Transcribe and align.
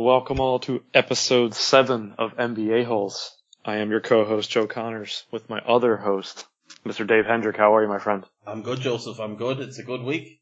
Welcome 0.00 0.40
all 0.40 0.60
to 0.60 0.82
episode 0.94 1.52
seven 1.54 2.14
of 2.16 2.34
NBA 2.38 2.86
Holes. 2.86 3.36
I 3.66 3.76
am 3.76 3.90
your 3.90 4.00
co-host 4.00 4.48
Joe 4.50 4.66
Connors 4.66 5.24
with 5.30 5.50
my 5.50 5.58
other 5.58 5.98
host, 5.98 6.46
Mr. 6.86 7.06
Dave 7.06 7.26
Hendrick. 7.26 7.58
How 7.58 7.74
are 7.76 7.82
you, 7.82 7.88
my 7.90 7.98
friend? 7.98 8.24
I'm 8.46 8.62
good, 8.62 8.80
Joseph. 8.80 9.20
I'm 9.20 9.36
good. 9.36 9.60
It's 9.60 9.78
a 9.78 9.82
good 9.82 10.00
week. 10.02 10.40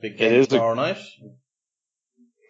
Big 0.00 0.12
It 0.12 0.18
game 0.18 0.32
is 0.34 0.46
a- 0.46 0.50
tomorrow 0.50 0.74
night. 0.74 0.98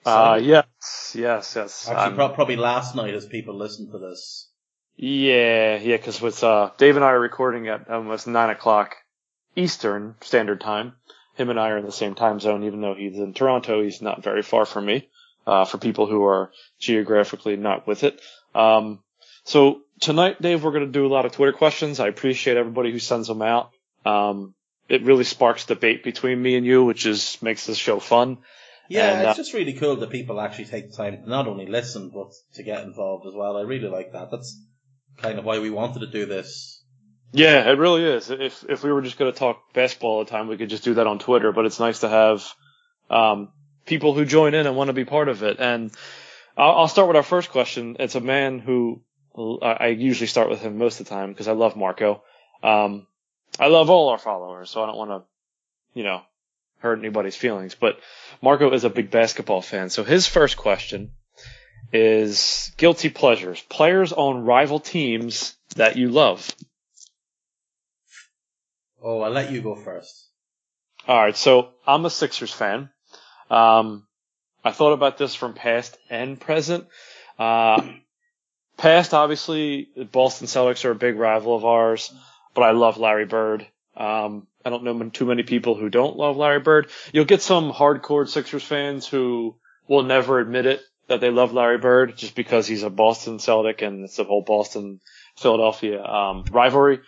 Uh, 0.05 0.39
yes, 0.43 0.67
yes, 1.15 1.57
yes. 1.57 1.89
Actually, 1.89 2.17
pro- 2.17 2.35
probably 2.35 2.57
last 2.57 2.95
night 2.95 3.15
as 3.15 3.25
people 3.25 3.57
listen 3.57 3.91
to 3.91 3.99
this. 3.99 4.51
yeah, 4.97 5.79
yeah, 5.79 5.97
because 5.97 6.21
with 6.21 6.45
uh, 6.45 6.69
Dave 6.77 6.97
and 6.97 7.05
I 7.05 7.13
are 7.13 7.19
recording 7.21 7.67
at 7.69 7.89
almost 7.89 8.27
nine 8.27 8.51
o'clock 8.51 8.97
Eastern 9.57 10.17
Standard 10.21 10.61
Time. 10.61 10.97
Him 11.35 11.49
and 11.49 11.59
I 11.59 11.71
are 11.71 11.79
in 11.79 11.87
the 11.87 11.93
same 11.93 12.15
time 12.15 12.41
zone, 12.41 12.65
even 12.65 12.83
though 12.83 12.95
he's 12.95 13.17
in 13.17 13.33
Toronto. 13.33 13.83
He's 13.83 14.03
not 14.03 14.23
very 14.23 14.43
far 14.43 14.67
from 14.67 14.85
me. 14.85 15.09
Uh, 15.45 15.65
for 15.65 15.79
people 15.79 16.07
who 16.07 16.25
are 16.25 16.53
geographically 16.79 17.57
not 17.57 17.87
with 17.87 18.05
it. 18.05 18.21
Um, 18.55 19.01
so 19.45 19.81
tonight, 20.01 20.41
Dave, 20.41 20.63
we're 20.63 20.71
going 20.71 20.87
to 20.87 20.93
do 20.93 21.07
a 21.07 21.13
lot 21.13 21.27
of 21.27 21.33
Twitter 21.33 21.53
questions. 21.53 21.99
I 21.99 22.09
appreciate 22.09 22.57
everybody 22.57 22.93
who 22.93 23.01
sends 23.01 23.27
them 23.27 23.43
out. 23.43 23.71
Um, 24.07 24.55
it 24.89 25.03
really 25.03 25.25
sparks 25.25 25.67
debate 25.67 26.05
between 26.05 26.41
me 26.41 26.57
and 26.57 26.67
you, 26.67 26.85
which 26.85 27.07
is 27.07 27.39
makes 27.43 27.67
this 27.67 27.77
show 27.77 27.99
fun. 27.99 28.39
Yeah, 28.89 29.19
And, 29.19 29.27
uh, 29.27 29.31
it's 29.31 29.39
just 29.39 29.55
really 29.55 29.73
cool 29.73 29.97
that 29.97 30.11
people 30.11 30.41
actually 30.41 30.67
take 30.67 30.91
the 30.91 30.97
time 30.97 31.23
to 31.23 31.29
not 31.29 31.49
only 31.49 31.67
listen, 31.67 32.11
but 32.11 32.33
to 32.55 32.63
get 32.63 32.85
involved 32.85 33.27
as 33.27 33.35
well. 33.35 33.57
I 33.57 33.63
really 33.63 33.89
like 33.89 34.13
that. 34.13 34.31
That's 34.31 34.61
kind 35.17 35.39
of 35.39 35.45
why 35.45 35.61
we 35.61 35.71
wanted 35.71 36.01
to 36.01 36.07
do 36.09 36.27
this. 36.27 36.83
Yeah, 37.33 37.71
it 37.71 37.79
really 37.79 38.05
is. 38.05 38.31
If 38.31 38.65
if 38.69 38.85
we 38.85 38.93
were 38.93 39.01
just 39.01 39.19
going 39.19 39.33
to 39.33 39.39
talk 39.39 39.73
basketball 39.73 40.19
all 40.19 40.25
the 40.25 40.31
time, 40.31 40.49
we 40.49 40.59
could 40.59 40.69
just 40.69 40.85
do 40.85 40.95
that 40.95 41.07
on 41.07 41.19
Twitter. 41.19 41.53
But 41.53 41.65
it's 41.65 41.81
nice 41.81 42.01
to 42.01 42.09
have 42.09 42.47
um, 43.09 43.49
people 43.85 44.15
who 44.15 44.25
join 44.25 44.55
in 44.55 44.67
and 44.67 44.77
want 44.77 44.89
to 44.89 44.95
be 44.95 45.05
part 45.05 45.29
of 45.29 45.43
it. 45.43 45.59
And 45.61 45.91
I'll, 46.57 46.81
I'll 46.81 46.89
start 46.89 47.09
with 47.09 47.17
our 47.17 47.23
first 47.23 47.51
question. 47.51 47.97
It's 47.99 48.15
a 48.15 48.21
man 48.21 48.59
who 48.59 49.03
I 49.37 49.77
I 49.81 49.87
usually 49.89 50.27
start 50.27 50.51
with 50.51 50.61
him 50.61 50.79
most 50.79 51.01
of 51.01 51.07
the 51.07 51.11
time 51.11 51.31
because 51.31 51.49
I 51.49 51.53
love 51.53 51.77
Marco. 51.77 52.23
Um, 52.63 53.07
I 53.59 53.67
love 53.67 53.91
all 53.91 54.09
our 54.09 54.19
followers, 54.19 54.71
so 54.71 54.83
I 54.83 54.87
don't 54.87 54.97
want 54.97 55.11
to, 55.11 55.99
you 55.99 56.05
know, 56.05 56.23
hurt 56.79 56.99
anybody's 56.99 57.37
feelings. 57.37 57.75
But 57.75 57.99
Marco 58.41 58.73
is 58.73 58.85
a 58.85 58.91
big 58.91 59.11
basketball 59.11 59.63
fan, 59.63 59.91
so 59.91 60.05
his 60.05 60.27
first 60.27 60.57
question 60.57 61.13
is 61.93 62.73
guilty 62.77 63.11
pleasures, 63.11 63.61
players 63.69 64.13
on 64.13 64.45
rival 64.45 64.81
teams 64.81 65.57
that 65.77 65.97
you 65.97 66.09
love. 66.09 66.55
Oh, 69.03 69.21
I'll 69.21 69.33
let 69.33 69.51
you 69.51 69.61
go 69.61 69.75
first. 69.75 70.29
All 71.09 71.19
right, 71.19 71.37
so 71.37 71.71
I'm 71.87 72.05
a 72.05 72.11
Sixers 72.11 72.53
fan. 72.53 72.91
Um, 73.51 74.07
I 74.65 74.73
thought 74.73 74.93
about 74.93 75.19
this 75.19 75.35
from 75.35 75.55
past 75.55 75.97
and 76.09 76.39
present. 76.39 76.87
Uh, 77.39 77.83
past, 78.77 79.15
obviously, 79.15 79.89
the 79.97 80.05
Boston 80.05 80.47
Celtics 80.47 80.85
are 80.85 80.93
a 80.93 80.97
big 80.97 81.17
rival 81.17 81.55
of 81.57 81.65
ours, 81.65 82.13
but 82.55 82.63
I 82.63 82.71
love 82.73 82.99
Larry 82.99 83.27
Bird. 83.27 83.67
Um, 83.97 84.47
I 84.65 84.71
don't 84.71 84.85
know 84.85 85.09
too 85.11 85.27
many 85.27 85.43
people 85.43 85.75
who 85.75 85.89
don't 85.89 86.17
love 86.17 86.37
Larry 86.37 86.61
Bird. 86.61 86.91
You'll 87.13 87.25
get 87.25 87.43
some 87.43 87.73
hardcore 87.73 88.29
Sixers 88.29 88.63
fans 88.63 89.07
who 89.07 89.57
will 89.89 90.05
never 90.05 90.39
admit 90.39 90.67
it 90.67 90.83
that 91.09 91.21
they 91.21 91.31
love 91.31 91.53
Larry 91.53 91.79
Bird 91.79 92.17
just 92.17 92.35
because 92.35 92.67
he's 92.67 92.85
a 92.85 92.91
Boston 92.91 93.39
Celtic 93.39 93.83
and 93.83 94.05
it's 94.05 94.17
the 94.17 94.25
whole 94.25 94.43
Boston 94.43 95.01
Philadelphia 95.37 96.03
um, 96.03 96.45
rivalry. 96.51 97.01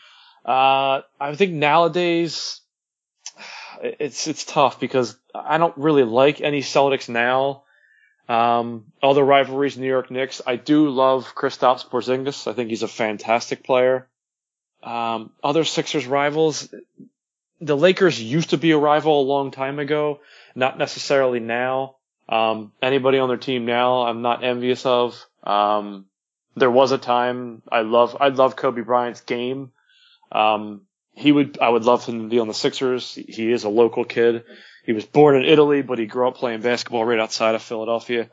Uh, 0.45 1.01
I 1.19 1.35
think 1.37 1.53
nowadays 1.53 2.61
it's 3.83 4.27
it's 4.27 4.45
tough 4.45 4.81
because 4.81 5.17
I 5.35 5.59
don't 5.59 5.77
really 5.77 6.05
like 6.05 6.41
any 6.41 6.61
Celtics 6.61 7.09
now. 7.09 7.63
Um, 8.29 8.87
other 9.03 9.23
rivalries, 9.23 9.77
New 9.77 9.87
York 9.87 10.11
Knicks. 10.11 10.41
I 10.47 10.57
do 10.57 10.89
love 10.89 11.35
Kristaps 11.35 11.87
Porzingis. 11.87 12.47
I 12.51 12.55
think 12.55 12.71
he's 12.71 12.83
a 12.83 12.89
fantastic 12.89 13.63
player. 13.65 14.09
Um, 14.83 15.33
other 15.43 15.65
Sixers 15.65 16.07
rivals, 16.07 16.73
the 17.61 17.77
Lakers 17.77 18.21
used 18.21 18.51
to 18.51 18.59
be 18.59 18.71
a 18.73 18.79
rival 18.79 19.21
a 19.21 19.25
long 19.29 19.51
time 19.51 19.79
ago, 19.79 20.21
not 20.55 20.79
necessarily 20.79 21.41
now. 21.41 21.97
Um, 22.29 22.73
anybody 22.83 23.19
on 23.19 23.29
their 23.29 23.39
team 23.39 23.67
now, 23.67 24.03
I'm 24.03 24.23
not 24.23 24.45
envious 24.45 24.87
of. 24.87 25.23
Um, 25.43 26.07
there 26.57 26.71
was 26.71 26.93
a 26.93 26.99
time 26.99 27.63
I 27.71 27.81
love 27.81 28.17
I 28.21 28.29
love 28.29 28.57
Kobe 28.57 28.83
Bryant's 28.83 29.21
game. 29.23 29.73
Um, 30.31 30.83
he 31.15 31.31
would 31.33 31.59
I 31.61 31.69
would 31.69 31.85
love 31.85 32.05
him 32.05 32.23
to 32.23 32.29
be 32.29 32.41
on 32.41 32.49
the 32.49 32.55
Sixers. 32.55 33.15
He 33.15 33.51
is 33.53 33.65
a 33.65 33.69
local 33.69 34.05
kid. 34.05 34.45
He 34.85 34.93
was 34.93 35.05
born 35.05 35.37
in 35.37 35.45
Italy, 35.45 35.83
but 35.83 35.99
he 35.99 36.07
grew 36.07 36.29
up 36.29 36.37
playing 36.37 36.61
basketball 36.61 37.05
right 37.05 37.19
outside 37.19 37.55
of 37.55 37.63
Philadelphia. 37.63 38.31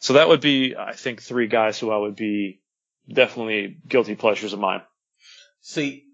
So 0.00 0.14
that 0.14 0.28
would 0.28 0.40
be 0.40 0.76
I 0.76 0.92
think 0.92 1.22
three 1.22 1.46
guys 1.46 1.78
who 1.78 1.90
I 1.90 1.96
would 1.96 2.16
be 2.16 2.60
definitely 3.08 3.78
guilty 3.86 4.16
pleasures 4.16 4.52
of 4.52 4.58
mine. 4.58 4.82
See, 5.60 6.04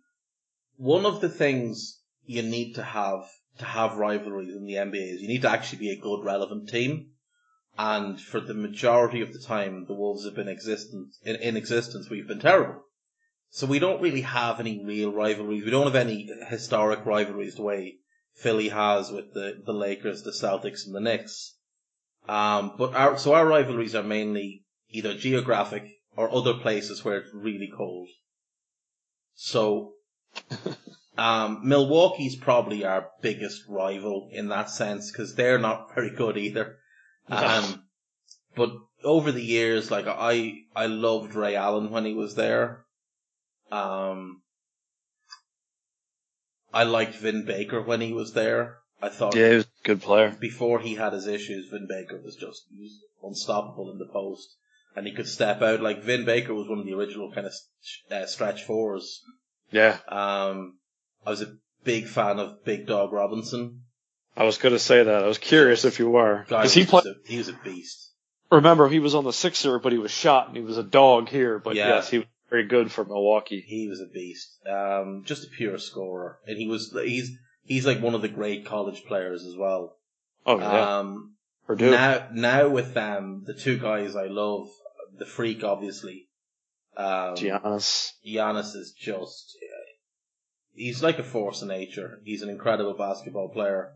one 0.76 1.06
of 1.06 1.20
the 1.20 1.28
things 1.28 2.00
you 2.24 2.42
need 2.42 2.74
to 2.74 2.82
have 2.82 3.28
to 3.58 3.64
have 3.64 3.96
rivalries 3.96 4.54
in 4.54 4.64
the 4.64 4.74
NBA 4.74 5.14
is 5.14 5.22
you 5.22 5.28
need 5.28 5.42
to 5.42 5.50
actually 5.50 5.78
be 5.78 5.90
a 5.90 6.00
good 6.00 6.22
relevant 6.24 6.68
team. 6.68 7.10
And 7.78 8.20
for 8.20 8.40
the 8.40 8.54
majority 8.54 9.22
of 9.22 9.32
the 9.32 9.38
time, 9.38 9.86
the 9.86 9.94
Wolves 9.94 10.24
have 10.24 10.34
been 10.34 10.48
existent 10.48 11.14
in, 11.24 11.36
in 11.36 11.56
existence. 11.56 12.10
We've 12.10 12.28
been 12.28 12.40
terrible. 12.40 12.82
So 13.50 13.66
we 13.66 13.80
don't 13.80 14.00
really 14.00 14.20
have 14.20 14.60
any 14.60 14.84
real 14.84 15.12
rivalries. 15.12 15.64
We 15.64 15.70
don't 15.70 15.86
have 15.86 15.96
any 15.96 16.28
historic 16.48 17.04
rivalries 17.04 17.56
the 17.56 17.62
way 17.62 17.96
Philly 18.34 18.68
has 18.68 19.10
with 19.10 19.34
the, 19.34 19.60
the 19.64 19.72
Lakers, 19.72 20.22
the 20.22 20.30
Celtics, 20.30 20.86
and 20.86 20.94
the 20.94 21.00
Knicks. 21.00 21.56
Um, 22.28 22.74
but 22.78 22.94
our, 22.94 23.18
so 23.18 23.34
our 23.34 23.46
rivalries 23.46 23.94
are 23.94 24.04
mainly 24.04 24.64
either 24.88 25.14
geographic 25.14 25.84
or 26.16 26.32
other 26.32 26.54
places 26.54 27.04
where 27.04 27.18
it's 27.18 27.34
really 27.34 27.70
cold. 27.76 28.08
So, 29.34 29.94
um, 31.18 31.60
Milwaukee's 31.64 32.36
probably 32.36 32.84
our 32.84 33.08
biggest 33.20 33.62
rival 33.68 34.28
in 34.32 34.48
that 34.48 34.70
sense 34.70 35.10
because 35.10 35.34
they're 35.34 35.58
not 35.58 35.94
very 35.94 36.10
good 36.10 36.36
either. 36.36 36.76
Um, 37.28 37.84
but 38.54 38.70
over 39.02 39.32
the 39.32 39.42
years, 39.42 39.90
like 39.90 40.06
I, 40.06 40.60
I 40.76 40.86
loved 40.86 41.34
Ray 41.34 41.56
Allen 41.56 41.90
when 41.90 42.04
he 42.04 42.14
was 42.14 42.36
there. 42.36 42.84
Um, 43.70 44.42
I 46.72 46.84
liked 46.84 47.14
Vin 47.16 47.44
Baker 47.44 47.80
when 47.82 48.00
he 48.00 48.12
was 48.12 48.32
there. 48.32 48.78
I 49.02 49.08
thought 49.08 49.34
Yeah, 49.34 49.48
he 49.50 49.54
was 49.56 49.64
a 49.64 49.84
good 49.86 50.02
player. 50.02 50.36
before 50.40 50.78
he 50.80 50.94
had 50.94 51.12
his 51.12 51.26
issues, 51.26 51.68
Vin 51.70 51.86
Baker 51.88 52.20
was 52.22 52.36
just 52.36 52.62
he 52.70 52.80
was 52.82 52.98
unstoppable 53.22 53.90
in 53.90 53.98
the 53.98 54.12
post, 54.12 54.48
and 54.94 55.06
he 55.06 55.12
could 55.14 55.28
step 55.28 55.62
out. 55.62 55.80
Like 55.80 56.02
Vin 56.02 56.24
Baker 56.24 56.54
was 56.54 56.68
one 56.68 56.78
of 56.78 56.86
the 56.86 56.92
original 56.94 57.32
kind 57.32 57.46
of 57.46 57.52
uh, 58.10 58.26
stretch 58.26 58.64
fours. 58.64 59.22
Yeah, 59.72 59.98
Um, 60.08 60.78
I 61.24 61.30
was 61.30 61.42
a 61.42 61.54
big 61.84 62.06
fan 62.08 62.38
of 62.40 62.64
Big 62.64 62.86
Dog 62.86 63.12
Robinson. 63.12 63.82
I 64.36 64.44
was 64.44 64.58
going 64.58 64.72
to 64.74 64.78
say 64.80 65.02
that. 65.04 65.22
I 65.24 65.26
was 65.26 65.38
curious 65.38 65.84
if 65.84 65.98
you 65.98 66.08
were 66.10 66.44
because 66.48 66.74
he 66.74 66.80
just 66.82 66.90
played. 66.90 67.04
a, 67.06 67.14
he 67.24 67.38
was 67.38 67.48
a 67.48 67.52
beast. 67.52 68.10
Remember, 68.50 68.88
he 68.88 68.98
was 68.98 69.14
on 69.14 69.22
the 69.24 69.32
Sixer, 69.32 69.78
but 69.78 69.92
he 69.92 69.98
was 69.98 70.10
shot 70.10 70.48
and 70.48 70.56
he 70.56 70.62
was 70.62 70.76
a 70.76 70.82
dog 70.82 71.28
here. 71.28 71.58
But 71.60 71.76
Yeah. 71.76 71.88
yes, 71.88 72.10
he 72.10 72.18
was 72.18 72.26
very 72.50 72.66
good 72.66 72.90
for 72.90 73.04
Milwaukee. 73.04 73.64
He 73.66 73.88
was 73.88 74.00
a 74.00 74.06
beast. 74.06 74.58
Um, 74.66 75.22
just 75.24 75.46
a 75.46 75.50
pure 75.50 75.78
scorer, 75.78 76.38
and 76.46 76.58
he 76.58 76.66
was 76.66 76.94
he's 77.04 77.30
he's 77.64 77.86
like 77.86 78.02
one 78.02 78.14
of 78.14 78.22
the 78.22 78.28
great 78.28 78.66
college 78.66 79.04
players 79.04 79.44
as 79.44 79.56
well. 79.56 79.96
Oh 80.46 80.58
yeah, 80.58 80.98
Um, 80.98 81.36
Purdue. 81.66 81.90
now 81.90 82.28
now 82.32 82.68
with 82.68 82.94
them, 82.94 83.44
the 83.46 83.54
two 83.54 83.78
guys 83.78 84.16
I 84.16 84.26
love, 84.26 84.68
the 85.18 85.26
freak 85.26 85.62
obviously. 85.64 86.28
Um, 86.96 87.36
Giannis. 87.36 88.10
Giannis 88.26 88.74
is 88.74 88.92
just 88.98 89.56
he's 90.74 91.02
like 91.02 91.18
a 91.18 91.24
force 91.24 91.62
of 91.62 91.68
nature. 91.68 92.20
He's 92.24 92.42
an 92.42 92.48
incredible 92.50 92.94
basketball 92.94 93.48
player, 93.50 93.92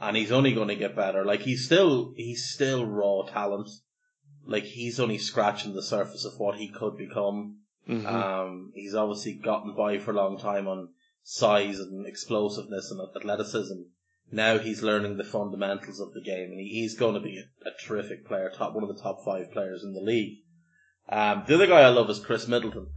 and 0.00 0.16
he's 0.16 0.32
only 0.32 0.52
going 0.52 0.68
to 0.68 0.76
get 0.76 0.94
better. 0.96 1.24
Like 1.24 1.40
he's 1.40 1.64
still 1.64 2.12
he's 2.16 2.48
still 2.48 2.86
raw 2.86 3.22
talent. 3.22 3.68
Like 4.46 4.64
he's 4.64 5.00
only 5.00 5.18
scratching 5.18 5.74
the 5.74 5.82
surface 5.82 6.24
of 6.24 6.38
what 6.38 6.56
he 6.56 6.68
could 6.68 6.96
become. 6.96 7.58
Mhm. 7.88 8.06
Um, 8.06 8.72
he's 8.74 8.94
obviously 8.94 9.34
gotten 9.34 9.74
by 9.74 9.98
for 9.98 10.10
a 10.10 10.14
long 10.14 10.38
time 10.38 10.68
on 10.68 10.90
size 11.22 11.78
and 11.80 12.06
explosiveness 12.06 12.90
and 12.90 13.00
athleticism. 13.16 13.82
Now 14.30 14.58
he's 14.58 14.82
learning 14.82 15.16
the 15.16 15.24
fundamentals 15.24 16.00
of 16.00 16.12
the 16.12 16.20
game, 16.20 16.50
and 16.50 16.60
he's 16.60 16.94
going 16.98 17.14
to 17.14 17.20
be 17.20 17.38
a, 17.38 17.68
a 17.68 17.72
terrific 17.82 18.26
player, 18.26 18.50
top 18.50 18.74
one 18.74 18.84
of 18.84 18.94
the 18.94 19.02
top 19.02 19.24
five 19.24 19.50
players 19.52 19.82
in 19.82 19.94
the 19.94 20.00
league. 20.00 20.38
Um, 21.08 21.44
the 21.46 21.54
other 21.54 21.66
guy 21.66 21.80
I 21.80 21.88
love 21.88 22.10
is 22.10 22.18
Khris 22.18 22.46
Middleton. 22.46 22.88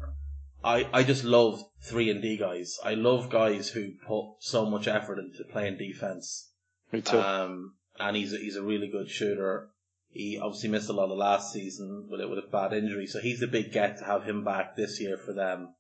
I, 0.64 0.88
I 0.94 1.04
just 1.04 1.24
love 1.24 1.64
three 1.82 2.10
and 2.10 2.22
D 2.22 2.38
guys. 2.38 2.78
I 2.84 2.94
love 2.94 3.30
guys 3.30 3.70
who 3.70 3.94
put 4.06 4.36
so 4.40 4.70
much 4.70 4.88
effort 4.88 5.18
into 5.20 5.44
playing 5.52 5.78
defense. 5.78 6.52
Me 6.92 7.02
too. 7.02 7.20
Um, 7.20 7.76
and 8.00 8.16
he's 8.18 8.34
a, 8.34 8.38
he's 8.38 8.58
a 8.58 8.62
really 8.62 8.90
good 8.90 9.10
shooter. 9.10 9.70
He 10.12 10.38
obviously 10.38 10.70
missed 10.70 10.90
a 10.90 10.94
lot 10.94 11.10
of 11.10 11.18
last 11.18 11.54
season 11.54 12.08
with 12.10 12.20
it 12.20 12.30
with 12.30 12.40
a 12.40 12.48
bad 12.52 12.74
injury, 12.74 13.08
so 13.08 13.20
he's 13.20 13.42
a 13.42 13.48
big 13.48 13.72
get 13.72 13.98
to 14.00 14.06
have 14.06 14.24
him 14.24 14.44
back 14.44 14.76
this 14.76 15.00
year 15.00 15.18
for 15.18 15.34
them. 15.34 15.74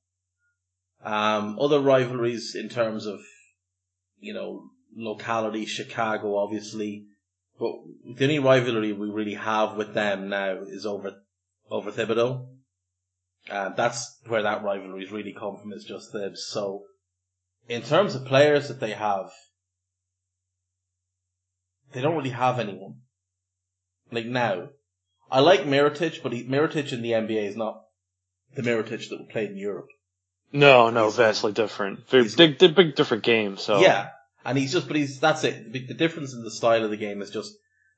Um, 1.04 1.60
other 1.60 1.81
rivalries 1.81 2.56
in 2.56 2.69
terms 2.69 3.06
of, 3.06 3.19
you 4.19 4.33
know, 4.33 4.69
locality, 4.95 5.66
Chicago 5.66 6.38
obviously, 6.38 7.07
but 7.60 7.74
the 8.16 8.24
only 8.24 8.39
rivalry 8.39 8.94
we 8.94 9.10
really 9.10 9.33
have 9.33 9.75
with 9.75 9.94
them 9.94 10.30
now 10.30 10.60
is 10.66 10.86
over 10.86 11.22
over 11.69 11.92
Thibodeau. 11.92 12.48
And 13.50 13.75
that's 13.75 14.19
where 14.28 14.44
that 14.44 14.63
rivalry's 14.63 15.12
really 15.12 15.33
come 15.33 15.57
from 15.57 15.74
is 15.74 15.83
just 15.83 16.12
Thibs. 16.12 16.48
So, 16.48 16.83
in 17.68 17.81
terms 17.81 18.16
of 18.16 18.25
players 18.25 18.68
that 18.68 18.80
they 18.80 18.92
have, 18.92 19.31
they 21.92 22.01
don't 22.01 22.16
really 22.16 22.30
have 22.30 22.60
anyone. 22.60 23.00
Like 24.11 24.25
now. 24.25 24.69
I 25.31 25.39
like 25.39 25.61
Mirotic, 25.61 26.21
but 26.21 26.33
he, 26.33 26.43
Mirotic 26.43 26.91
in 26.91 27.01
the 27.01 27.11
NBA 27.11 27.47
is 27.47 27.55
not 27.55 27.81
the 28.53 28.61
Mirotic 28.61 29.07
that 29.09 29.19
we 29.19 29.25
played 29.31 29.51
in 29.51 29.57
Europe. 29.57 29.87
no, 30.51 30.89
no, 30.89 31.03
he's- 31.03 31.15
vastly 31.15 31.53
different. 31.53 32.09
Big, 32.09 32.35
big, 32.35 32.75
big 32.75 32.95
different 32.95 33.23
game. 33.23 33.57
So 33.57 33.79
Yeah. 33.79 34.09
And 34.43 34.57
he's 34.57 34.71
just, 34.73 34.87
but 34.87 34.97
he's, 34.97 35.19
that's 35.19 35.43
it. 35.43 35.71
The, 35.71 35.85
the 35.85 35.93
difference 35.93 36.33
in 36.33 36.43
the 36.43 36.51
style 36.51 36.83
of 36.83 36.89
the 36.89 36.97
game 36.97 37.21
is 37.21 37.29
just, 37.29 37.53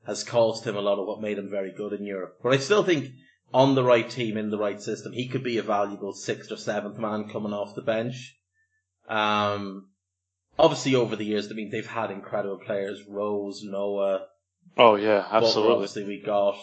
has 0.06 0.24
cost 0.26 0.68
him 0.68 0.76
a 0.76 0.82
lot 0.82 1.00
of 1.00 1.08
what 1.08 1.22
made 1.22 1.38
him 1.38 1.50
very 1.50 1.72
good 1.72 1.94
in 1.94 2.04
Europe. 2.04 2.36
But 2.44 2.54
I 2.54 2.58
still 2.58 2.84
think 2.84 3.12
on 3.54 3.76
the 3.76 3.84
right 3.84 4.10
team, 4.10 4.36
in 4.38 4.50
the 4.50 4.58
right 4.58 4.82
system, 4.82 5.14
he 5.14 5.30
could 5.30 5.44
be 5.44 5.58
a 5.58 5.64
valuable 5.64 6.14
sixth 6.14 6.52
or 6.52 6.58
seventh 6.58 6.98
man 7.00 7.30
coming 7.30 7.54
off 7.54 7.76
the 7.76 7.82
bench. 7.82 8.36
Um, 9.08 9.88
obviously 10.60 10.96
over 10.96 11.16
the 11.16 11.24
years, 11.26 11.50
I 11.50 11.54
mean, 11.56 11.70
they've 11.72 11.88
had 11.88 12.12
incredible 12.12 12.60
players, 12.60 13.02
Rose, 13.08 13.62
Noah, 13.64 14.26
Oh 14.78 14.96
yeah, 14.96 15.26
absolutely. 15.32 15.74
obviously 15.74 16.04
we 16.06 16.22
got. 16.22 16.56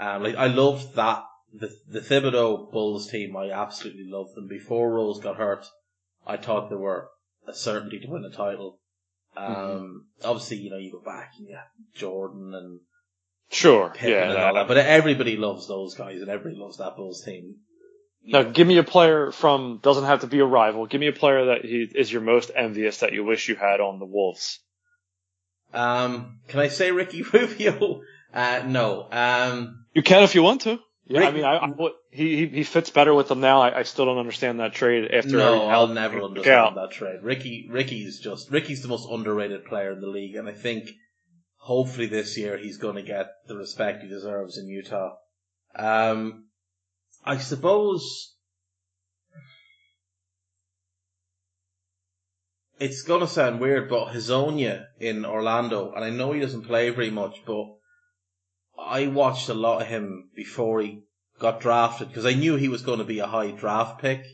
Um, 0.00 0.22
like 0.22 0.36
I 0.36 0.46
loved 0.46 0.94
that 0.96 1.24
the 1.52 1.70
the 1.88 2.00
Thibodeau 2.00 2.70
Bulls 2.72 3.10
team. 3.10 3.36
I 3.36 3.50
absolutely 3.50 4.04
loved 4.06 4.34
them. 4.34 4.48
Before 4.48 4.90
Rose 4.92 5.20
got 5.20 5.36
hurt, 5.36 5.66
I 6.26 6.36
thought 6.36 6.70
they 6.70 6.76
were 6.76 7.08
a 7.46 7.54
certainty 7.54 8.00
to 8.00 8.08
win 8.08 8.24
a 8.24 8.34
title. 8.34 8.78
Um, 9.36 9.46
Mm-hmm. 9.46 10.26
obviously 10.28 10.58
you 10.58 10.70
know 10.70 10.76
you 10.76 10.92
go 10.92 11.00
back 11.00 11.32
and 11.38 11.48
yeah, 11.48 11.62
Jordan 11.94 12.52
and 12.54 12.80
Sure. 13.50 13.90
Pippen 13.94 14.10
yeah. 14.10 14.30
and 14.30 14.38
all 14.38 14.54
that, 14.54 14.68
but 14.68 14.78
everybody 14.78 15.36
loves 15.36 15.68
those 15.68 15.94
guys 15.94 16.20
and 16.20 16.30
everybody 16.30 16.56
loves 16.58 16.78
that 16.78 16.96
Bulls 16.96 17.22
team. 17.22 17.56
Now, 18.24 18.44
give 18.44 18.66
me 18.66 18.78
a 18.78 18.84
player 18.84 19.30
from 19.32 19.80
doesn't 19.82 20.04
have 20.04 20.20
to 20.20 20.26
be 20.26 20.38
a 20.38 20.44
rival. 20.44 20.86
Give 20.86 21.00
me 21.00 21.08
a 21.08 21.12
player 21.12 21.46
that 21.46 21.64
he 21.64 21.88
is 21.94 22.10
your 22.10 22.22
most 22.22 22.50
envious 22.54 22.98
that 23.00 23.12
you 23.12 23.24
wish 23.24 23.48
you 23.48 23.56
had 23.56 23.80
on 23.80 23.98
the 23.98 24.06
Wolves. 24.06 24.60
Um, 25.72 26.38
can 26.48 26.60
I 26.60 26.68
say 26.68 26.90
Ricky 26.90 27.22
Rubio? 27.32 28.02
Uh, 28.32 28.62
no. 28.66 29.08
Um, 29.10 29.84
You 29.94 30.02
can 30.02 30.22
if 30.22 30.34
you 30.34 30.42
want 30.42 30.62
to. 30.62 30.78
Yeah, 31.06 31.26
I 31.28 31.30
mean, 31.32 31.44
I, 31.44 31.56
I 31.56 31.68
he, 32.10 32.36
he 32.36 32.46
he 32.46 32.62
fits 32.62 32.88
better 32.90 33.12
with 33.12 33.28
them 33.28 33.40
now. 33.40 33.60
I, 33.60 33.80
I 33.80 33.82
still 33.82 34.06
don't 34.06 34.18
understand 34.18 34.60
that 34.60 34.72
trade 34.72 35.10
after 35.12 35.36
no, 35.36 35.54
every- 35.56 35.68
I'll 35.68 35.88
never 35.88 36.18
how- 36.18 36.24
understand 36.28 36.76
that 36.76 36.90
trade. 36.92 37.22
Ricky, 37.22 37.68
Ricky's 37.70 38.20
just 38.20 38.50
Ricky's 38.50 38.82
the 38.82 38.88
most 38.88 39.08
underrated 39.10 39.64
player 39.66 39.90
in 39.92 40.00
the 40.00 40.06
league, 40.06 40.36
and 40.36 40.48
I 40.48 40.52
think 40.52 40.88
hopefully 41.56 42.06
this 42.06 42.38
year 42.38 42.56
he's 42.56 42.78
going 42.78 42.96
to 42.96 43.02
get 43.02 43.26
the 43.48 43.56
respect 43.56 44.02
he 44.02 44.08
deserves 44.08 44.56
in 44.58 44.68
Utah. 44.68 45.16
Um, 45.74 46.46
I 47.24 47.38
suppose 47.38 48.34
it's 52.82 53.04
to 53.04 53.26
sound 53.28 53.60
weird, 53.60 53.88
but 53.88 54.08
Hezonja 54.08 54.86
in 54.98 55.24
Orlando, 55.24 55.92
and 55.92 56.04
I 56.04 56.10
know 56.10 56.32
he 56.32 56.40
doesn't 56.40 56.62
play 56.62 56.90
very 56.90 57.10
much, 57.10 57.42
but 57.46 57.66
I 58.78 59.06
watched 59.06 59.48
a 59.48 59.54
lot 59.54 59.82
of 59.82 59.88
him 59.88 60.30
before 60.34 60.80
he 60.80 61.02
got 61.38 61.60
drafted 61.60 62.08
because 62.08 62.26
I 62.26 62.34
knew 62.34 62.56
he 62.56 62.68
was 62.68 62.82
going 62.82 62.98
to 62.98 63.04
be 63.04 63.20
a 63.20 63.26
high 63.26 63.52
draft 63.52 64.00
pick. 64.00 64.24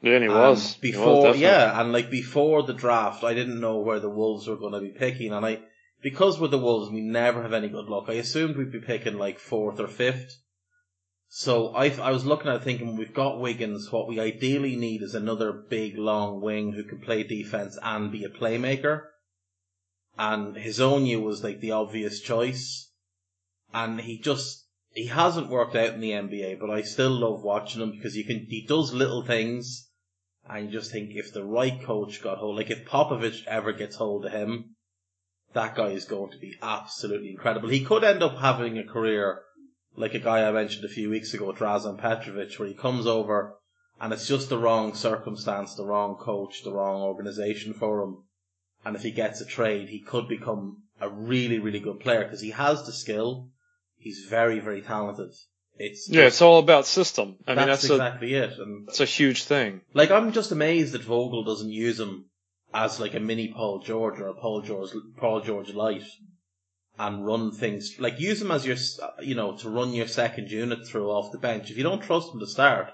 Yeah, 0.00 0.14
and 0.14 0.24
he 0.24 0.30
Um, 0.30 0.36
was 0.36 0.74
He 0.74 0.92
was 0.92 0.96
before, 0.96 1.36
yeah, 1.36 1.78
and 1.78 1.92
like 1.92 2.10
before 2.10 2.62
the 2.62 2.72
draft, 2.72 3.22
I 3.22 3.34
didn't 3.34 3.60
know 3.60 3.78
where 3.80 4.00
the 4.00 4.08
Wolves 4.08 4.48
were 4.48 4.56
going 4.56 4.72
to 4.72 4.80
be 4.80 4.98
picking, 4.98 5.32
and 5.32 5.44
I 5.44 5.60
because 6.02 6.40
we're 6.40 6.48
the 6.48 6.58
Wolves, 6.58 6.90
we 6.90 7.02
never 7.02 7.42
have 7.42 7.52
any 7.52 7.68
good 7.68 7.90
luck. 7.90 8.06
I 8.08 8.14
assumed 8.14 8.56
we'd 8.56 8.72
be 8.72 8.80
picking 8.80 9.18
like 9.18 9.38
fourth 9.38 9.78
or 9.78 9.88
fifth. 9.88 10.38
So 11.32 11.68
I 11.76 11.90
I 11.90 12.10
was 12.10 12.26
looking 12.26 12.50
at 12.50 12.64
thinking 12.64 12.96
we've 12.96 13.14
got 13.14 13.38
Wiggins. 13.38 13.92
What 13.92 14.08
we 14.08 14.18
ideally 14.18 14.74
need 14.74 15.00
is 15.00 15.14
another 15.14 15.52
big 15.52 15.96
long 15.96 16.40
wing 16.40 16.72
who 16.72 16.82
can 16.82 16.98
play 16.98 17.22
defense 17.22 17.78
and 17.80 18.10
be 18.10 18.24
a 18.24 18.28
playmaker. 18.28 19.02
And 20.18 20.56
Hezonja 20.56 21.22
was 21.22 21.44
like 21.44 21.60
the 21.60 21.70
obvious 21.70 22.20
choice, 22.20 22.90
and 23.72 24.00
he 24.00 24.18
just 24.18 24.66
he 24.92 25.06
hasn't 25.06 25.50
worked 25.50 25.76
out 25.76 25.94
in 25.94 26.00
the 26.00 26.10
NBA, 26.10 26.58
but 26.58 26.68
I 26.68 26.82
still 26.82 27.12
love 27.12 27.44
watching 27.44 27.80
him 27.80 27.92
because 27.92 28.16
you 28.16 28.24
can 28.24 28.46
he 28.48 28.66
does 28.66 28.92
little 28.92 29.22
things, 29.22 29.88
and 30.48 30.66
you 30.66 30.72
just 30.72 30.90
think 30.90 31.10
if 31.12 31.32
the 31.32 31.44
right 31.44 31.80
coach 31.80 32.20
got 32.24 32.38
hold, 32.38 32.56
like 32.56 32.72
if 32.72 32.84
Popovich 32.86 33.46
ever 33.46 33.72
gets 33.72 33.94
hold 33.94 34.26
of 34.26 34.32
him, 34.32 34.74
that 35.52 35.76
guy 35.76 35.90
is 35.90 36.06
going 36.06 36.32
to 36.32 36.38
be 36.38 36.56
absolutely 36.60 37.30
incredible. 37.30 37.68
He 37.68 37.84
could 37.84 38.02
end 38.02 38.20
up 38.20 38.36
having 38.38 38.78
a 38.78 38.84
career 38.84 39.42
like 39.96 40.14
a 40.14 40.18
guy 40.18 40.46
I 40.46 40.52
mentioned 40.52 40.84
a 40.84 40.88
few 40.88 41.10
weeks 41.10 41.34
ago, 41.34 41.52
Drazen 41.52 41.98
Petrovic, 41.98 42.58
where 42.58 42.68
he 42.68 42.74
comes 42.74 43.06
over 43.06 43.56
and 44.00 44.12
it's 44.12 44.26
just 44.26 44.48
the 44.48 44.58
wrong 44.58 44.94
circumstance, 44.94 45.74
the 45.74 45.84
wrong 45.84 46.16
coach, 46.16 46.62
the 46.64 46.72
wrong 46.72 47.02
organization 47.02 47.74
for 47.74 48.02
him. 48.02 48.24
And 48.84 48.96
if 48.96 49.02
he 49.02 49.10
gets 49.10 49.40
a 49.42 49.46
trade, 49.46 49.88
he 49.88 50.00
could 50.00 50.26
become 50.26 50.84
a 51.00 51.08
really, 51.08 51.58
really 51.58 51.80
good 51.80 52.00
player 52.00 52.24
because 52.24 52.40
he 52.40 52.50
has 52.50 52.86
the 52.86 52.92
skill. 52.92 53.50
He's 53.98 54.26
very, 54.28 54.58
very 54.58 54.80
talented. 54.80 55.32
It's 55.76 56.08
yeah, 56.10 56.24
it's 56.24 56.42
all 56.42 56.58
about 56.58 56.86
system. 56.86 57.36
I 57.46 57.54
mean, 57.54 57.66
that's 57.66 57.82
that's 57.82 57.90
a 57.90 57.94
exactly 57.94 58.34
it. 58.34 58.58
And 58.58 58.86
that's 58.86 59.00
a 59.00 59.06
huge 59.06 59.44
thing. 59.44 59.82
like, 59.94 60.10
I'm 60.10 60.32
just 60.32 60.52
amazed 60.52 60.92
that 60.92 61.02
Vogel 61.02 61.44
doesn't 61.44 61.70
use 61.70 62.00
him 62.00 62.26
as 62.72 63.00
like 63.00 63.14
a 63.14 63.20
mini 63.20 63.48
Paul 63.48 63.80
George 63.80 64.18
or 64.20 64.28
a 64.28 64.34
Paul 64.34 64.62
George, 64.62 64.90
Paul 65.16 65.40
George 65.40 65.72
light 65.74 66.04
and 66.98 67.24
run 67.24 67.50
things 67.50 67.96
like 67.98 68.20
use 68.20 68.42
him 68.42 68.50
as 68.50 68.66
your, 68.66 68.76
you 69.22 69.34
know, 69.34 69.56
to 69.56 69.70
run 69.70 69.92
your 69.92 70.06
second 70.06 70.50
unit 70.50 70.86
through 70.86 71.10
off 71.10 71.32
the 71.32 71.38
bench. 71.38 71.70
If 71.70 71.76
you 71.76 71.82
don't 71.82 72.02
trust 72.02 72.32
him 72.34 72.40
to 72.40 72.46
start, 72.46 72.90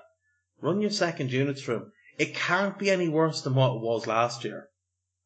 run 0.60 0.80
your 0.80 0.90
second 0.90 1.32
unit 1.32 1.58
through 1.58 1.76
him. 1.76 1.92
It 2.18 2.34
can't 2.34 2.78
be 2.78 2.90
any 2.90 3.08
worse 3.08 3.42
than 3.42 3.54
what 3.54 3.74
it 3.74 3.80
was 3.80 4.06
last 4.06 4.44
year. 4.44 4.68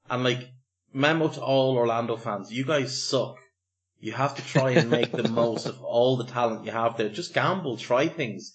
And 0.09 0.25
like, 0.25 0.49
memo 0.93 1.29
to 1.29 1.41
all 1.41 1.77
Orlando 1.77 2.17
fans, 2.17 2.53
you 2.53 2.65
guys 2.65 3.03
suck. 3.03 3.37
You 4.01 4.13
have 4.13 4.35
to 4.37 4.43
try 4.43 4.71
and 4.71 4.91
make 4.91 5.13
the 5.13 5.29
most 5.43 5.67
of 5.67 5.83
all 5.83 6.17
the 6.17 6.25
talent 6.25 6.65
you 6.65 6.73
have 6.73 6.97
there. 6.97 7.11
Just 7.11 7.35
gamble, 7.35 7.77
try 7.77 8.09
things. 8.09 8.53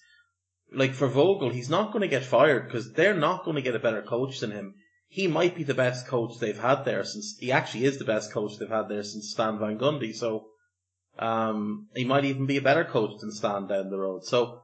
Like 0.72 0.92
for 0.92 1.06
Vogel, 1.06 1.50
he's 1.50 1.70
not 1.70 1.92
going 1.92 2.02
to 2.02 2.08
get 2.08 2.24
fired 2.24 2.66
because 2.66 2.92
they're 2.92 3.14
not 3.14 3.44
going 3.44 3.54
to 3.54 3.62
get 3.62 3.76
a 3.76 3.78
better 3.78 4.02
coach 4.02 4.40
than 4.40 4.50
him. 4.50 4.74
He 5.08 5.26
might 5.26 5.54
be 5.54 5.62
the 5.62 5.74
best 5.74 6.06
coach 6.06 6.38
they've 6.38 6.58
had 6.58 6.84
there 6.84 7.04
since 7.04 7.36
he 7.38 7.52
actually 7.52 7.84
is 7.84 7.98
the 7.98 8.04
best 8.04 8.32
coach 8.32 8.58
they've 8.58 8.68
had 8.68 8.88
there 8.88 9.02
since 9.02 9.30
Stan 9.30 9.58
Van 9.58 9.78
Gundy. 9.78 10.14
So 10.14 10.46
um, 11.18 11.88
he 11.94 12.04
might 12.04 12.24
even 12.24 12.46
be 12.46 12.56
a 12.56 12.62
better 12.62 12.84
coach 12.84 13.20
than 13.20 13.32
Stan 13.32 13.66
down 13.66 13.90
the 13.90 13.98
road. 13.98 14.24
So 14.24 14.60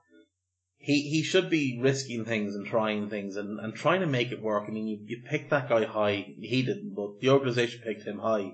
he 0.79 1.03
he 1.09 1.23
should 1.23 1.49
be 1.49 1.79
risking 1.81 2.25
things 2.25 2.55
and 2.55 2.67
trying 2.67 3.09
things 3.09 3.37
and, 3.37 3.61
and 3.61 3.75
trying 3.75 4.01
to 4.01 4.07
make 4.07 4.33
it 4.33 4.43
work. 4.43 4.65
I 4.67 4.73
mean, 4.73 4.89
you, 4.89 4.99
you 5.07 5.23
picked 5.29 5.51
that 5.51 5.69
guy 5.69 5.85
high. 5.85 6.27
He 6.41 6.63
didn't, 6.63 6.95
but 6.95 7.21
the 7.21 7.31
organization 7.31 7.81
picked 7.85 8.05
him 8.07 8.19
high. 8.19 8.53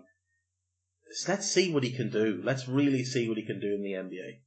So 1.13 1.33
let's 1.33 1.51
see 1.51 1.73
what 1.73 1.85
he 1.85 1.91
can 1.91 2.11
do. 2.11 2.41
Let's 2.45 2.69
really 2.69 3.03
see 3.05 3.29
what 3.29 3.39
he 3.39 3.47
can 3.47 3.61
do 3.61 3.75
in 3.75 3.83
the 3.83 3.93
NBA. 3.93 4.41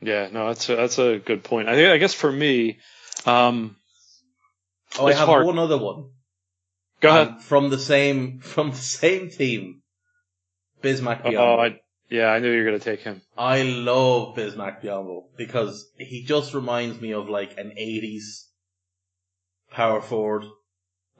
Yeah, 0.00 0.28
no, 0.32 0.46
that's 0.46 0.68
a, 0.68 0.76
that's 0.76 0.98
a 1.00 1.18
good 1.18 1.42
point. 1.42 1.68
I 1.68 1.74
think 1.74 1.88
I 1.90 1.98
guess 1.98 2.14
for 2.14 2.30
me, 2.30 2.78
um, 3.26 3.74
Oh, 4.98 5.06
I 5.06 5.12
have 5.12 5.26
hard. 5.26 5.44
one 5.44 5.58
other 5.58 5.76
one. 5.76 6.10
Go 7.00 7.08
ahead. 7.08 7.28
Um, 7.28 7.38
from 7.40 7.70
the 7.70 7.78
same 7.78 8.40
from 8.54 8.70
the 8.70 8.76
same 8.76 9.30
team, 9.30 9.82
Bismack 10.82 11.22
Oh, 11.24 11.30
Biyombo. 11.30 11.58
I, 11.72 11.80
yeah, 12.10 12.28
I 12.28 12.38
knew 12.38 12.50
you 12.50 12.58
were 12.58 12.64
gonna 12.64 12.78
take 12.78 13.00
him. 13.00 13.20
I 13.36 13.62
love 13.62 14.36
Bismack 14.36 14.82
Biyombo 14.82 15.24
because 15.36 15.86
he 15.98 16.24
just 16.24 16.54
reminds 16.54 17.00
me 17.00 17.12
of 17.12 17.28
like 17.28 17.58
an 17.58 17.72
'80s 17.78 18.46
power 19.70 20.00
forward, 20.00 20.44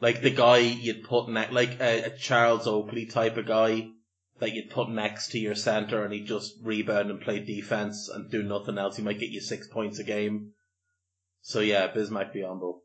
like 0.01 0.23
the 0.23 0.31
guy 0.31 0.59
you'd 0.59 1.05
put 1.05 1.29
ne- 1.29 1.51
like 1.51 1.81
a, 1.81 2.05
a 2.05 2.17
Charles 2.17 2.67
Oakley 2.67 3.07
type 3.07 3.37
of 3.37 3.47
guy 3.47 3.89
that 4.39 4.55
you'd 4.55 4.71
put 4.71 4.89
next 4.89 5.33
to 5.33 5.39
your 5.39 5.57
center, 5.57 6.05
and 6.05 6.13
he'd 6.15 6.27
just 6.27 6.55
rebound 6.63 7.11
and 7.11 7.21
play 7.21 7.41
defense 7.41 8.09
and 8.09 8.31
do 8.31 8.43
nothing 8.43 8.79
else. 8.79 8.97
He 8.97 9.03
might 9.03 9.19
get 9.19 9.31
you 9.31 9.41
six 9.41 9.67
points 9.69 9.99
a 9.99 10.05
game. 10.05 10.53
So 11.43 11.61
yeah, 11.61 11.89
Bismack 11.89 12.35
Biyombo. 12.35 12.79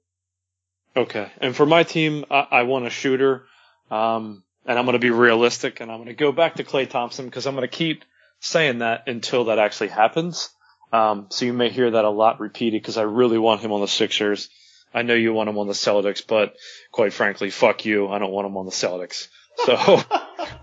Okay, 0.96 1.32
and 1.40 1.56
for 1.56 1.66
my 1.66 1.84
team, 1.84 2.26
I, 2.30 2.48
I 2.52 2.64
want 2.64 2.86
a 2.86 2.90
shooter, 2.92 3.46
um, 3.90 4.44
and 4.66 4.78
I'm 4.78 4.86
gonna 4.86 5.00
be 5.00 5.10
realistic, 5.10 5.80
and 5.80 5.92
I'm 5.92 5.98
gonna 6.00 6.14
go 6.14 6.32
back 6.32 6.56
to 6.56 6.64
Klay 6.64 6.90
Thompson 6.90 7.26
because 7.26 7.48
I'm 7.48 7.56
gonna 7.56 7.68
keep 7.68 8.04
saying 8.40 8.80
that 8.80 9.08
until 9.08 9.46
that 9.46 9.58
actually 9.58 9.88
happens. 9.88 10.50
Um, 10.92 11.28
so 11.32 11.46
you 11.46 11.54
may 11.54 11.70
hear 11.70 11.90
that 11.90 12.06
a 12.06 12.10
lot 12.10 12.40
repeated 12.40 12.82
because 12.82 12.98
I 12.98 13.04
really 13.04 13.40
want 13.40 13.62
him 13.62 13.72
on 13.72 13.82
the 13.82 13.88
Sixers. 13.88 14.50
I 14.94 15.02
know 15.02 15.16
you 15.16 15.34
want 15.34 15.50
him 15.50 15.58
on 15.58 15.68
the 15.68 15.74
Celtics, 15.74 16.22
but 16.26 16.56
quite 16.92 17.14
frankly, 17.14 17.50
fuck 17.50 17.86
you. 17.86 18.10
I 18.10 18.20
don't 18.20 18.32
want 18.32 18.46
him 18.46 18.58
on 18.58 18.66
the 18.66 18.72
Celtics. 18.72 19.28
So, 19.66 20.02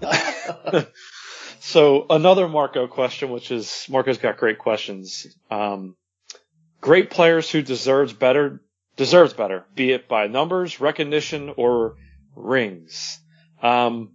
so 1.61 2.07
another 2.09 2.49
Marco 2.49 2.87
question, 2.87 3.31
which 3.31 3.51
is 3.51 3.87
Marco's 3.89 4.19
got 4.19 4.37
great 4.37 4.59
questions. 4.59 5.27
Um, 5.51 5.97
great 6.81 7.11
players 7.11 7.51
who 7.51 7.63
deserves 7.63 8.13
better, 8.13 8.63
deserves 8.97 9.33
better, 9.33 9.65
be 9.75 9.93
it 9.93 10.09
by 10.09 10.27
numbers, 10.27 10.81
recognition, 10.81 11.53
or 11.57 11.97
rings. 12.35 13.19
Um, 13.63 14.13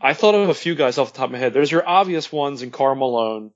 I 0.00 0.14
thought 0.14 0.34
of 0.34 0.48
a 0.48 0.54
few 0.54 0.74
guys 0.74 0.98
off 0.98 1.12
the 1.12 1.18
top 1.18 1.26
of 1.26 1.32
my 1.32 1.38
head. 1.38 1.52
There's 1.52 1.72
your 1.72 1.86
obvious 1.86 2.30
ones 2.30 2.62
in 2.62 2.70
Karl 2.70 2.94
Malone, 2.94 3.52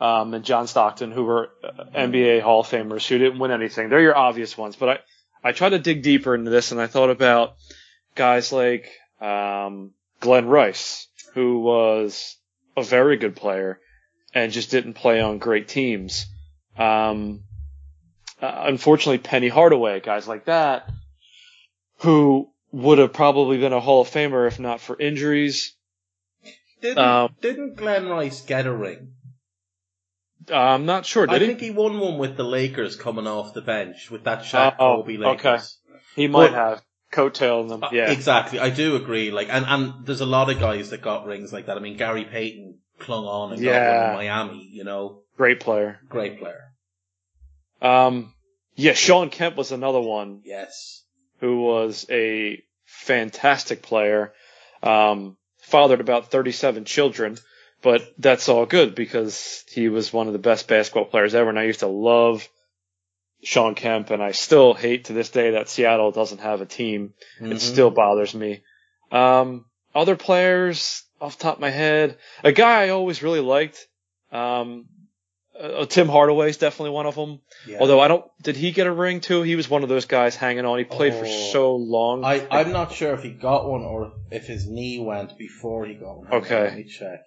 um, 0.00 0.34
and 0.34 0.44
John 0.44 0.66
Stockton, 0.66 1.10
who 1.10 1.24
were 1.24 1.50
uh, 1.64 1.84
NBA 1.94 2.42
Hall 2.42 2.60
of 2.60 2.68
Famers 2.68 3.06
who 3.06 3.18
didn't 3.18 3.38
win 3.38 3.50
anything. 3.50 3.88
They're 3.88 4.00
your 4.00 4.16
obvious 4.16 4.56
ones, 4.56 4.76
but 4.76 4.88
I, 4.88 5.48
I 5.48 5.52
tried 5.52 5.70
to 5.70 5.78
dig 5.78 6.02
deeper 6.02 6.34
into 6.34 6.50
this 6.50 6.72
and 6.72 6.80
I 6.80 6.86
thought 6.86 7.10
about 7.10 7.54
guys 8.14 8.52
like, 8.52 8.90
um, 9.20 9.92
Glen 10.20 10.46
Rice, 10.46 11.08
who 11.34 11.60
was 11.60 12.36
a 12.76 12.82
very 12.82 13.16
good 13.16 13.36
player 13.36 13.80
and 14.34 14.52
just 14.52 14.70
didn't 14.70 14.94
play 14.94 15.20
on 15.20 15.38
great 15.38 15.68
teams. 15.68 16.26
Um, 16.76 17.44
uh, 18.40 18.64
unfortunately, 18.66 19.18
Penny 19.18 19.48
Hardaway, 19.48 20.00
guys 20.00 20.26
like 20.28 20.44
that, 20.46 20.90
who 21.98 22.48
would 22.72 22.98
have 22.98 23.12
probably 23.12 23.58
been 23.58 23.72
a 23.72 23.80
Hall 23.80 24.02
of 24.02 24.08
Famer 24.08 24.46
if 24.46 24.58
not 24.58 24.80
for 24.80 24.98
injuries. 24.98 25.74
Didn't 26.82 26.98
Um, 26.98 27.34
didn't 27.40 27.76
Glen 27.76 28.08
Rice 28.08 28.42
get 28.42 28.66
a 28.66 28.72
ring? 28.72 29.12
Uh, 30.50 30.54
I'm 30.56 30.86
not 30.86 31.06
sure. 31.06 31.26
I 31.28 31.38
think 31.38 31.60
he? 31.60 31.70
won 31.70 31.98
one 31.98 32.18
with 32.18 32.36
the 32.36 32.44
Lakers 32.44 32.94
coming 32.96 33.26
off 33.26 33.54
the 33.54 33.62
bench 33.62 34.10
with 34.10 34.24
that 34.24 34.40
Shaq 34.42 34.76
Oh, 34.78 34.98
Kobe 35.02 35.16
okay. 35.16 35.24
Lakers. 35.52 35.78
He 36.14 36.28
might 36.28 36.52
But- 36.52 36.54
have 36.54 36.82
coattailing 37.12 37.68
them. 37.68 37.82
Uh, 37.84 37.88
Yeah. 37.92 38.10
exactly. 38.12 38.58
I 38.60 38.70
do 38.70 38.94
agree. 38.96 39.30
Like, 39.30 39.48
and 39.50 39.64
and 39.66 40.06
there's 40.06 40.20
a 40.20 40.26
lot 40.26 40.50
of 40.50 40.60
guys 40.60 40.90
that 40.90 41.00
got 41.02 41.24
rings 41.26 41.52
like 41.52 41.66
that. 41.66 41.76
I 41.76 41.80
mean, 41.80 41.96
Gary 41.96 42.24
Payton 42.24 42.78
clung 42.98 43.24
on 43.24 43.52
and 43.52 43.62
got 43.62 43.70
Yeah. 43.70 44.00
one 44.02 44.10
in 44.10 44.16
Miami. 44.28 44.68
You 44.70 44.84
know, 44.84 45.22
Great 45.36 45.60
player. 45.60 45.98
great 46.08 46.38
player. 46.38 46.65
Um, 47.82 48.32
yeah, 48.74 48.92
Shawn 48.94 49.30
Kemp 49.30 49.56
was 49.56 49.72
another 49.72 50.00
one 50.00 50.42
Yes. 50.44 51.02
who 51.40 51.60
was 51.60 52.06
a 52.10 52.62
fantastic 52.84 53.82
player. 53.82 54.32
Um, 54.82 55.36
fathered 55.58 56.00
about 56.00 56.30
37 56.30 56.84
children, 56.84 57.38
but 57.82 58.02
that's 58.18 58.48
all 58.48 58.66
good 58.66 58.94
because 58.94 59.64
he 59.70 59.88
was 59.88 60.12
one 60.12 60.26
of 60.26 60.32
the 60.32 60.38
best 60.38 60.68
basketball 60.68 61.06
players 61.06 61.34
ever. 61.34 61.48
And 61.50 61.58
I 61.58 61.64
used 61.64 61.80
to 61.80 61.86
love 61.86 62.48
Shawn 63.42 63.74
Kemp 63.74 64.10
and 64.10 64.22
I 64.22 64.32
still 64.32 64.74
hate 64.74 65.06
to 65.06 65.12
this 65.12 65.30
day 65.30 65.52
that 65.52 65.68
Seattle 65.68 66.12
doesn't 66.12 66.40
have 66.40 66.60
a 66.60 66.66
team. 66.66 67.14
It 67.40 67.44
Mhm. 67.44 67.60
still 67.60 67.90
bothers 67.90 68.34
me. 68.34 68.62
Um, 69.10 69.66
other 69.94 70.16
players 70.16 71.02
off 71.20 71.38
the 71.38 71.42
top 71.44 71.54
of 71.56 71.60
my 71.60 71.70
head, 71.70 72.18
a 72.44 72.52
guy 72.52 72.84
I 72.84 72.88
always 72.90 73.22
really 73.22 73.40
liked, 73.40 73.86
um, 74.32 74.86
uh, 75.60 75.86
Tim 75.86 76.08
Hardaway 76.08 76.48
is 76.50 76.56
definitely 76.56 76.90
one 76.90 77.06
of 77.06 77.14
them. 77.14 77.40
Yeah. 77.66 77.78
Although 77.80 78.00
I 78.00 78.08
don't, 78.08 78.24
did 78.42 78.56
he 78.56 78.72
get 78.72 78.86
a 78.86 78.92
ring 78.92 79.20
too? 79.20 79.42
He 79.42 79.56
was 79.56 79.68
one 79.70 79.82
of 79.82 79.88
those 79.88 80.04
guys 80.06 80.36
hanging 80.36 80.64
on. 80.64 80.78
He 80.78 80.84
played 80.84 81.14
for 81.14 81.24
Oh. 81.26 81.50
so 81.52 81.76
long. 81.76 82.24
I, 82.24 82.46
I'm 82.50 82.72
not 82.72 82.92
sure 82.92 83.14
if 83.14 83.22
he 83.22 83.30
got 83.30 83.68
one 83.68 83.82
or 83.82 84.12
if 84.30 84.46
his 84.46 84.66
knee 84.68 84.98
went 85.00 85.36
before 85.38 85.86
he 85.86 85.94
got 85.94 86.18
one. 86.18 86.32
Okay. 86.32 86.62
Let 86.64 86.76
me 86.76 86.84
check. 86.84 87.20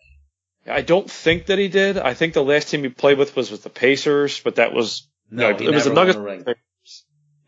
I 0.68 0.82
don't 0.82 1.10
think 1.10 1.48
that 1.48 1.58
he 1.58 1.68
did. 1.68 1.98
I 1.98 2.14
think 2.14 2.34
the 2.34 2.44
last 2.44 2.70
team 2.70 2.84
he 2.84 2.90
played 2.90 3.18
with 3.18 3.36
was 3.36 3.50
with 3.50 3.64
the 3.64 3.70
Pacers, 3.70 4.40
but 4.42 4.56
that 4.56 4.74
was 4.74 5.08
No, 5.32 5.52
no, 5.52 5.58
it 5.58 5.74
was 5.74 5.86
the 5.86 5.94
Nuggets. 5.94 6.18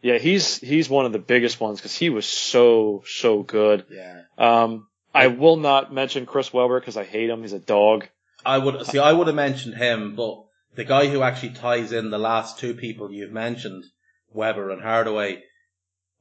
Yeah, 0.01 0.17
he's 0.17 0.57
he's 0.57 0.89
one 0.89 1.05
of 1.05 1.11
the 1.11 1.19
biggest 1.19 1.59
ones 1.59 1.77
because 1.79 1.95
he 1.95 2.09
was 2.09 2.25
so 2.25 3.03
so 3.05 3.43
good. 3.43 3.85
Yeah. 3.91 4.21
Um, 4.37 4.87
I 5.13 5.27
will 5.27 5.57
not 5.57 5.93
mention 5.93 6.25
Chris 6.25 6.51
Webber 6.51 6.79
because 6.79 6.97
I 6.97 7.03
hate 7.03 7.29
him. 7.29 7.41
He's 7.41 7.53
a 7.53 7.59
dog. 7.59 8.07
I 8.43 8.57
would 8.57 8.87
see. 8.87 8.97
I 8.97 9.13
would 9.13 9.27
have 9.27 9.35
mentioned 9.35 9.75
him, 9.75 10.15
but 10.15 10.43
the 10.75 10.83
guy 10.85 11.07
who 11.07 11.21
actually 11.21 11.53
ties 11.53 11.91
in 11.91 12.09
the 12.11 12.17
last 12.17 12.59
two 12.59 12.73
people 12.73 13.11
you've 13.11 13.31
mentioned, 13.31 13.83
Webber 14.31 14.69
and 14.69 14.81
Hardaway, 14.81 15.43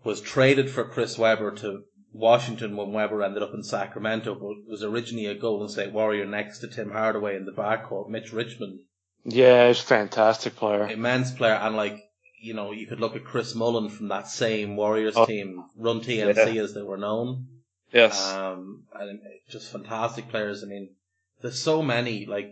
was 0.05 0.21
traded 0.21 0.71
for 0.71 0.85
Chris 0.85 1.19
Webber 1.19 1.53
to 1.57 1.83
Washington 2.13 2.77
when 2.77 2.93
Webber 2.93 3.23
ended 3.23 3.43
up 3.43 3.55
in 3.55 3.63
Sacramento, 3.63 4.35
but 4.35 4.69
was 4.69 4.83
originally 4.83 5.27
a 5.27 5.35
Golden 5.35 5.69
State 5.69 5.93
Warrior 5.93 6.27
next 6.27 6.59
to 6.61 6.69
Tim 6.69 6.91
Hardaway 6.91 7.37
in 7.37 7.45
the 7.45 7.53
backcourt. 7.53 8.09
Mitch 8.09 8.33
Richmond, 8.33 8.81
Yeah, 9.25 9.69
he's 9.69 9.81
a 9.81 9.85
fantastic 9.87 10.57
player. 10.57 10.89
immense 10.89 11.31
player, 11.31 11.55
and 11.55 11.77
like 11.77 12.03
you 12.43 12.55
know, 12.55 12.73
you 12.73 12.87
could 12.87 13.01
look 13.01 13.15
at 13.15 13.23
Chris 13.25 13.55
Mullin 13.55 13.91
from 13.91 14.09
that 14.09 14.27
same 14.27 14.75
Warriors 14.75 15.15
Oh. 15.15 15.27
team, 15.27 15.63
Run 15.77 16.01
TMC 16.01 16.59
as 16.59 16.73
they 16.73 16.81
were 16.83 16.97
known. 16.97 17.47
Yes. 17.93 18.33
Um, 18.33 18.85
and 18.99 19.21
just 19.51 19.71
fantastic 19.71 20.31
players. 20.31 20.63
I 20.65 20.67
mean, 20.67 20.95
there's 21.43 21.61
so 21.61 21.83
many, 21.83 22.25
like, 22.25 22.49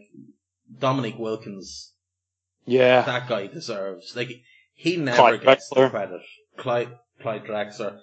Dominique 0.78 1.18
Wilkins, 1.18 1.92
yeah. 2.66 3.02
that 3.02 3.28
guy 3.28 3.46
deserves, 3.46 4.14
like, 4.16 4.30
he 4.74 4.96
never 4.96 5.16
Clyde 5.16 5.42
gets 5.42 5.68
the 5.68 5.76
Drexler. 5.76 5.90
credit. 5.90 6.20
Clyde, 6.56 6.88
Clyde 7.20 7.44
Drexler, 7.44 7.98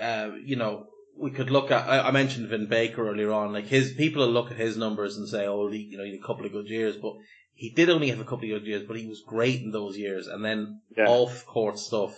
uh, 0.00 0.30
you 0.44 0.56
know, 0.56 0.86
we 1.16 1.30
could 1.30 1.50
look 1.50 1.70
at, 1.70 1.88
I, 1.88 2.08
I 2.08 2.10
mentioned 2.10 2.48
Vin 2.48 2.66
Baker 2.66 3.08
earlier 3.08 3.32
on, 3.32 3.52
like 3.52 3.66
his, 3.66 3.92
people 3.92 4.24
will 4.24 4.32
look 4.32 4.50
at 4.50 4.56
his 4.56 4.76
numbers 4.76 5.16
and 5.16 5.28
say, 5.28 5.46
oh, 5.46 5.68
he, 5.70 5.78
you 5.78 5.98
know, 5.98 6.04
he 6.04 6.12
had 6.12 6.20
a 6.20 6.26
couple 6.26 6.46
of 6.46 6.52
good 6.52 6.68
years, 6.68 6.96
but 6.96 7.14
he 7.52 7.70
did 7.70 7.90
only 7.90 8.08
have 8.08 8.20
a 8.20 8.24
couple 8.24 8.44
of 8.44 8.60
good 8.60 8.66
years, 8.66 8.84
but 8.86 8.96
he 8.96 9.06
was 9.06 9.22
great 9.26 9.60
in 9.60 9.70
those 9.70 9.96
years, 9.98 10.26
and 10.26 10.44
then 10.44 10.80
Yeah. 10.96 11.06
off 11.08 11.44
court 11.46 11.78
stuff 11.78 12.16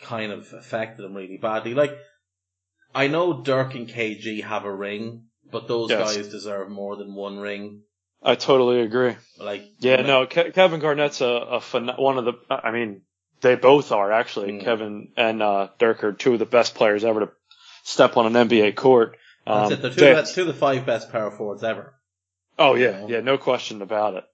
kind 0.00 0.30
of 0.30 0.52
affected 0.52 1.04
him 1.04 1.14
really 1.14 1.38
badly. 1.38 1.74
Like, 1.74 1.96
I 2.94 3.08
know 3.08 3.42
Dirk 3.42 3.74
and 3.74 3.88
KG 3.88 4.42
have 4.44 4.64
a 4.64 4.72
ring, 4.74 5.24
but 5.50 5.66
those 5.68 5.90
Yes. 5.90 6.16
guys 6.16 6.28
deserve 6.28 6.70
more 6.70 6.96
than 6.96 7.14
one 7.14 7.38
ring. 7.38 7.82
I 8.22 8.34
totally 8.34 8.80
agree. 8.80 9.14
Like, 9.38 9.64
Yeah, 9.78 10.02
no, 10.02 10.26
Ke- 10.26 10.52
Kevin 10.54 10.80
Garnett's 10.80 11.20
a, 11.20 11.26
a 11.26 11.58
phen- 11.60 11.98
one 11.98 12.18
of 12.18 12.24
the. 12.24 12.32
I 12.50 12.70
mean, 12.72 13.02
they 13.40 13.54
both 13.54 13.92
are 13.92 14.10
actually. 14.10 14.52
Mm. 14.52 14.64
Kevin 14.64 15.08
and 15.16 15.42
uh, 15.42 15.68
Dirk 15.78 16.02
are 16.04 16.12
two 16.12 16.32
of 16.32 16.38
the 16.38 16.46
best 16.46 16.74
players 16.74 17.04
ever 17.04 17.20
to 17.20 17.28
step 17.84 18.16
on 18.16 18.34
an 18.34 18.48
NBA 18.48 18.74
court. 18.74 19.16
that's 19.46 19.66
Um, 19.68 19.72
it. 19.72 19.82
They're 19.82 19.90
two, 19.90 20.00
they- 20.00 20.12
that's 20.14 20.34
two 20.34 20.40
of 20.42 20.46
the 20.48 20.54
five 20.54 20.86
best 20.86 21.12
power 21.12 21.30
forwards 21.30 21.62
ever. 21.62 21.94
Oh 22.58 22.74
yeah, 22.74 23.06
yeah, 23.06 23.20
no 23.20 23.36
question 23.38 23.82
about 23.82 24.14
it. 24.14 24.24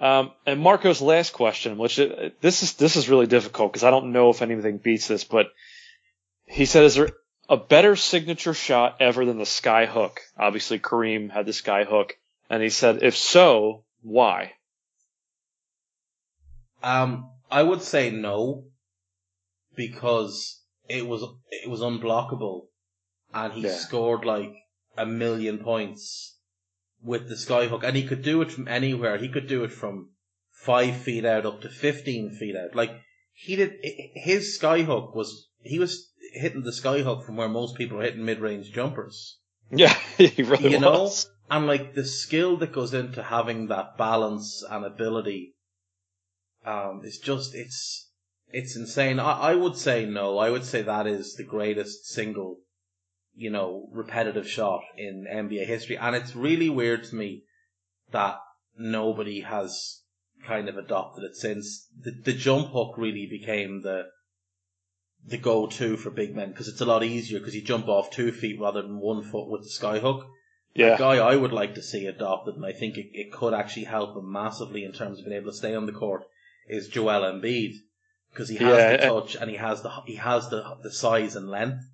Um, 0.00 0.32
and 0.46 0.60
Marco's 0.60 1.00
last 1.00 1.32
question, 1.32 1.76
which 1.78 2.00
uh, 2.00 2.30
this 2.40 2.62
is 2.62 2.72
this 2.74 2.96
is 2.96 3.08
really 3.08 3.26
difficult 3.26 3.70
because 3.72 3.84
I 3.84 3.90
don't 3.90 4.12
know 4.12 4.30
if 4.30 4.42
anything 4.42 4.78
beats 4.78 5.06
this, 5.06 5.24
but 5.24 5.46
he 6.46 6.64
said, 6.64 6.84
"Is 6.84 6.96
there 6.96 7.10
a 7.48 7.56
better 7.56 7.94
signature 7.96 8.54
shot 8.54 8.96
ever 9.00 9.24
than 9.24 9.38
the 9.38 9.46
sky 9.46 9.86
hook?" 9.86 10.20
Obviously, 10.38 10.78
Kareem 10.80 11.30
had 11.30 11.46
the 11.46 11.52
sky 11.52 11.84
hook, 11.84 12.16
and 12.50 12.62
he 12.62 12.68
said, 12.68 13.02
"If 13.02 13.16
so, 13.16 13.84
why?" 14.02 14.54
Um, 16.82 17.30
I 17.50 17.62
would 17.62 17.82
say 17.82 18.10
no, 18.10 18.64
because 19.76 20.62
it 20.88 21.06
was 21.06 21.22
it 21.50 21.68
was 21.70 21.80
unblockable, 21.80 22.66
and 23.32 23.52
he 23.52 23.62
Yeah. 23.62 23.76
scored 23.76 24.24
like 24.24 24.52
a 24.96 25.06
million 25.06 25.58
points 25.58 26.36
with 27.02 27.28
the 27.28 27.34
skyhook, 27.36 27.84
and 27.84 27.96
he 27.96 28.06
could 28.06 28.22
do 28.22 28.42
it 28.42 28.50
from 28.50 28.68
anywhere. 28.68 29.16
He 29.18 29.28
could 29.28 29.46
do 29.46 29.64
it 29.64 29.72
from 29.72 30.10
five 30.50 30.96
feet 30.96 31.24
out 31.24 31.46
up 31.46 31.60
to 31.62 31.68
fifteen 31.68 32.30
feet 32.30 32.56
out. 32.56 32.74
Like 32.74 32.90
he 33.32 33.56
did, 33.56 33.78
his 34.14 34.58
skyhook 34.60 35.14
was 35.14 35.48
he 35.62 35.78
was 35.78 36.10
hitting 36.34 36.62
the 36.62 36.70
skyhook 36.72 37.24
from 37.24 37.36
where 37.36 37.48
most 37.48 37.76
people 37.76 37.98
are 37.98 38.02
hitting 38.02 38.24
mid-range 38.24 38.72
jumpers. 38.72 39.38
Yeah, 39.70 39.94
he 40.18 40.42
really 40.42 40.72
you 40.72 40.80
know, 40.80 41.02
was. 41.02 41.30
And 41.50 41.66
like 41.66 41.94
the 41.94 42.04
skill 42.04 42.56
that 42.58 42.72
goes 42.72 42.94
into 42.94 43.22
having 43.22 43.66
that 43.66 43.98
balance 43.98 44.64
and 44.70 44.84
ability, 44.84 45.56
um, 46.64 47.02
is 47.04 47.18
just 47.18 47.54
it's 47.54 48.10
it's 48.52 48.76
insane. 48.76 49.18
I, 49.18 49.32
I 49.32 49.54
would 49.54 49.76
say 49.76 50.06
no. 50.06 50.38
I 50.38 50.50
would 50.50 50.64
say 50.64 50.82
that 50.82 51.06
is 51.06 51.34
the 51.34 51.44
greatest 51.44 52.06
single, 52.06 52.58
you 53.34 53.50
know, 53.50 53.88
repetitive 53.92 54.48
shot 54.48 54.82
in 54.96 55.26
NBA 55.28 55.66
history, 55.66 55.96
and 55.96 56.14
it's 56.14 56.36
really 56.36 56.70
weird 56.70 57.04
to 57.04 57.16
me 57.16 57.42
that 58.12 58.38
nobody 58.78 59.40
has 59.40 60.02
kind 60.46 60.68
of 60.68 60.78
adopted 60.78 61.24
it 61.24 61.36
since 61.36 61.88
the 61.98 62.12
the 62.24 62.32
jump 62.32 62.68
hook 62.68 62.94
really 62.96 63.26
became 63.28 63.82
the 63.82 64.04
the 65.26 65.36
go-to 65.36 65.96
for 65.96 66.10
big 66.10 66.34
men 66.34 66.50
because 66.50 66.68
it's 66.68 66.80
a 66.80 66.86
lot 66.86 67.04
easier 67.04 67.38
because 67.38 67.54
you 67.54 67.62
jump 67.62 67.88
off 67.88 68.10
two 68.10 68.32
feet 68.32 68.58
rather 68.58 68.80
than 68.82 69.00
one 69.00 69.22
foot 69.22 69.50
with 69.50 69.62
the 69.62 69.68
sky 69.68 69.98
hook. 69.98 70.26
Yeah. 70.74 70.94
A 70.94 70.98
guy 70.98 71.16
I 71.16 71.34
would 71.34 71.52
like 71.52 71.74
to 71.74 71.82
see 71.82 72.06
adopted, 72.06 72.56
and 72.56 72.64
I 72.64 72.72
think 72.72 72.96
it, 72.96 73.10
it 73.12 73.32
could 73.32 73.54
actually 73.54 73.84
help 73.84 74.16
him 74.16 74.30
massively 74.30 74.84
in 74.84 74.92
terms 74.92 75.18
of 75.18 75.24
being 75.24 75.36
able 75.36 75.50
to 75.50 75.56
stay 75.56 75.74
on 75.74 75.86
the 75.86 75.92
court, 75.92 76.24
is 76.68 76.88
Joel 76.88 77.22
Embiid 77.22 77.74
because 78.32 78.48
he 78.48 78.56
has 78.56 78.76
Yeah, 78.76 78.96
the 78.96 78.98
touch 78.98 79.34
and 79.34 79.50
he 79.50 79.56
has 79.56 79.82
the 79.82 79.90
he 80.06 80.16
has 80.16 80.48
the 80.48 80.76
the 80.82 80.92
size 80.92 81.36
and 81.36 81.48
length. 81.48 81.84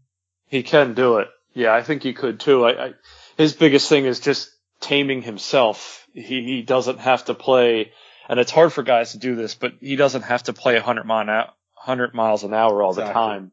He 0.48 0.62
can 0.62 0.94
do 0.94 1.18
it. 1.18 1.28
Yeah, 1.54 1.74
I 1.74 1.82
think 1.82 2.02
he 2.02 2.12
could 2.12 2.38
too. 2.38 2.66
I, 2.66 2.86
I 2.86 2.92
his 3.38 3.54
biggest 3.54 3.88
thing 3.88 4.04
is 4.04 4.20
just 4.20 4.50
taming 4.80 5.22
himself. 5.22 6.06
He 6.12 6.42
he 6.42 6.62
doesn't 6.62 6.98
have 6.98 7.24
to 7.26 7.34
play, 7.34 7.92
and 8.28 8.38
it's 8.38 8.52
hard 8.52 8.72
for 8.72 8.82
guys 8.82 9.12
to 9.12 9.18
do 9.18 9.34
this, 9.34 9.54
but 9.54 9.74
he 9.80 9.96
doesn't 9.96 10.22
have 10.22 10.42
to 10.44 10.52
play 10.52 10.74
100 10.74 11.04
mile 11.04 11.22
an 11.22 11.28
100 11.28 12.14
miles 12.14 12.44
an 12.44 12.52
hour 12.52 12.82
all 12.82 12.92
the 12.92 13.04
time. 13.04 13.52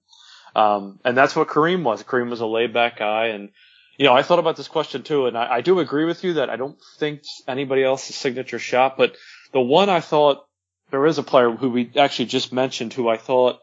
Um, 0.56 1.00
and 1.04 1.18
that's 1.18 1.36
what 1.36 1.48
Kareem 1.48 1.84
was. 1.84 2.04
Kareem 2.04 2.30
was 2.30 2.42
a 2.42 2.46
laid 2.46 2.74
back 2.74 3.00
guy, 3.00 3.28
and 3.28 3.50
you 3.98 4.06
know 4.06 4.14
I 4.14 4.24
thought 4.24 4.40
about 4.40 4.56
this 4.58 4.68
question 4.68 5.04
too, 5.04 5.28
and 5.28 5.38
I, 5.38 5.56
I 5.56 5.62
do 5.62 5.80
agree 5.80 6.06
with 6.06 6.24
you 6.24 6.34
that 6.34 6.50
I 6.50 6.56
don't 6.56 6.78
think 6.98 7.22
anybody 7.48 7.84
else's 7.84 8.16
signature 8.16 8.60
shot, 8.60 8.98
but 8.98 9.16
the 9.52 9.62
one 9.62 9.90
I 9.90 10.00
thought 10.00 10.46
there 10.92 11.06
is 11.06 11.18
a 11.18 11.24
player 11.24 11.52
who 11.52 11.70
we 11.70 11.92
actually 11.98 12.26
just 12.26 12.52
mentioned 12.54 12.94
who 12.94 13.08
I 13.10 13.18
thought 13.18 13.60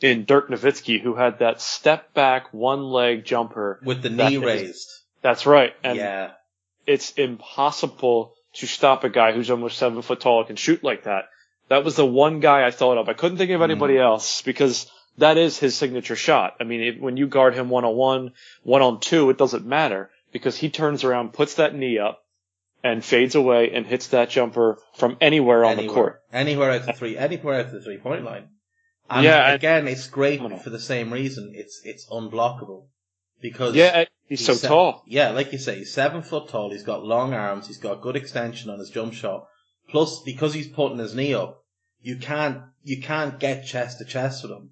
in 0.00 0.24
Dirk 0.24 0.48
Nowitzki 0.48 1.00
who 1.00 1.14
had 1.14 1.40
that 1.40 1.60
step 1.60 2.14
back 2.14 2.52
one 2.54 2.82
leg 2.84 3.24
jumper. 3.24 3.80
with 3.84 4.02
the 4.02 4.08
That 4.10 4.30
knee 4.30 4.36
is- 4.36 4.42
raised. 4.44 4.88
That's 5.22 5.44
right. 5.46 5.72
And 5.82 5.96
yeah, 5.98 6.30
it's 6.86 7.10
impossible 7.12 8.34
to 8.54 8.66
stop 8.66 9.04
a 9.04 9.08
guy 9.08 9.32
who's 9.32 9.50
almost 9.50 9.78
seven 9.78 10.00
foot 10.02 10.20
tall 10.20 10.38
and 10.38 10.46
can 10.46 10.56
shoot 10.56 10.84
like 10.84 11.04
that. 11.04 11.24
That 11.68 11.84
was 11.84 11.96
the 11.96 12.06
one 12.06 12.40
guy 12.40 12.64
I 12.66 12.70
thought 12.70 12.98
of. 12.98 13.08
I 13.08 13.12
couldn't 13.14 13.38
think 13.38 13.50
of 13.50 13.60
anybody 13.62 13.94
Mm. 13.94 14.02
else 14.04 14.42
because 14.42 14.90
that 15.18 15.36
is 15.36 15.58
his 15.58 15.76
signature 15.76 16.16
shot. 16.16 16.56
I 16.60 16.64
mean, 16.64 16.80
it, 16.80 17.00
when 17.00 17.16
you 17.16 17.26
guard 17.26 17.54
him 17.54 17.68
one 17.68 17.84
on 17.84 17.94
one, 17.94 18.32
one 18.62 18.82
on 18.82 19.00
two, 19.00 19.30
it 19.30 19.38
doesn't 19.38 19.66
matter 19.66 20.10
because 20.32 20.56
he 20.56 20.70
turns 20.70 21.04
around, 21.04 21.32
puts 21.32 21.54
that 21.54 21.74
knee 21.74 21.98
up, 21.98 22.24
and 22.82 23.04
fades 23.04 23.34
away 23.34 23.72
and 23.72 23.86
hits 23.86 24.08
that 24.08 24.30
jumper 24.30 24.78
from 24.94 25.16
anywhere 25.20 25.64
on 25.64 25.76
the 25.76 25.88
court. 25.88 26.22
anywhere 26.32 26.70
out 26.70 26.86
the 26.86 26.92
three, 26.92 27.16
anywhere 27.18 27.60
out 27.60 27.72
the 27.72 27.80
three 27.80 27.98
point 27.98 28.24
line. 28.24 28.48
And 29.10 29.24
Yeah, 29.24 29.50
again, 29.52 29.88
it's 29.88 30.08
great 30.08 30.40
for 30.62 30.70
the 30.70 30.78
same 30.80 31.12
reason. 31.12 31.52
It's 31.54 31.80
it's 31.84 32.06
unblockable 32.08 32.86
because 33.40 33.74
Yeah, 33.74 34.04
he's, 34.28 34.44
so 34.44 34.54
se- 34.54 34.68
tall. 34.68 35.02
Yeah, 35.06 35.30
like 35.30 35.52
you 35.52 35.58
say, 35.58 35.78
he's 35.78 35.92
seven 35.92 36.22
foot 36.22 36.48
tall. 36.48 36.70
He's 36.70 36.84
got 36.84 37.04
long 37.04 37.34
arms. 37.34 37.66
He's 37.66 37.78
got 37.78 38.02
good 38.02 38.16
extension 38.16 38.70
on 38.70 38.78
his 38.78 38.90
jump 38.90 39.14
shot. 39.14 39.46
Plus, 39.88 40.22
because 40.22 40.52
he's 40.54 40.68
putting 40.68 40.98
his 40.98 41.14
knee 41.14 41.34
up, 41.34 41.64
you 42.00 42.16
can't 42.18 42.62
you 42.82 43.00
can't 43.00 43.40
get 43.40 43.66
chest 43.66 43.98
to 43.98 44.04
chest 44.04 44.42
with 44.42 44.52
him. 44.52 44.70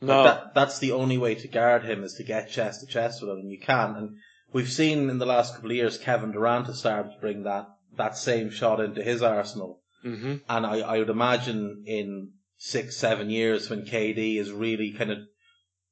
Like, 0.00 0.08
No, 0.08 0.24
that, 0.24 0.54
that's 0.54 0.78
the 0.78 0.92
only 0.92 1.18
way 1.18 1.34
to 1.34 1.48
guard 1.48 1.84
him 1.84 2.02
is 2.04 2.14
to 2.14 2.24
get 2.24 2.50
chest 2.50 2.80
to 2.80 2.86
chest 2.86 3.22
with 3.22 3.30
him, 3.30 3.38
and 3.38 3.50
you 3.50 3.60
can. 3.60 3.96
And 3.96 4.16
we've 4.52 4.70
seen 4.70 5.08
in 5.10 5.18
the 5.18 5.26
last 5.26 5.54
couple 5.54 5.70
of 5.70 5.76
years 5.76 5.98
Kevin 5.98 6.32
Durant 6.32 6.66
has 6.66 6.78
started 6.78 7.12
to 7.12 7.20
bring 7.20 7.44
that 7.44 7.66
that 7.96 8.16
same 8.16 8.50
shot 8.50 8.80
into 8.80 9.02
his 9.02 9.22
arsenal. 9.22 9.80
hmm 10.02 10.36
And 10.48 10.66
I, 10.66 10.80
I 10.80 10.98
would 10.98 11.10
imagine 11.10 11.84
in 11.86 12.32
six, 12.56 12.96
seven 12.96 13.30
years 13.30 13.70
when 13.70 13.84
KD 13.86 14.36
is 14.38 14.50
really 14.50 14.92
kind 14.92 15.10
of 15.12 15.18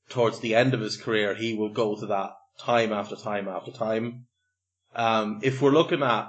towards 0.08 0.40
the 0.40 0.54
end 0.54 0.74
of 0.74 0.80
his 0.80 0.96
career, 0.96 1.34
he 1.34 1.54
will 1.54 1.70
go 1.72 1.96
to 1.98 2.06
that 2.06 2.30
time 2.58 2.92
after 2.92 3.16
time 3.16 3.48
after 3.48 3.70
time. 3.70 4.26
Um, 4.94 5.40
if 5.42 5.62
we're 5.62 5.70
looking 5.70 6.02
at 6.02 6.28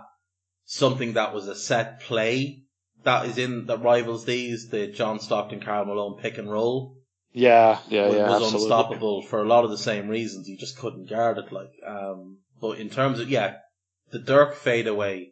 something 0.65 1.13
that 1.13 1.33
was 1.33 1.47
a 1.47 1.55
set 1.55 1.99
play 2.01 2.63
that 3.03 3.25
is 3.25 3.37
in 3.37 3.65
that 3.65 3.81
rivals 3.81 4.25
these, 4.25 4.69
the 4.69 4.87
John 4.87 5.19
Stockton, 5.19 5.59
Karl 5.59 5.85
Malone 5.85 6.19
pick 6.21 6.37
and 6.37 6.49
roll 6.49 6.95
yeah, 7.33 7.79
yeah, 7.89 8.07
was, 8.07 8.15
yeah, 8.15 8.27
was 8.27 8.43
absolutely. 8.43 8.61
unstoppable 8.61 9.21
for 9.23 9.41
a 9.41 9.47
lot 9.47 9.63
of 9.65 9.71
the 9.71 9.77
same 9.77 10.07
reasons. 10.07 10.47
You 10.47 10.57
just 10.57 10.77
couldn't 10.77 11.09
guard 11.09 11.37
it. 11.37 11.51
Like, 11.51 11.71
um, 11.85 12.39
but 12.61 12.79
in 12.79 12.89
terms 12.89 13.19
of 13.19 13.29
yeah, 13.29 13.55
the 14.11 14.19
Dirk 14.19 14.55
fadeaway 14.55 15.31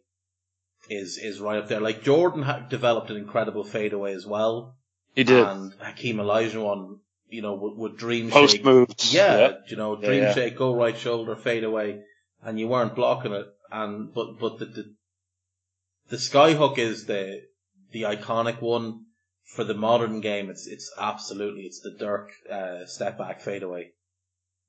is 0.89 1.17
is 1.17 1.39
right 1.39 1.59
up 1.59 1.67
there. 1.67 1.79
Like 1.81 2.03
Jordan 2.03 2.43
ha- 2.43 2.65
developed 2.69 3.09
an 3.11 3.17
incredible 3.17 3.63
fadeaway 3.63 4.13
as 4.13 4.25
well, 4.25 4.75
He 5.15 5.23
did 5.23 5.45
and 5.45 5.73
Hakeem 5.79 6.17
Olajuwon, 6.17 6.99
you 7.29 7.41
know, 7.41 7.53
would, 7.55 7.77
would 7.77 7.97
dream 7.97 8.29
post 8.31 8.53
shake. 8.57 8.65
moves. 8.65 9.13
Yeah, 9.13 9.37
Yep. 9.37 9.61
you 9.69 9.77
know, 9.77 9.95
dream 9.95 10.23
yeah. 10.23 10.33
shake, 10.33 10.57
go 10.57 10.73
right 10.75 10.97
shoulder, 10.97 11.35
fade 11.35 11.63
away, 11.63 12.01
and 12.43 12.59
you 12.59 12.67
weren't 12.67 12.95
blocking 12.95 13.33
it. 13.33 13.45
And 13.71 14.13
but 14.13 14.39
but 14.39 14.59
the 14.59 14.65
the, 14.65 14.95
the 16.09 16.17
skyhook 16.17 16.77
is 16.77 17.05
the 17.05 17.41
the 17.91 18.03
iconic 18.03 18.61
one 18.61 19.05
for 19.55 19.63
the 19.63 19.73
modern 19.73 20.21
game. 20.21 20.49
It's 20.49 20.67
it's 20.67 20.91
absolutely 20.99 21.63
it's 21.63 21.79
the 21.81 21.91
Dirk 21.91 22.31
uh, 22.51 22.85
step 22.85 23.17
back 23.17 23.41
fadeaway. 23.41 23.91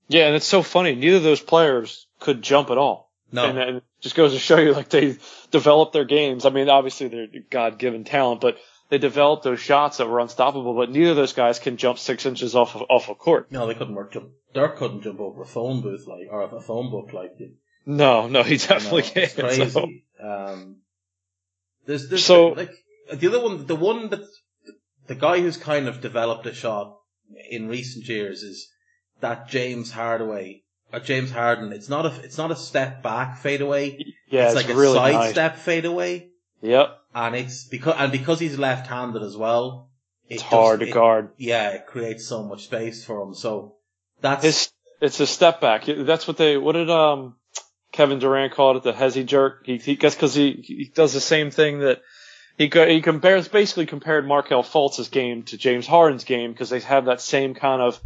Yeah, 0.09 0.27
and 0.27 0.37
it's 0.37 0.47
so 0.47 0.62
funny. 0.62 0.95
Neither 0.95 1.16
of 1.18 1.23
those 1.23 1.40
players 1.40 2.07
could 2.21 2.42
jump 2.42 2.71
at 2.71 2.79
all. 2.79 3.11
No, 3.31 3.47
And, 3.49 3.59
and 3.59 3.77
it 3.79 3.85
just 4.03 4.14
goes 4.14 4.33
to 4.35 4.38
show 4.38 4.59
you, 4.59 4.73
like, 4.75 4.90
they 4.90 5.16
developed 5.51 5.95
their 5.95 6.05
games. 6.05 6.45
I 6.45 6.51
mean, 6.51 6.68
obviously 6.68 7.09
they're 7.09 7.29
God-given 7.49 8.05
talent, 8.05 8.42
but 8.42 8.59
they 8.90 8.99
developed 8.99 9.42
those 9.42 9.61
shots 9.61 9.97
that 9.97 10.09
were 10.09 10.21
unstoppable, 10.21 10.75
but 10.75 10.90
neither 10.90 11.11
of 11.12 11.16
those 11.16 11.33
guys 11.33 11.59
can 11.59 11.79
jump 11.79 11.99
six 11.99 12.27
inches 12.27 12.55
off 12.55 12.75
of, 12.75 12.83
off 12.90 13.09
a 13.09 13.14
court. 13.14 13.51
no, 13.51 13.66
they 13.66 13.73
couldn't 13.75 13.95
work. 13.95 14.12
Jump. 14.12 14.29
Dirk 14.53 14.77
couldn't 14.77 15.01
jump 15.03 15.18
over 15.21 15.40
a 15.42 15.47
phone 15.47 15.81
booth 15.81 16.07
like 16.07 16.27
or 16.31 16.42
a 16.42 16.61
phone 16.61 16.90
book 16.90 17.14
like 17.14 17.31
you 17.38 17.53
No, 17.87 18.29
no, 18.29 18.42
he 18.42 18.59
definitely 18.59 19.03
can't. 19.03 19.35
crazy. 19.35 19.71
So- 19.71 19.88
Um, 20.23 20.77
there's, 21.87 22.09
there's 22.11 22.25
So- 22.25 22.49
like 22.49 22.73
the 23.14 23.29
other 23.29 23.42
one, 23.42 23.64
the 23.64 23.77
one 23.77 24.11
that 24.11 24.21
the 25.07 25.15
guy 25.15 25.41
who's 25.41 25.57
kind 25.57 25.88
of 25.88 26.01
developed 26.01 26.47
a 26.47 26.55
shot 26.55 26.97
in 27.51 27.69
recent 27.69 28.07
years 28.09 28.43
is 28.43 28.69
that 29.21 29.49
James 29.49 29.91
Hardaway 29.91 30.62
or 30.93 31.01
James 31.01 31.31
Harden. 31.31 31.73
It's 31.73 31.88
not 31.88 32.07
a 32.07 32.12
it's 32.23 32.38
not 32.38 32.51
a 32.51 32.57
step 32.57 33.03
back 33.03 33.38
fadeaway. 33.38 33.99
yeah, 34.29 34.45
it's, 34.49 34.55
it's, 34.55 34.69
like 34.69 34.77
really 34.77 34.93
a 34.93 35.01
side 35.01 35.12
nice. 35.15 35.31
step 35.31 35.57
fadeaway, 35.57 36.29
Yep. 36.61 36.99
and 37.15 37.35
it's 37.37 37.65
because 37.65 37.95
and 37.99 38.12
because 38.12 38.41
he's 38.41 38.59
left-handed 38.59 39.23
as 39.23 39.37
well. 39.37 39.91
it 40.29 40.35
It's 40.35 40.43
just- 40.43 40.53
hard 40.53 40.81
to 40.81 40.87
it- 40.87 40.93
guard. 40.93 41.31
Yeah, 41.37 41.71
it 41.71 41.87
creates 41.87 42.27
so 42.27 42.43
much 42.43 42.65
space 42.65 43.05
for 43.05 43.23
him. 43.23 43.35
So 43.35 43.77
that's 44.21 44.45
His, 44.45 44.71
it's 45.01 45.21
a 45.21 45.27
step 45.27 45.61
back. 45.61 45.85
That's 45.87 46.29
what 46.29 46.37
they, 46.37 46.57
what 46.57 46.73
did, 46.73 46.88
um, 46.91 47.37
Kevin 47.91 48.19
Durant 48.21 48.53
call 48.55 48.77
it 48.77 48.83
the 48.85 48.93
hezzy 48.93 49.27
jerk? 49.27 49.67
He, 49.67 49.77
he 49.79 49.97
guess 49.97 50.15
cause 50.15 50.35
he, 50.35 50.53
he 50.65 50.91
does 50.95 51.12
the 51.12 51.21
same 51.21 51.51
thing 51.51 51.81
that 51.81 52.01
he, 52.59 52.69
co- 52.69 52.87
he 52.87 53.01
compares, 53.01 53.49
basically 53.49 53.87
compared 53.87 54.27
Markelle 54.27 54.62
Fultz's 54.62 55.09
game 55.09 55.43
to 55.45 55.57
James 55.57 55.87
Harden's 55.87 56.25
game 56.25 56.53
because 56.53 56.71
they 56.71 56.81
have 56.81 57.07
that 57.07 57.21
same 57.21 57.55
kind 57.55 57.81
of, 57.83 58.01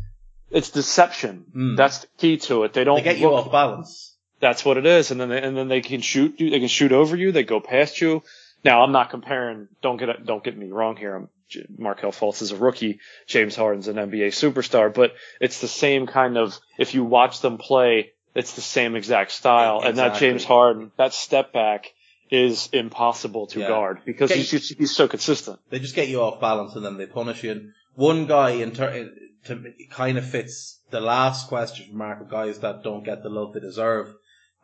it's 0.51 0.71
deception. 0.71 1.45
Mm. 1.55 1.77
That's 1.77 1.99
the 1.99 2.07
key 2.19 2.37
to 2.39 2.65
it. 2.65 2.73
They 2.73 2.85
don't 2.85 2.99
they 2.99 3.03
get 3.05 3.19
you 3.19 3.31
look- 3.31 3.47
off 3.47 3.53
balance. 3.53 4.15
That's 4.39 4.65
what 4.65 4.77
it 4.77 4.85
is. 4.85 5.11
And 5.11 5.21
then 5.21 5.31
they, 5.31 5.41
and 5.41 5.57
then 5.57 5.69
they 5.69 5.81
can 5.81 6.03
shoot 6.03 6.39
you. 6.39 6.51
They 6.51 6.59
can 6.59 6.69
shoot 6.69 6.93
over 6.93 7.17
you. 7.17 7.33
They 7.33 7.43
go 7.43 7.59
past 7.59 8.01
you. 8.03 8.23
Now 8.65 8.83
I'm 8.83 8.93
not 8.93 9.09
comparing. 9.09 9.69
Don't 9.81 9.97
get 9.97 10.27
don't 10.27 10.45
get 10.45 10.57
me 10.57 10.71
wrong 10.71 10.97
here. 10.97 11.17
I'm, 11.17 11.29
J- 11.49 11.65
Markelle 11.79 12.13
Fultz 12.13 12.43
is 12.43 12.53
a 12.53 12.57
rookie. 12.57 13.01
James 13.27 13.57
Harden's 13.57 13.89
an 13.89 13.97
NBA 13.97 14.29
superstar, 14.29 14.93
but 14.93 15.15
it's 15.41 15.63
the 15.63 15.69
same 15.69 16.07
kind 16.07 16.37
of. 16.37 16.59
If 16.77 16.95
you 16.95 17.03
watch 17.05 17.41
them 17.41 17.57
play, 17.57 18.13
it's 18.35 18.53
the 18.53 18.61
same 18.61 18.95
exact 18.95 19.31
style. 19.31 19.81
And 19.83 19.97
that 19.97 20.17
James 20.19 20.45
Harden, 20.45 20.93
that 20.99 21.15
step 21.15 21.55
back 21.55 21.95
is 22.31 22.69
impossible 22.73 23.47
to 23.49 23.61
Yeah. 23.61 23.69
guard 23.69 23.99
because 24.05 24.31
Okay. 24.31 24.41
he's 24.43 24.69
he's 24.71 24.95
so 24.97 25.07
consistent. 25.09 25.59
They 25.71 25.79
just 25.79 25.95
get 25.95 26.09
you 26.09 26.21
off 26.21 26.41
balance 26.41 26.75
and 26.75 26.85
then 26.85 26.97
they 26.97 27.07
punish 27.07 27.45
you. 27.45 27.53
And 27.53 27.73
one 27.95 28.27
guy 28.27 28.51
in 28.51 28.73
to 28.73 29.73
kind 29.91 30.19
of 30.19 30.29
fits 30.29 30.81
the 30.91 31.01
last 31.01 31.49
question 31.49 31.87
from 31.89 31.99
Mark 31.99 32.21
of 32.21 32.29
guys 32.29 32.59
that 32.61 32.83
don't 32.83 33.05
get 33.05 33.23
the 33.23 33.29
love 33.29 33.53
they 33.55 33.61
deserve. 33.61 34.13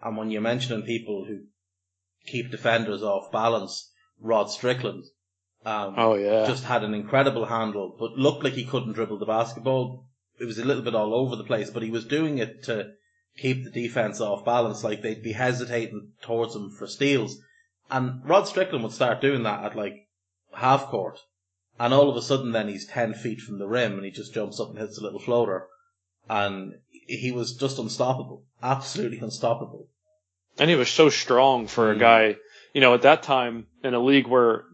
And 0.03 0.16
when 0.16 0.31
you're 0.31 0.42
mentioning 0.42 0.83
people 0.85 1.25
who 1.25 1.42
keep 2.27 2.51
defenders 2.51 3.03
off 3.03 3.31
balance, 3.31 3.90
Rod 4.20 4.51
Strickland, 4.51 5.05
um, 5.64 5.94
Oh 5.96 6.14
yeah. 6.16 6.46
just 6.46 6.64
had 6.64 6.83
an 6.83 6.94
incredible 6.94 7.44
handle, 7.46 7.94
but 7.98 8.12
looked 8.18 8.42
like 8.42 8.55
he 8.55 8.64
couldn't 8.64 8.94
dribble 8.94 9.18
the 9.18 9.27
basketball. 9.27 10.07
it 10.40 10.46
was 10.46 10.59
a 10.59 10.64
little 10.64 10.83
bit 10.83 10.94
all 10.96 11.14
over 11.14 11.37
the 11.37 11.44
place, 11.44 11.70
but 11.70 11.85
he 11.85 11.90
was 11.90 12.05
doing 12.07 12.38
it 12.38 12.64
to 12.64 12.90
keep 13.37 13.62
the 13.62 13.70
defense 13.70 14.20
off 14.20 14.44
balance. 14.44 14.83
Like 14.83 15.01
they'd 15.03 15.22
be 15.22 15.31
hesitating 15.33 16.09
towards 16.22 16.57
him 16.57 16.70
for 16.70 16.88
steals, 16.88 17.38
and 17.90 18.25
Rod 18.25 18.47
Strickland 18.49 18.83
would 18.85 18.92
start 18.92 19.21
doing 19.21 19.42
that 19.45 19.64
at 19.64 19.77
like 19.77 20.07
half 20.53 20.87
court, 20.87 21.18
and 21.79 21.92
all 21.95 22.11
of 22.11 22.16
a 22.16 22.23
sudden 22.23 22.53
then 22.53 22.68
he's 22.68 22.87
ten 22.87 23.14
feet 23.14 23.40
from 23.40 23.59
the 23.59 23.66
rim 23.66 23.95
and 23.95 24.05
he 24.05 24.11
just 24.11 24.35
jumps 24.35 24.61
up 24.61 24.71
and 24.71 24.79
hits 24.79 24.99
a 24.99 25.03
little 25.03 25.21
floater, 25.21 25.66
and 26.29 26.75
he 26.90 27.33
was 27.33 27.55
just 27.57 27.79
unstoppable, 27.79 28.45
absolutely 28.62 29.18
unstoppable. 29.18 29.88
And 30.59 30.68
he 30.71 30.77
was 30.77 30.90
so 30.90 31.09
strong 31.09 31.66
for 31.66 31.90
a 31.90 31.95
Mm. 31.95 31.99
guy, 32.01 32.37
you 32.75 32.81
know, 32.81 32.95
at 32.95 33.03
that 33.03 33.23
time 33.23 33.66
in 33.83 33.95
a 33.95 33.99
league 33.99 34.27
where, 34.27 34.64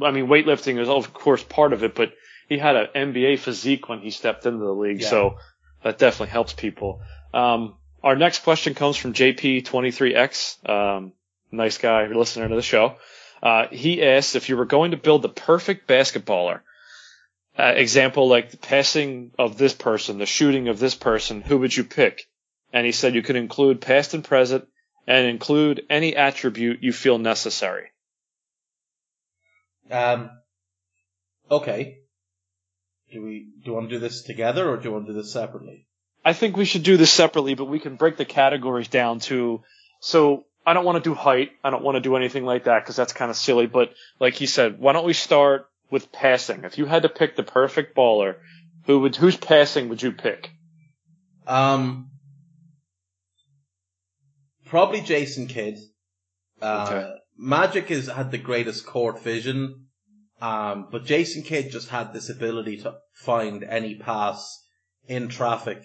I 0.00 0.10
mean, 0.12 0.26
weightlifting 0.28 0.78
is 0.78 0.88
of 0.88 1.12
course 1.12 1.42
part 1.42 1.72
of 1.72 1.82
it, 1.82 1.94
but 1.94 2.12
he 2.48 2.58
had 2.58 2.76
an 2.76 2.86
NBA 2.94 3.38
physique 3.40 3.88
when 3.88 4.00
he 4.00 4.10
stepped 4.10 4.46
into 4.46 4.64
the 4.64 4.72
league, 4.72 5.00
Yeah. 5.02 5.10
so 5.10 5.38
that 5.82 5.98
definitely 5.98 6.32
helps 6.32 6.52
people. 6.52 7.00
Um, 7.34 7.76
our 8.04 8.14
next 8.14 8.44
question 8.44 8.74
comes 8.74 8.96
from 8.96 9.12
JP23X, 9.14 10.68
um, 10.68 11.12
nice 11.50 11.78
guy, 11.78 12.06
listener 12.06 12.48
to 12.48 12.54
the 12.54 12.62
show. 12.62 12.96
Uh, 13.42 13.68
he 13.68 14.02
asked 14.02 14.36
if 14.36 14.48
you 14.48 14.56
were 14.56 14.64
going 14.64 14.92
to 14.92 14.96
build 14.96 15.22
the 15.22 15.28
perfect 15.28 15.86
basketballer, 15.86 16.60
uh, 17.58 17.72
example 17.74 18.28
like 18.28 18.50
the 18.50 18.56
passing 18.56 19.32
of 19.38 19.56
this 19.56 19.74
person, 19.74 20.18
the 20.18 20.26
shooting 20.26 20.68
of 20.68 20.78
this 20.78 20.94
person, 20.94 21.42
who 21.42 21.58
would 21.58 21.76
you 21.76 21.84
pick? 21.84 22.28
And 22.72 22.84
he 22.84 22.92
said 22.92 23.14
you 23.14 23.22
could 23.22 23.36
include 23.36 23.80
past 23.80 24.14
and 24.14 24.24
present 24.24 24.66
and 25.06 25.26
include 25.26 25.84
any 25.88 26.16
attribute 26.16 26.82
you 26.82 26.92
feel 26.92 27.18
necessary. 27.18 27.92
Um, 29.90 30.30
okay. 31.50 31.98
Do 33.12 33.22
we 33.22 33.48
do 33.62 33.70
you 33.70 33.72
want 33.74 33.88
to 33.88 33.94
do 33.94 34.00
this 34.00 34.22
together 34.22 34.68
or 34.68 34.76
do 34.76 34.88
you 34.88 34.92
want 34.92 35.06
to 35.06 35.12
do 35.12 35.18
this 35.18 35.32
separately? 35.32 35.86
I 36.24 36.32
think 36.32 36.56
we 36.56 36.64
should 36.64 36.82
do 36.82 36.96
this 36.96 37.12
separately, 37.12 37.54
but 37.54 37.66
we 37.66 37.78
can 37.78 37.94
break 37.94 38.16
the 38.16 38.24
categories 38.24 38.88
down 38.88 39.20
to, 39.20 39.62
so 40.00 40.44
I 40.66 40.74
don't 40.74 40.84
want 40.84 41.02
to 41.02 41.08
do 41.10 41.14
height. 41.14 41.52
I 41.62 41.70
don't 41.70 41.84
want 41.84 41.94
to 41.94 42.00
do 42.00 42.16
anything 42.16 42.44
like 42.44 42.64
that 42.64 42.82
because 42.82 42.96
that's 42.96 43.12
kind 43.12 43.30
of 43.30 43.36
silly. 43.36 43.66
But 43.66 43.94
like 44.18 44.34
he 44.34 44.46
said, 44.46 44.80
why 44.80 44.92
don't 44.92 45.06
we 45.06 45.12
start 45.12 45.66
with 45.90 46.10
passing? 46.10 46.64
If 46.64 46.76
you 46.76 46.86
had 46.86 47.02
to 47.02 47.08
pick 47.08 47.36
the 47.36 47.44
perfect 47.44 47.96
baller, 47.96 48.36
who 48.86 49.00
would, 49.00 49.14
whose 49.14 49.36
passing 49.36 49.88
would 49.88 50.02
you 50.02 50.10
pick? 50.12 50.50
Um, 51.46 52.10
probably 54.64 55.00
Jason 55.00 55.46
Kidd. 55.46 55.78
Uh, 56.60 56.86
Okay. 56.88 57.12
Magic 57.38 57.88
has 57.90 58.06
had 58.06 58.30
the 58.30 58.38
greatest 58.38 58.86
court 58.86 59.22
vision, 59.22 59.88
um, 60.40 60.88
but 60.90 61.04
Jason 61.04 61.42
Kidd 61.42 61.70
just 61.70 61.90
had 61.90 62.12
this 62.14 62.30
ability 62.30 62.78
to 62.78 62.94
find 63.12 63.62
any 63.62 63.94
pass 63.94 64.64
in 65.06 65.28
traffic 65.28 65.82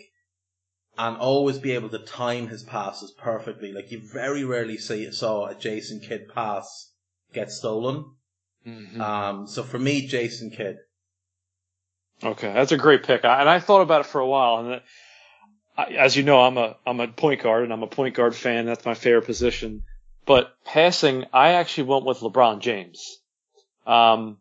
and 0.97 1.17
always 1.17 1.57
be 1.57 1.71
able 1.71 1.89
to 1.89 1.99
time 1.99 2.47
his 2.47 2.63
passes 2.63 3.11
perfectly. 3.11 3.71
Like 3.71 3.91
you 3.91 4.01
very 4.01 4.43
rarely 4.43 4.77
see 4.77 5.11
saw 5.11 5.47
a 5.47 5.55
Jason 5.55 5.99
Kidd 5.99 6.27
pass 6.33 6.91
get 7.33 7.51
stolen. 7.51 8.05
Um, 9.01 9.47
so 9.47 9.63
for 9.63 9.79
me, 9.79 10.07
Jason 10.07 10.51
Kidd. 10.51 10.77
Okay, 12.23 12.53
that's 12.53 12.71
a 12.71 12.77
great 12.77 13.03
pick. 13.03 13.25
I, 13.25 13.39
and 13.39 13.49
I 13.49 13.59
thought 13.59 13.81
about 13.81 14.01
it 14.01 14.07
for 14.07 14.21
a 14.21 14.27
while, 14.27 14.57
and 14.57 14.73
it, 14.73 14.83
I, 15.75 15.85
as 15.85 16.15
you 16.15 16.23
know, 16.23 16.41
I'm 16.41 16.57
a 16.57 16.77
I'm 16.85 16.99
a 16.99 17.07
point 17.07 17.41
guard, 17.41 17.63
and 17.63 17.73
I'm 17.73 17.83
a 17.83 17.87
point 17.87 18.13
guard 18.13 18.35
fan. 18.35 18.65
That's 18.65 18.85
my 18.85 18.93
favorite 18.93 19.25
position. 19.25 19.83
But 20.25 20.53
passing, 20.63 21.25
I 21.33 21.53
actually 21.53 21.85
went 21.85 22.05
with 22.05 22.19
LeBron 22.19 22.59
James. 22.59 23.19
Um, 23.87 24.37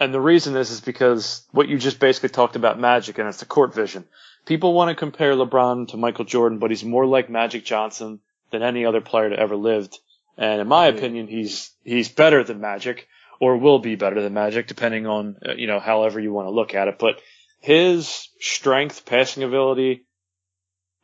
and 0.00 0.12
the 0.12 0.20
reason 0.20 0.56
is 0.56 0.70
is 0.70 0.80
because 0.80 1.46
what 1.52 1.68
you 1.68 1.78
just 1.78 2.00
basically 2.00 2.30
talked 2.30 2.56
about 2.56 2.80
Magic, 2.80 3.18
and 3.18 3.28
it's 3.28 3.38
the 3.38 3.46
court 3.46 3.72
vision. 3.72 4.04
People 4.46 4.74
want 4.74 4.90
to 4.90 4.94
compare 4.94 5.34
LeBron 5.34 5.88
to 5.88 5.96
Michael 5.96 6.24
Jordan, 6.24 6.58
but 6.58 6.70
he's 6.70 6.84
more 6.84 7.06
like 7.06 7.30
Magic 7.30 7.64
Johnson 7.64 8.20
than 8.50 8.62
any 8.62 8.84
other 8.84 9.00
player 9.00 9.30
that 9.30 9.38
ever 9.38 9.56
lived. 9.56 9.98
And 10.36 10.60
in 10.60 10.68
my 10.68 10.86
opinion, 10.86 11.28
he's 11.28 11.70
he's 11.82 12.08
better 12.08 12.44
than 12.44 12.60
Magic, 12.60 13.08
or 13.40 13.56
will 13.56 13.78
be 13.78 13.94
better 13.94 14.20
than 14.20 14.34
Magic, 14.34 14.66
depending 14.66 15.06
on 15.06 15.36
uh, 15.46 15.52
you 15.52 15.66
know 15.66 15.80
however 15.80 16.20
you 16.20 16.32
want 16.32 16.46
to 16.46 16.52
look 16.52 16.74
at 16.74 16.88
it. 16.88 16.98
But 16.98 17.20
his 17.60 18.28
strength, 18.40 19.06
passing 19.06 19.44
ability, 19.44 20.04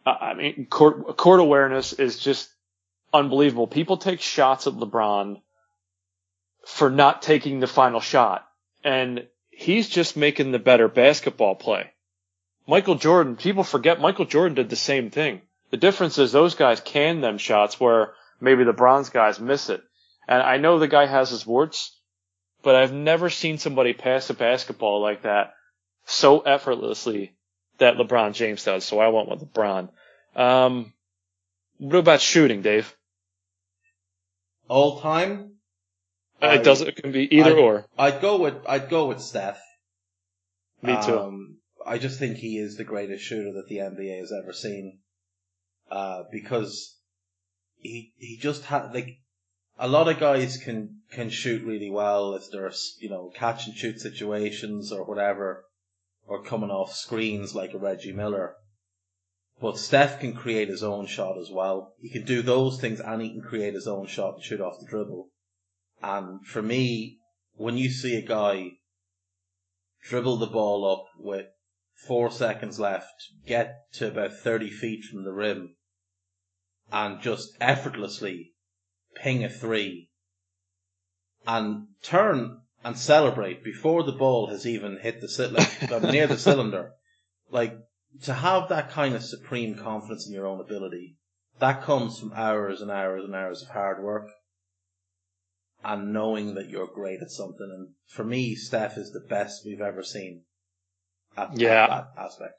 I 0.04 0.10
I 0.10 0.34
mean, 0.34 0.66
court, 0.68 1.16
court 1.16 1.40
awareness 1.40 1.92
is 1.92 2.18
just 2.18 2.48
unbelievable. 3.12 3.66
People 3.66 3.96
take 3.96 4.20
shots 4.20 4.66
at 4.66 4.74
LeBron 4.74 5.40
for 6.66 6.90
not 6.90 7.22
taking 7.22 7.60
the 7.60 7.66
final 7.66 8.00
shot, 8.00 8.46
and 8.84 9.26
he's 9.48 9.88
just 9.88 10.16
making 10.16 10.52
the 10.52 10.58
better 10.58 10.88
basketball 10.88 11.54
play. 11.54 11.90
Michael 12.70 12.94
Jordan, 12.94 13.34
people 13.34 13.64
forget 13.64 14.00
Michael 14.00 14.26
Jordan 14.26 14.54
did 14.54 14.70
the 14.70 14.76
same 14.76 15.10
thing. 15.10 15.42
The 15.72 15.76
difference 15.76 16.18
is 16.18 16.30
those 16.30 16.54
guys 16.54 16.80
can 16.80 17.20
them 17.20 17.36
shots 17.36 17.80
where 17.80 18.14
maybe 18.40 18.62
the 18.62 18.72
bronze 18.72 19.10
guys 19.10 19.40
miss 19.40 19.70
it. 19.70 19.82
And 20.28 20.40
I 20.40 20.58
know 20.58 20.78
the 20.78 20.86
guy 20.86 21.06
has 21.06 21.30
his 21.30 21.44
warts, 21.44 22.00
but 22.62 22.76
I've 22.76 22.92
never 22.92 23.28
seen 23.28 23.58
somebody 23.58 23.92
pass 23.92 24.30
a 24.30 24.34
basketball 24.34 25.02
like 25.02 25.22
that 25.22 25.54
so 26.06 26.40
effortlessly 26.42 27.34
that 27.78 27.96
LeBron 27.96 28.34
James 28.34 28.62
does. 28.62 28.84
So 28.84 29.00
I 29.00 29.08
went 29.08 29.28
with 29.28 29.52
LeBron. 29.52 29.88
Um, 30.36 30.92
what 31.78 31.98
about 31.98 32.20
shooting, 32.20 32.62
Dave? 32.62 32.94
All 34.68 35.00
time, 35.00 35.56
Uh, 36.40 36.54
it 36.54 36.62
doesn't. 36.62 36.86
It 36.86 36.96
can 37.02 37.10
be 37.10 37.36
either 37.36 37.56
I- 37.56 37.60
or. 37.60 37.86
I'd 37.98 38.20
go 38.20 38.38
with 38.38 38.54
I'd 38.68 38.88
go 38.88 39.08
with 39.08 39.20
Steph. 39.20 39.60
Me 40.82 40.96
too. 41.04 41.18
Um, 41.18 41.59
I 41.86 41.98
just 41.98 42.18
think 42.18 42.36
he 42.36 42.58
is 42.58 42.76
the 42.76 42.84
greatest 42.84 43.24
shooter 43.24 43.52
that 43.52 43.68
the 43.68 43.78
NBA 43.78 44.18
has 44.20 44.32
ever 44.32 44.52
seen. 44.52 45.00
Uh, 45.90 46.22
because 46.30 46.98
he 47.76 48.12
he 48.18 48.36
just 48.36 48.64
had 48.64 48.94
like 48.94 49.18
a 49.78 49.88
lot 49.88 50.08
of 50.08 50.20
guys 50.20 50.58
can 50.58 51.00
can 51.10 51.30
shoot 51.30 51.64
really 51.64 51.90
well 51.90 52.34
if 52.34 52.50
there's 52.52 52.96
you 53.00 53.08
know 53.08 53.32
catch 53.34 53.66
and 53.66 53.76
shoot 53.76 53.98
situations 53.98 54.92
or 54.92 55.04
whatever, 55.04 55.64
or 56.26 56.42
coming 56.42 56.70
off 56.70 56.94
screens 56.94 57.54
like 57.54 57.74
a 57.74 57.78
Reggie 57.78 58.12
Miller. 58.12 58.54
But 59.60 59.78
Steph 59.78 60.20
can 60.20 60.34
create 60.34 60.68
his 60.68 60.82
own 60.82 61.06
shot 61.06 61.38
as 61.38 61.50
well. 61.50 61.94
He 62.00 62.08
can 62.08 62.24
do 62.24 62.40
those 62.40 62.80
things 62.80 63.00
and 63.00 63.20
he 63.20 63.30
can 63.30 63.42
create 63.42 63.74
his 63.74 63.86
own 63.86 64.06
shot 64.06 64.34
and 64.34 64.42
shoot 64.42 64.60
off 64.60 64.80
the 64.80 64.86
dribble. 64.86 65.28
And 66.02 66.46
for 66.46 66.62
me, 66.62 67.18
when 67.56 67.76
you 67.76 67.90
see 67.90 68.16
a 68.16 68.22
guy 68.22 68.70
dribble 70.02 70.38
the 70.38 70.46
ball 70.46 70.90
up 70.90 71.06
with 71.18 71.46
four 72.06 72.30
seconds 72.30 72.80
left, 72.80 73.28
get 73.46 73.92
to 73.92 74.08
about 74.08 74.32
30 74.32 74.70
feet 74.70 75.04
from 75.04 75.24
the 75.24 75.32
rim, 75.32 75.76
and 76.90 77.20
just 77.20 77.56
effortlessly 77.60 78.52
ping 79.14 79.44
a 79.44 79.48
three, 79.48 80.10
and 81.46 81.88
turn 82.02 82.62
and 82.82 82.98
celebrate 82.98 83.62
before 83.62 84.02
the 84.02 84.12
ball 84.12 84.46
has 84.48 84.66
even 84.66 84.98
hit 84.98 85.20
the 85.20 85.28
cy- 85.28 85.46
like 85.46 86.02
near 86.10 86.26
the 86.26 86.38
cylinder, 86.38 86.92
like 87.50 87.76
to 88.22 88.32
have 88.32 88.68
that 88.68 88.90
kind 88.90 89.14
of 89.14 89.22
supreme 89.22 89.74
confidence 89.74 90.26
in 90.26 90.32
your 90.32 90.46
own 90.46 90.60
ability, 90.60 91.16
that 91.58 91.82
comes 91.82 92.18
from 92.18 92.32
hours 92.32 92.80
and 92.80 92.90
hours 92.90 93.24
and 93.24 93.34
hours 93.34 93.62
of 93.62 93.68
hard 93.68 94.02
work 94.02 94.28
and 95.84 96.12
knowing 96.12 96.54
that 96.54 96.68
you're 96.68 96.86
great 96.86 97.20
at 97.22 97.30
something. 97.30 97.70
And 97.70 97.88
for 98.06 98.24
me, 98.24 98.54
Steph 98.54 98.96
is 98.96 99.12
the 99.12 99.26
best 99.28 99.64
we've 99.64 99.80
ever 99.80 100.02
seen 100.02 100.44
Yeah. 101.54 102.04
aspect. 102.18 102.54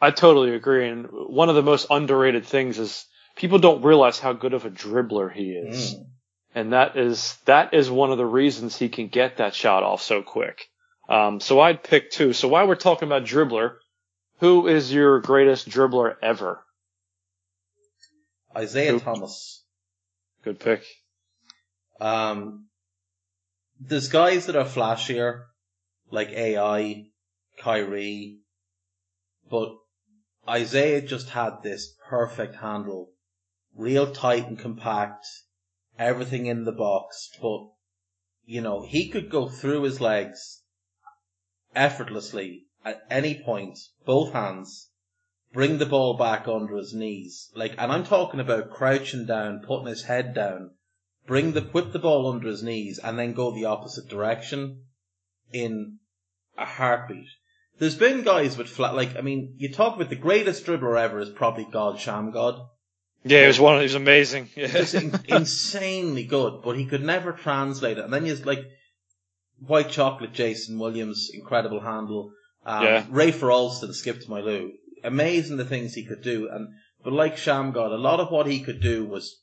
I 0.00 0.10
totally 0.10 0.54
agree. 0.54 0.88
And 0.88 1.06
one 1.10 1.48
of 1.48 1.54
the 1.54 1.62
most 1.62 1.86
underrated 1.90 2.44
things 2.44 2.78
is 2.78 3.06
people 3.36 3.58
don't 3.58 3.82
realize 3.84 4.18
how 4.18 4.32
good 4.32 4.52
of 4.52 4.64
a 4.64 4.70
dribbler 4.70 5.32
he 5.32 5.52
is. 5.52 5.94
Mm. 5.94 6.06
And 6.54 6.72
that 6.72 6.96
is, 6.96 7.36
that 7.46 7.72
is 7.72 7.90
one 7.90 8.10
of 8.10 8.18
the 8.18 8.26
reasons 8.26 8.76
he 8.76 8.88
can 8.88 9.08
get 9.08 9.36
that 9.38 9.54
shot 9.54 9.82
off 9.82 10.02
so 10.02 10.22
quick. 10.22 10.66
Um, 11.08 11.40
so 11.40 11.60
I'd 11.60 11.82
pick 11.82 12.10
two. 12.10 12.32
So 12.32 12.48
while 12.48 12.66
we're 12.66 12.74
talking 12.74 13.08
about 13.08 13.24
dribbler, 13.24 13.74
who 14.40 14.66
is 14.66 14.92
your 14.92 15.20
greatest 15.20 15.68
dribbler 15.68 16.16
ever? 16.22 16.64
Isiah 18.58 18.92
Who- 18.92 19.00
Thomas. 19.00 19.64
Good 20.42 20.58
pick. 20.58 20.82
Um, 22.00 22.66
there's 23.78 24.08
guys 24.08 24.46
that 24.46 24.56
are 24.56 24.64
flashier, 24.64 25.44
like 26.10 26.30
AI, 26.30 27.04
Kyrie, 27.62 28.40
but 29.48 29.76
Isiah 30.52 31.00
just 31.00 31.28
had 31.28 31.62
this 31.62 31.94
perfect 32.08 32.56
handle, 32.56 33.12
real 33.76 34.12
tight 34.12 34.48
and 34.48 34.58
compact, 34.58 35.24
everything 35.96 36.46
in 36.46 36.64
the 36.64 36.72
box, 36.72 37.30
but, 37.40 37.68
you 38.44 38.60
know, 38.60 38.84
he 38.84 39.08
could 39.08 39.30
go 39.30 39.48
through 39.48 39.84
his 39.84 40.00
legs 40.00 40.64
effortlessly 41.72 42.66
at 42.84 43.06
any 43.08 43.40
point, 43.40 43.78
both 44.04 44.32
hands, 44.32 44.90
bring 45.52 45.78
the 45.78 45.86
ball 45.86 46.16
back 46.16 46.48
under 46.48 46.76
his 46.76 46.92
knees, 46.92 47.52
like, 47.54 47.76
and 47.78 47.92
I'm 47.92 48.04
talking 48.04 48.40
about 48.40 48.70
crouching 48.70 49.24
down, 49.24 49.62
putting 49.64 49.86
his 49.86 50.02
head 50.02 50.34
down, 50.34 50.74
bring 51.28 51.52
the 51.52 51.60
whip 51.60 51.92
the 51.92 52.00
ball 52.00 52.28
under 52.28 52.48
his 52.48 52.64
knees 52.64 52.98
and 52.98 53.16
then 53.16 53.34
go 53.34 53.54
the 53.54 53.66
opposite 53.66 54.08
direction 54.08 54.86
in 55.52 56.00
a 56.58 56.64
heartbeat. 56.64 57.28
There's 57.78 57.96
been 57.96 58.22
guys 58.22 58.56
with 58.56 58.68
flat, 58.68 58.94
like, 58.94 59.16
I 59.16 59.22
mean, 59.22 59.54
you 59.58 59.72
talk 59.72 59.96
about 59.96 60.10
the 60.10 60.16
greatest 60.16 60.66
dribbler 60.66 61.00
ever 61.00 61.20
is 61.20 61.30
probably 61.30 61.66
God 61.70 61.96
Shammgod. 61.96 62.68
Yeah, 63.24 63.42
he 63.42 63.46
was 63.46 63.60
one. 63.60 63.76
He 63.78 63.84
was 63.84 63.94
amazing. 63.94 64.50
Yeah. 64.56 64.66
Just 64.68 64.94
in, 64.94 65.12
insanely 65.28 66.24
good, 66.24 66.62
but 66.62 66.76
he 66.76 66.86
could 66.86 67.02
never 67.02 67.32
translate 67.32 67.98
it. 67.98 68.04
And 68.04 68.12
then 68.12 68.26
you 68.26 68.34
like 68.36 68.64
White 69.60 69.90
Chocolate, 69.90 70.32
Jason 70.32 70.78
Williams, 70.78 71.30
incredible 71.32 71.80
handle. 71.80 72.32
Um, 72.64 72.84
Yeah. 72.84 73.02
Rafer 73.04 73.52
Alston, 73.52 73.92
Skip 73.92 74.20
to 74.20 74.30
My 74.30 74.40
Lou. 74.40 74.72
Amazing 75.04 75.56
the 75.56 75.64
things 75.64 75.94
he 75.94 76.04
could 76.04 76.22
do. 76.22 76.48
And, 76.50 76.68
but 77.02 77.12
like 77.12 77.36
Shammgod, 77.36 77.92
a 77.92 77.96
lot 77.96 78.20
of 78.20 78.30
what 78.30 78.46
he 78.46 78.60
could 78.60 78.80
do 78.80 79.04
was 79.04 79.40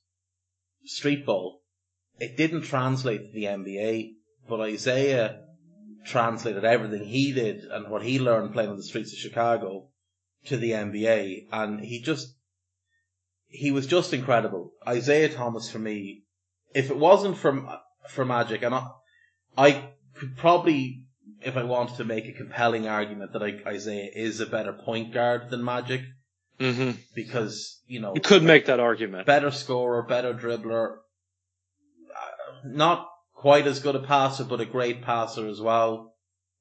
street 0.85 1.25
ball. 1.25 1.61
It 2.19 2.37
didn't 2.37 2.61
translate 2.63 3.21
to 3.27 3.31
the 3.33 3.45
NBA, 3.45 4.11
but 4.47 4.69
Isiah 4.69 5.39
translated 6.05 6.63
everything 6.65 7.05
he 7.05 7.31
did 7.33 7.63
and 7.65 7.89
what 7.89 8.01
he 8.03 8.19
learned 8.19 8.53
playing 8.53 8.69
on 8.69 8.77
the 8.77 8.83
streets 8.83 9.11
of 9.13 9.19
Chicago 9.19 9.87
to 10.45 10.57
the 10.57 10.71
NBA. 10.71 11.47
And 11.51 11.79
he 11.79 12.01
just, 12.01 12.35
he 13.47 13.71
was 13.71 13.87
just 13.87 14.13
incredible. 14.13 14.71
Isiah 14.89 15.29
Thomas 15.29 15.69
for 15.69 15.79
me, 15.79 16.23
if 16.73 16.89
it 16.89 16.97
wasn't 16.97 17.37
from, 17.37 17.69
for 18.07 18.25
Magic, 18.25 18.63
and 18.63 18.73
I, 18.75 18.87
I 19.57 19.89
could 20.15 20.37
probably, 20.37 21.05
if 21.41 21.57
I 21.57 21.63
wanted 21.63 21.97
to 21.97 22.03
make 22.05 22.25
a 22.27 22.33
compelling 22.33 22.87
argument 22.87 23.33
that 23.33 23.41
like 23.41 23.63
Isiah 23.67 24.09
is 24.13 24.39
a 24.39 24.45
better 24.45 24.73
point 24.73 25.13
guard 25.13 25.49
than 25.49 25.63
Magic, 25.63 26.01
hmm 26.59 26.91
because, 27.15 27.81
you 27.87 27.99
know, 28.01 28.13
You 28.15 28.21
could 28.21 28.43
make 28.43 28.65
that 28.65 28.79
argument. 28.79 29.25
better 29.25 29.49
scorer, 29.51 30.03
better 30.03 30.33
dribbler, 30.33 30.91
uh, 30.95 32.55
not 32.65 33.07
quite 33.39 33.67
as 33.67 33.79
good 33.79 33.95
a 33.95 33.99
passer, 33.99 34.43
but 34.43 34.59
a 34.59 34.65
great 34.65 35.01
passer 35.01 35.47
as 35.47 35.61
well. 35.61 36.13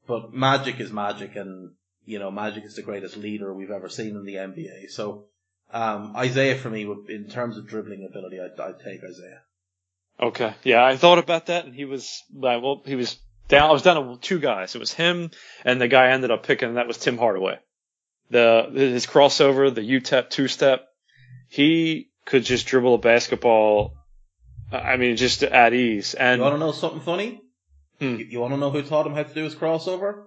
But 0.07 0.33
Magic 0.33 0.79
is 0.79 0.93
Magic, 0.93 1.35
and 1.35 1.73
you 2.05 2.21
know, 2.21 2.31
Magic 2.31 2.65
is 2.65 2.77
the 2.77 2.83
greatest 2.83 3.17
leader 3.17 3.53
we've 3.53 3.73
ever 3.73 3.89
seen 3.89 4.17
in 4.17 4.25
the 4.25 4.37
NBA. 4.37 4.89
So, 4.91 5.27
um, 5.73 6.15
Isiah 6.17 6.55
for 6.55 6.71
me, 6.71 6.87
would, 6.87 7.11
in 7.11 7.29
terms 7.29 7.59
of 7.59 7.67
dribbling 7.67 8.07
ability, 8.09 8.39
I'd, 8.41 8.59
I'd 8.61 8.79
take 8.79 9.03
Isiah. 9.03 9.43
Okay. 10.21 10.55
Yeah, 10.63 10.85
I 10.85 10.97
thought 10.97 11.19
about 11.19 11.47
that, 11.47 11.65
and 11.65 11.75
he 11.75 11.85
was 11.85 12.23
well. 12.33 12.83
He 12.87 12.95
was 12.95 13.19
down. 13.49 13.71
I 13.71 13.73
was 13.73 13.83
down 13.83 13.97
to 13.97 14.21
two 14.21 14.39
guys. 14.39 14.77
It 14.77 14.79
was 14.79 14.93
him 14.93 15.33
and 15.65 15.81
the 15.81 15.89
guy 15.89 16.07
I 16.07 16.13
ended 16.13 16.31
up 16.31 16.47
picking. 16.47 16.69
And 16.69 16.77
that 16.77 16.87
was 16.87 16.99
Tim 16.99 17.19
Hardaway. 17.19 17.59
The 18.31 18.71
his 18.73 19.07
crossover, 19.07 19.75
the 19.75 19.81
UTEP 19.81 20.31
two 20.31 20.47
step. 20.47 20.87
He 21.49 22.11
could 22.25 22.45
just 22.45 22.67
dribble 22.67 22.95
a 22.95 22.99
basketball. 22.99 23.98
I 24.71 24.97
mean, 24.97 25.17
just 25.17 25.43
at 25.43 25.73
ease. 25.73 26.15
And 26.15 26.39
You 26.39 26.43
want 26.45 26.55
to 26.55 26.59
know 26.59 26.73
something 26.73 27.01
funny? 27.01 27.41
Hmm. 28.01 28.17
You, 28.17 28.27
you 28.27 28.41
want 28.41 28.53
to 28.55 28.59
know 28.59 28.71
who 28.71 28.83
taught 28.83 29.07
him 29.07 29.15
how 29.15 29.23
to 29.23 29.35
do 29.35 29.45
his 29.45 29.55
crossover? 29.55 30.25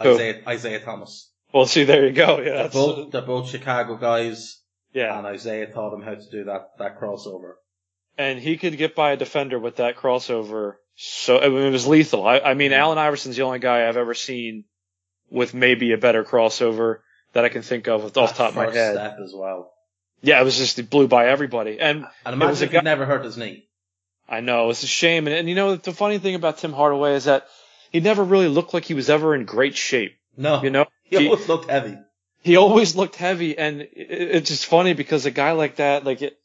Who? 0.00 0.14
Isiah, 0.14 0.42
Isiah 0.48 0.80
Thomas. 0.80 1.30
well, 1.52 1.66
see, 1.66 1.84
there 1.84 2.06
you 2.06 2.12
go. 2.12 2.38
Yeah, 2.40 2.62
They're 2.62 2.68
both, 2.68 3.10
they're 3.12 3.22
both 3.22 3.48
Chicago 3.48 3.96
guys, 3.96 4.60
yeah. 4.92 5.16
and 5.18 5.34
Isiah 5.34 5.66
taught 5.72 5.94
him 5.94 6.02
how 6.02 6.14
to 6.14 6.30
do 6.30 6.44
that, 6.44 6.70
that 6.78 7.00
crossover. 7.00 7.54
and 8.18 8.38
he 8.38 8.56
could 8.56 8.76
get 8.76 8.94
by 8.94 9.12
a 9.12 9.16
defender 9.16 9.58
with 9.58 9.76
that 9.76 9.96
crossover. 9.96 10.74
So 10.96 11.40
I 11.40 11.48
mean, 11.48 11.62
it 11.62 11.70
was 11.70 11.86
lethal. 11.86 12.26
I, 12.26 12.38
I 12.38 12.54
mean, 12.54 12.72
Allen 12.72 12.98
Iverson's 12.98 13.36
the 13.36 13.42
only 13.42 13.58
guy 13.58 13.88
I've 13.88 13.96
ever 13.96 14.14
seen 14.14 14.64
with 15.30 15.54
maybe 15.54 15.92
a 15.92 15.98
better 15.98 16.22
crossover 16.22 16.98
that 17.32 17.44
I 17.44 17.48
can 17.48 17.62
think 17.62 17.88
of 17.88 18.04
off 18.04 18.12
the 18.12 18.26
top 18.26 18.50
of 18.50 18.54
my 18.56 18.70
head. 18.70 18.96
as 18.96 19.32
well. 19.34 19.72
Yeah, 20.22 20.40
it 20.40 20.44
was 20.44 20.56
just 20.56 20.78
it 20.78 20.88
blew 20.90 21.06
by 21.08 21.28
everybody, 21.28 21.78
and 21.80 22.06
And 22.24 22.42
it 22.42 22.46
was 22.46 22.62
a 22.62 22.66
guy. 22.66 22.80
never 22.80 23.04
hurt 23.06 23.24
his 23.24 23.36
knee. 23.36 23.66
I 24.28 24.40
know 24.40 24.70
it's 24.70 24.82
a 24.82 24.86
shame, 24.86 25.26
and, 25.26 25.36
and 25.36 25.48
you 25.48 25.54
know 25.54 25.76
the 25.76 25.92
funny 25.92 26.18
thing 26.18 26.34
about 26.34 26.58
Tim 26.58 26.72
Hardaway 26.72 27.14
is 27.14 27.24
that 27.24 27.46
he 27.90 28.00
never 28.00 28.24
really 28.24 28.48
looked 28.48 28.72
like 28.72 28.84
he 28.86 28.94
was 28.94 29.10
ever 29.10 29.34
in 29.34 29.44
great 29.44 29.76
shape. 29.76 30.16
No. 30.36 30.62
You 30.62 30.70
know, 30.70 30.86
he 31.04 31.18
he- 31.18 31.26
always 31.28 31.46
looked 31.48 31.68
heavy. 31.70 31.98
he 32.42 32.56
always 32.56 32.96
looked 32.96 33.16
heavy, 33.16 33.56
and 33.58 33.82
it, 33.82 33.90
it's 33.96 34.48
just 34.50 34.66
funny 34.66 34.94
because 34.94 35.26
a 35.26 35.30
guy 35.30 35.52
like 35.52 35.76
that, 35.76 36.04
like 36.04 36.22
it, 36.22 36.38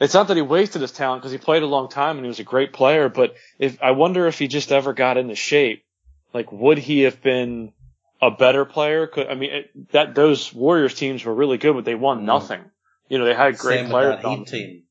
it's 0.00 0.12
not 0.14 0.26
that 0.28 0.36
he 0.36 0.42
wasted 0.42 0.82
his 0.82 0.90
talent 0.90 1.22
because 1.22 1.30
he 1.30 1.38
played 1.38 1.62
a 1.62 1.66
long 1.66 1.88
time 1.88 2.16
and 2.16 2.24
he 2.24 2.28
was 2.28 2.40
a 2.40 2.44
great 2.44 2.72
player, 2.72 3.08
but 3.08 3.36
if 3.60 3.80
I 3.80 3.92
wonder 3.92 4.26
if 4.26 4.38
he 4.40 4.48
just 4.48 4.72
ever 4.72 4.92
got 4.92 5.16
into 5.16 5.36
shape, 5.36 5.84
like 6.32 6.50
would 6.50 6.78
he 6.78 7.02
have 7.02 7.22
been 7.22 7.72
a 8.20 8.32
better 8.32 8.64
player? 8.64 9.06
Could 9.06 9.28
I 9.28 9.34
mean 9.34 9.52
it, 9.52 9.92
that 9.92 10.16
those 10.16 10.52
Warriors 10.52 10.94
teams 10.94 11.24
were 11.24 11.32
really 11.34 11.58
good, 11.58 11.74
but 11.74 11.84
they 11.84 11.94
won 11.94 12.22
Mm. 12.22 12.24
nothing. 12.24 12.60
You 13.08 13.18
know, 13.18 13.24
they 13.24 13.34
had 13.34 13.58
great 13.58 13.80
Same 13.80 13.90
players. 13.90 14.14
with 14.14 14.22
that 14.22 14.28
on 14.28 14.38
Heat 14.38 14.46
team. 14.48 14.82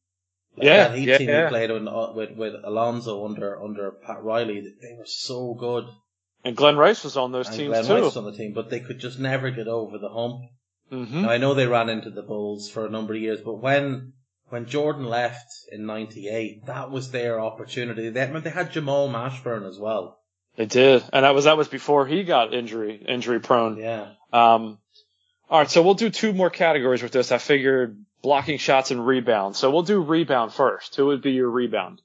Like 0.55 0.65
Yeah, 0.65 0.87
that 0.89 0.97
Heat 0.97 1.07
yeah, 1.07 1.17
team 1.17 1.29
yeah. 1.29 1.43
we 1.45 1.49
played 1.49 1.71
with, 1.71 1.83
with 2.15 2.37
with 2.37 2.53
Alonzo 2.63 3.25
under 3.25 3.61
under 3.61 3.91
Pat 3.91 4.23
Riley. 4.23 4.61
They 4.61 4.93
were 4.97 5.05
so 5.05 5.53
good. 5.53 5.85
And 6.45 6.55
Glen 6.55 6.75
Rice 6.77 7.03
was 7.03 7.17
on 7.17 7.31
those 7.31 7.47
and 7.47 7.55
teams 7.55 7.69
Glenn 7.69 7.85
too. 7.85 7.93
Rice 7.93 8.03
was 8.03 8.17
on 8.17 8.25
the 8.25 8.35
team, 8.37 8.53
but 8.53 8.69
they 8.69 8.81
could 8.81 8.99
just 8.99 9.17
never 9.19 9.49
get 9.49 9.67
over 9.67 9.97
the 9.97 10.09
hump. 10.09 10.41
hmm 10.89 11.21
Now 11.23 11.29
I 11.29 11.37
know 11.37 11.53
they 11.53 11.67
ran 11.67 11.89
into 11.89 12.09
the 12.09 12.21
Bulls 12.21 12.69
for 12.69 12.85
a 12.85 12.89
number 12.89 13.13
of 13.13 13.21
years, 13.21 13.41
but 13.41 13.55
when 13.55 14.13
when 14.49 14.67
Jordan 14.67 15.05
left 15.05 15.47
in 15.71 15.85
'98, 15.87 16.65
that 16.67 16.91
was 16.91 17.09
their 17.09 17.39
opportunity. 17.39 18.09
They, 18.09 18.21
I 18.21 18.29
mean, 18.31 18.43
they 18.43 18.51
had 18.51 18.71
Jamal 18.71 19.09
Mashburn 19.09 19.67
as 19.67 19.79
well. 19.79 20.19
They 20.55 20.67
did, 20.67 21.03
and 21.11 21.25
that 21.25 21.33
was 21.33 21.45
that 21.45 21.57
was 21.57 21.67
before 21.67 22.05
he 22.05 22.23
got 22.23 22.53
injury 22.53 23.03
injury 23.07 23.39
prone. 23.39 23.77
Yeah. 23.77 24.11
Um, 24.31 24.77
all 25.53 25.59
right, 25.59 25.69
so 25.69 25.83
we'll 25.83 25.93
do 25.93 26.09
two 26.09 26.33
more 26.33 26.49
categories 26.49 27.03
with 27.03 27.11
this. 27.11 27.31
I 27.31 27.37
figured 27.37 28.03
blocking 28.23 28.57
shots 28.57 28.89
and 28.89 29.05
rebound. 29.05 29.55
So 29.55 29.69
we'll 29.69 29.83
do 29.83 30.01
rebound 30.01 30.51
first. 30.51 30.95
Who 30.95 31.05
would 31.05 31.21
be 31.21 31.33
your 31.33 31.47
rebound? 31.47 32.01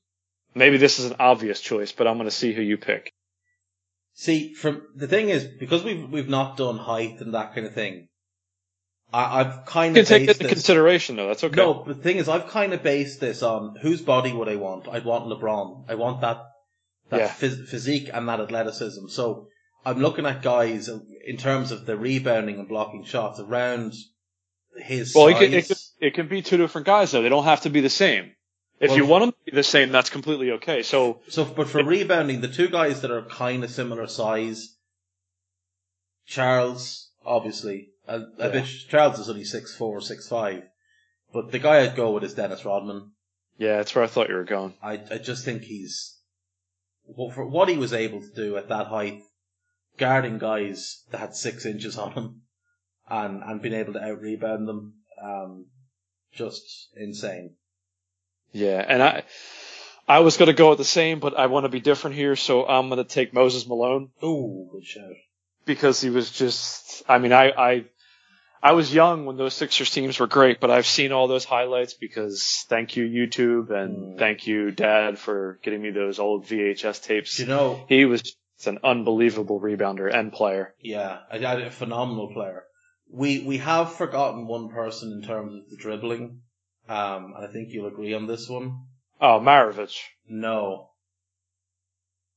Maybe 0.55 0.77
this 0.77 0.99
is 0.99 1.07
an 1.11 1.17
obvious 1.19 1.59
choice, 1.59 1.91
but 1.91 2.07
I'm 2.07 2.19
going 2.19 2.29
to 2.29 2.31
see 2.31 2.53
who 2.53 2.61
you 2.61 2.77
pick. 2.77 3.11
See, 4.13 4.53
from 4.53 4.83
the 4.95 5.09
thing 5.09 5.31
is, 5.31 5.45
because 5.45 5.83
we've 5.83 6.11
we've 6.11 6.29
not 6.29 6.59
done 6.59 6.77
height 6.77 7.23
and 7.23 7.33
that 7.33 7.55
kind 7.55 7.67
of 7.67 7.73
thing, 7.73 8.09
I, 9.15 9.41
I've 9.41 9.65
kind 9.65 9.97
You 9.97 10.03
of 10.03 10.09
take 10.09 10.29
into 10.29 10.47
consideration, 10.47 11.17
though. 11.17 11.29
That's 11.29 11.43
okay. 11.45 11.57
No, 11.57 11.73
but 11.73 11.97
the 11.97 12.03
thing 12.03 12.19
is, 12.19 12.29
I've 12.29 12.49
kind 12.49 12.75
of 12.75 12.83
based 12.83 13.19
this 13.19 13.43
on 13.43 13.77
whose 13.81 14.03
body 14.03 14.31
would 14.31 14.51
I 14.51 14.57
want? 14.57 14.89
I'd 14.89 15.07
want 15.07 15.25
LeBron. 15.25 15.87
I 15.89 15.95
want 15.95 16.21
that 16.21 16.43
that 17.09 17.19
Yeah. 17.19 17.29
phys- 17.29 17.67
physique 17.67 18.11
and 18.13 18.29
that 18.29 18.41
athleticism. 18.41 19.09
So 19.09 19.47
I'm 19.87 20.01
looking 20.01 20.27
at 20.27 20.43
guys 20.43 20.91
in 21.29 21.37
terms 21.37 21.73
of 21.73 21.85
the 21.87 21.97
rebounding 21.97 22.59
and 22.59 22.67
blocking 22.69 23.05
shots 23.05 23.39
around 23.39 23.93
his 24.77 25.15
well, 25.15 25.29
it 25.29 25.33
size. 25.35 25.41
can, 25.43 25.55
it, 25.55 25.67
can, 25.69 25.77
it 26.01 26.15
can 26.15 26.29
be 26.29 26.41
two 26.43 26.57
different 26.57 26.87
guys, 26.87 27.11
though. 27.11 27.23
They 27.23 27.29
don't 27.29 27.45
have 27.45 27.63
to 27.63 27.71
be 27.71 27.81
the 27.81 27.91
same. 27.91 28.33
If 28.81 28.91
Well- 28.91 28.99
you 28.99 29.07
want 29.07 29.23
them 29.23 29.33
to 29.33 29.51
be 29.51 29.57
the 29.57 29.63
same, 29.63 29.91
that's 29.93 30.11
completely 30.11 30.53
okay. 30.53 30.83
So, 30.83 31.21
So, 31.29 31.45
but 31.45 31.69
for 31.69 31.83
rebounding, 31.85 32.41
the 32.41 32.49
two 32.49 32.69
guys 32.69 33.03
that 33.03 33.11
are 33.11 33.23
kind 33.23 33.65
of 33.65 33.71
similar 33.71 34.07
size, 34.07 34.77
Charles, 36.27 37.11
obviously, 37.25 37.91
a, 38.07 38.17
a 38.21 38.27
Yeah. 38.39 38.49
bit, 38.49 38.67
Charles 38.89 39.19
is 39.19 39.29
only 39.29 39.45
six 39.45 39.75
four, 39.77 40.01
six 40.01 40.29
five, 40.29 40.63
but 41.33 41.51
the 41.51 41.59
guy 41.59 41.81
I'd 41.83 41.97
go 41.97 42.13
with 42.13 42.25
is 42.25 42.35
Dennis 42.35 42.65
Rodman. 42.65 43.13
yeah, 43.59 43.77
that's 43.79 43.95
where 43.95 44.05
I 44.05 44.09
thought 44.09 44.29
you 44.29 44.37
were 44.37 44.45
going. 44.45 44.75
I, 44.83 45.01
I 45.11 45.19
just 45.19 45.45
think 45.45 45.63
he's, 45.63 46.17
well, 47.05 47.31
for 47.31 47.45
what 47.47 47.69
he 47.69 47.77
was 47.77 47.93
able 47.93 48.21
to 48.21 48.33
do 48.35 48.57
at 48.57 48.69
that 48.69 48.87
height, 48.87 49.23
guarding 49.99 50.39
guys 50.39 51.03
that 51.11 51.19
had 51.19 51.35
six 51.35 51.67
inches 51.67 51.99
on 51.99 52.13
him, 52.13 52.43
and, 53.09 53.43
and 53.43 53.63
being 53.63 53.75
able 53.75 53.93
to 53.95 54.03
out 54.03 54.21
rebound 54.21 54.69
them, 54.69 54.95
um, 55.23 55.67
just 56.33 56.89
insane. 56.97 57.55
Yeah, 58.53 58.85
and 58.87 59.03
I, 59.03 59.25
I 60.09 60.21
was 60.21 60.37
going 60.37 60.47
to 60.47 60.55
go 60.55 60.71
with 60.71 60.79
the 60.79 60.85
same, 60.85 61.21
but 61.21 61.39
I 61.39 61.47
want 61.47 61.65
to 61.65 61.69
be 61.69 61.81
different 61.81 62.17
here, 62.17 62.35
so 62.37 62.67
I'm 62.67 62.89
going 62.89 62.97
to 63.03 63.05
take 63.09 63.35
Moses 63.35 63.67
Malone. 63.67 64.11
Ooh, 64.25 64.69
good 64.73 64.85
shout. 64.87 65.13
because 65.67 66.01
he 66.01 66.09
was 66.11 66.31
just 66.31 67.03
I 67.09 67.19
mean 67.19 67.33
I 67.33 67.51
I 67.51 67.85
I 68.61 68.73
was 68.73 68.93
young 68.93 69.25
when 69.27 69.37
those 69.37 69.55
Sixers 69.55 69.91
teams 69.91 70.19
were 70.19 70.27
great, 70.27 70.59
but 70.61 70.71
I've 70.71 70.87
seen 70.87 71.13
all 71.13 71.29
those 71.29 71.45
highlights 71.45 71.95
because 71.95 72.65
thank 72.69 72.97
you 72.97 73.05
YouTube 73.07 73.71
and 73.71 74.15
Mm. 74.17 74.19
thank 74.19 74.47
you 74.47 74.71
Dad 74.73 75.19
for 75.19 75.61
getting 75.63 75.81
me 75.83 75.91
those 75.91 76.19
old 76.19 76.47
VHS 76.47 77.03
tapes. 77.05 77.39
You 77.39 77.47
know, 77.47 77.85
He 77.89 78.05
was 78.07 78.35
just 78.59 78.67
an 78.67 78.79
unbelievable 78.83 79.61
rebounder 79.61 80.13
and 80.13 80.33
player. 80.33 80.75
Yeah, 80.81 81.19
a, 81.31 81.67
a 81.67 81.71
phenomenal 81.71 82.33
player. 82.33 82.65
We 83.11 83.41
we 83.41 83.59
have 83.59 83.95
forgotten 83.95 84.47
one 84.47 84.69
person 84.69 85.13
in 85.13 85.23
terms 85.23 85.55
of 85.55 85.71
the 85.71 85.77
dribbling, 85.77 86.43
um, 86.89 87.35
and 87.37 87.47
I 87.49 87.53
think 87.53 87.69
you'll 87.71 87.87
agree 87.87 88.15
on 88.15 88.27
this 88.27 88.49
one. 88.49 88.87
Oh, 89.21 89.41
Maravich. 89.41 90.03
No, 90.29 90.91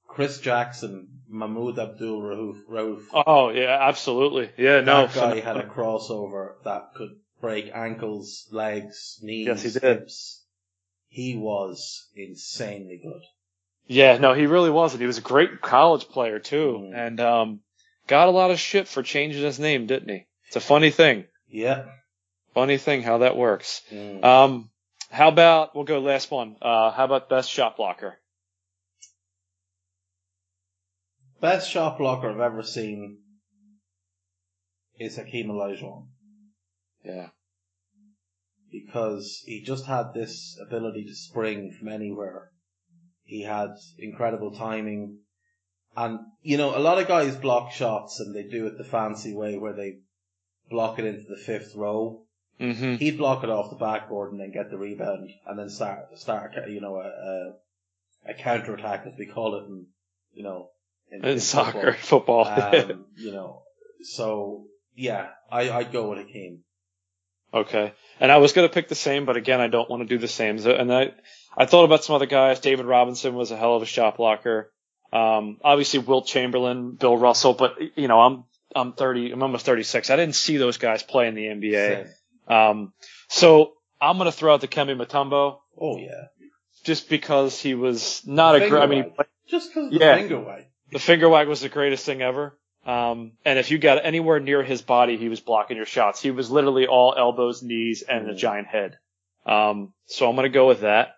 Chris 0.07 0.39
Jackson, 0.39 1.21
Mahmoud 1.27 1.77
Abdul 1.79 2.21
Rauf. 2.69 3.03
Oh 3.13 3.49
yeah, 3.49 3.77
absolutely. 3.81 4.51
Yeah, 4.57 4.81
no. 4.81 5.07
that 5.07 5.15
guy 5.15 5.39
had 5.39 5.57
a 5.57 5.67
crossover 5.67 6.53
that 6.63 6.93
could 6.95 7.11
break 7.41 7.71
ankles, 7.73 8.47
legs, 8.51 9.19
knees, 9.21 9.47
Yes, 9.47 9.63
he 9.63 9.71
did. 9.71 9.81
hips. 9.81 10.45
He 11.07 11.35
was 11.35 12.07
insanely 12.15 13.01
good. 13.03 13.23
Yeah, 13.91 14.17
no, 14.19 14.33
he 14.33 14.45
really 14.45 14.69
wasn't. 14.69 15.01
He 15.01 15.07
was 15.07 15.17
a 15.17 15.21
great 15.21 15.59
college 15.61 16.07
player 16.07 16.39
too, 16.39 16.79
Mm. 16.93 16.95
and 17.07 17.19
um, 17.19 17.59
got 18.07 18.29
a 18.29 18.31
lot 18.31 18.49
of 18.49 18.57
shit 18.59 18.87
for 18.87 19.03
changing 19.03 19.43
his 19.43 19.59
name, 19.59 19.85
didn't 19.85 20.07
he? 20.07 20.25
It's 20.47 20.55
a 20.55 20.61
funny 20.61 20.91
thing. 20.91 21.25
Yeah. 21.49 21.85
Funny 22.53 22.77
thing 22.77 23.01
how 23.03 23.17
that 23.19 23.35
works. 23.35 23.81
Mm. 23.91 24.23
Um, 24.23 24.69
how 25.09 25.27
about 25.27 25.75
we'll 25.75 25.83
go 25.83 25.99
last 25.99 26.31
one. 26.31 26.55
Uh, 26.61 26.91
how 26.91 27.03
about 27.03 27.27
best 27.29 27.49
shot 27.51 27.75
blocker? 27.75 28.17
Best 31.41 31.69
shot 31.69 31.97
blocker 31.97 32.29
I've 32.31 32.39
ever 32.39 32.63
seen. 32.63 33.17
is 34.99 35.15
Hakeem 35.17 35.47
Olajuwon 35.49 36.07
Yeah. 37.03 37.29
because 38.71 39.41
he 39.47 39.63
just 39.63 39.85
had 39.87 40.13
this 40.13 40.57
ability 40.65 41.05
to 41.05 41.15
spring 41.15 41.71
from 41.71 41.87
anywhere. 41.87 42.51
He 43.31 43.43
had 43.43 43.77
incredible 43.97 44.51
timing. 44.51 45.19
And, 45.95 46.19
you 46.41 46.57
know, 46.57 46.75
a 46.75 46.79
lot 46.79 46.99
of 46.99 47.07
guys 47.07 47.33
block 47.37 47.71
shots 47.71 48.19
and 48.19 48.35
they 48.35 48.43
do 48.43 48.67
it 48.67 48.77
the 48.77 48.83
fancy 48.83 49.33
way 49.33 49.57
where 49.57 49.71
they 49.71 49.99
block 50.69 50.99
it 50.99 51.05
into 51.05 51.23
the 51.29 51.37
fifth 51.37 51.73
row. 51.73 52.23
Mm-hmm. 52.59 52.95
He'd 52.95 53.17
block 53.17 53.45
it 53.45 53.49
off 53.49 53.69
the 53.69 53.77
backboard 53.77 54.33
and 54.33 54.41
then 54.41 54.51
get 54.51 54.69
the 54.69 54.77
rebound 54.77 55.29
and 55.45 55.57
then 55.57 55.69
start, 55.69 56.19
start, 56.19 56.55
you 56.67 56.81
know, 56.81 56.97
a, 56.97 57.07
a, 58.29 58.31
a 58.31 58.33
counter 58.33 58.75
attack 58.75 59.05
as 59.05 59.13
we 59.17 59.27
call 59.27 59.55
it 59.55 59.63
in, 59.69 59.85
you 60.33 60.43
know, 60.43 60.67
in, 61.09 61.23
In 61.23 61.39
soccer, 61.39 61.93
football. 61.93 62.45
Um, 62.45 63.05
you 63.15 63.31
know, 63.31 63.63
so 64.01 64.65
yeah, 64.93 65.29
I, 65.49 65.71
I'd 65.71 65.93
go 65.93 66.09
with 66.09 66.19
Hakeem. 66.19 66.65
Okay. 67.53 67.93
And 68.19 68.31
I 68.31 68.37
was 68.37 68.53
going 68.53 68.67
to 68.67 68.73
pick 68.73 68.87
the 68.87 68.95
same, 68.95 69.25
but 69.25 69.35
again, 69.35 69.59
I 69.59 69.67
don't 69.67 69.89
want 69.89 70.01
to 70.03 70.07
do 70.07 70.17
the 70.17 70.27
same. 70.27 70.57
And 70.65 70.93
I, 70.93 71.11
I 71.57 71.65
thought 71.65 71.85
about 71.85 72.03
some 72.03 72.15
other 72.15 72.25
guys. 72.27 72.59
David 72.59 72.85
Robinson 72.85 73.33
was 73.35 73.51
a 73.51 73.57
hell 73.57 73.75
of 73.75 73.81
a 73.81 73.85
shot 73.85 74.17
blocker. 74.17 74.71
Um, 75.11 75.57
obviously 75.63 75.99
Wilt 75.99 76.27
Chamberlain, 76.27 76.91
Bill 76.91 77.17
Russell, 77.17 77.53
but 77.53 77.75
you 77.95 78.07
know, 78.07 78.21
I'm, 78.21 78.43
I'm 78.73 78.93
30, 78.93 79.31
I'm 79.31 79.43
almost 79.43 79.65
36. 79.65 80.09
I 80.09 80.15
didn't 80.15 80.35
see 80.35 80.57
those 80.57 80.77
guys 80.77 81.03
play 81.03 81.27
in 81.27 81.35
the 81.35 81.45
NBA. 81.45 82.07
Um, 82.47 82.93
so 83.27 83.73
I'm 83.99 84.17
going 84.17 84.31
to 84.31 84.35
throw 84.37 84.53
out 84.53 84.61
Dikembe 84.61 84.95
Mutombo. 84.95 85.57
Oh 85.79 85.97
yeah. 85.97 86.25
just 86.83 87.09
because 87.09 87.59
he 87.59 87.73
was 87.75 88.21
not 88.25 88.55
a 88.55 88.69
great, 88.69 88.81
I 88.81 88.85
mean. 88.85 89.13
Just 89.47 89.69
because 89.69 89.87
of 89.87 89.93
the 89.93 89.99
Yeah. 89.99 90.15
finger 90.15 90.39
wag. 90.39 90.65
the 90.91 90.99
finger 90.99 91.27
wag 91.27 91.47
was 91.47 91.59
the 91.61 91.69
greatest 91.69 92.05
thing 92.05 92.21
ever. 92.21 92.57
Um, 92.85 93.33
and 93.45 93.59
if 93.59 93.69
you 93.69 93.77
got 93.77 94.03
anywhere 94.05 94.39
near 94.39 94.63
his 94.63 94.81
body, 94.81 95.17
he 95.17 95.29
was 95.29 95.39
blocking 95.39 95.77
your 95.77 95.85
shots. 95.85 96.21
He 96.21 96.31
was 96.31 96.49
literally 96.49 96.87
all 96.87 97.13
elbows, 97.17 97.61
knees, 97.61 98.01
and 98.01 98.29
a 98.29 98.33
Mm. 98.33 98.37
giant 98.37 98.67
head. 98.67 98.97
Um, 99.45 99.93
so 100.05 100.27
I'm 100.27 100.35
going 100.35 100.43
to 100.51 100.53
go 100.53 100.67
with 100.67 100.81
that. 100.81 101.15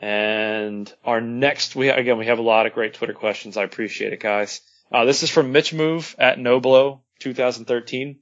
And 0.00 0.92
our 1.04 1.20
next, 1.20 1.74
we, 1.74 1.88
again, 1.88 2.18
we 2.18 2.26
have 2.26 2.38
a 2.38 2.42
lot 2.42 2.66
of 2.66 2.72
great 2.72 2.94
Twitter 2.94 3.12
questions. 3.14 3.56
I 3.56 3.64
appreciate 3.64 4.12
it, 4.12 4.20
guys. 4.20 4.60
Uh, 4.92 5.04
this 5.04 5.22
is 5.22 5.30
from 5.30 5.52
Mitch 5.52 5.72
Move 5.74 6.14
at 6.18 6.38
Noblo 6.38 7.00
2013. 7.20 8.20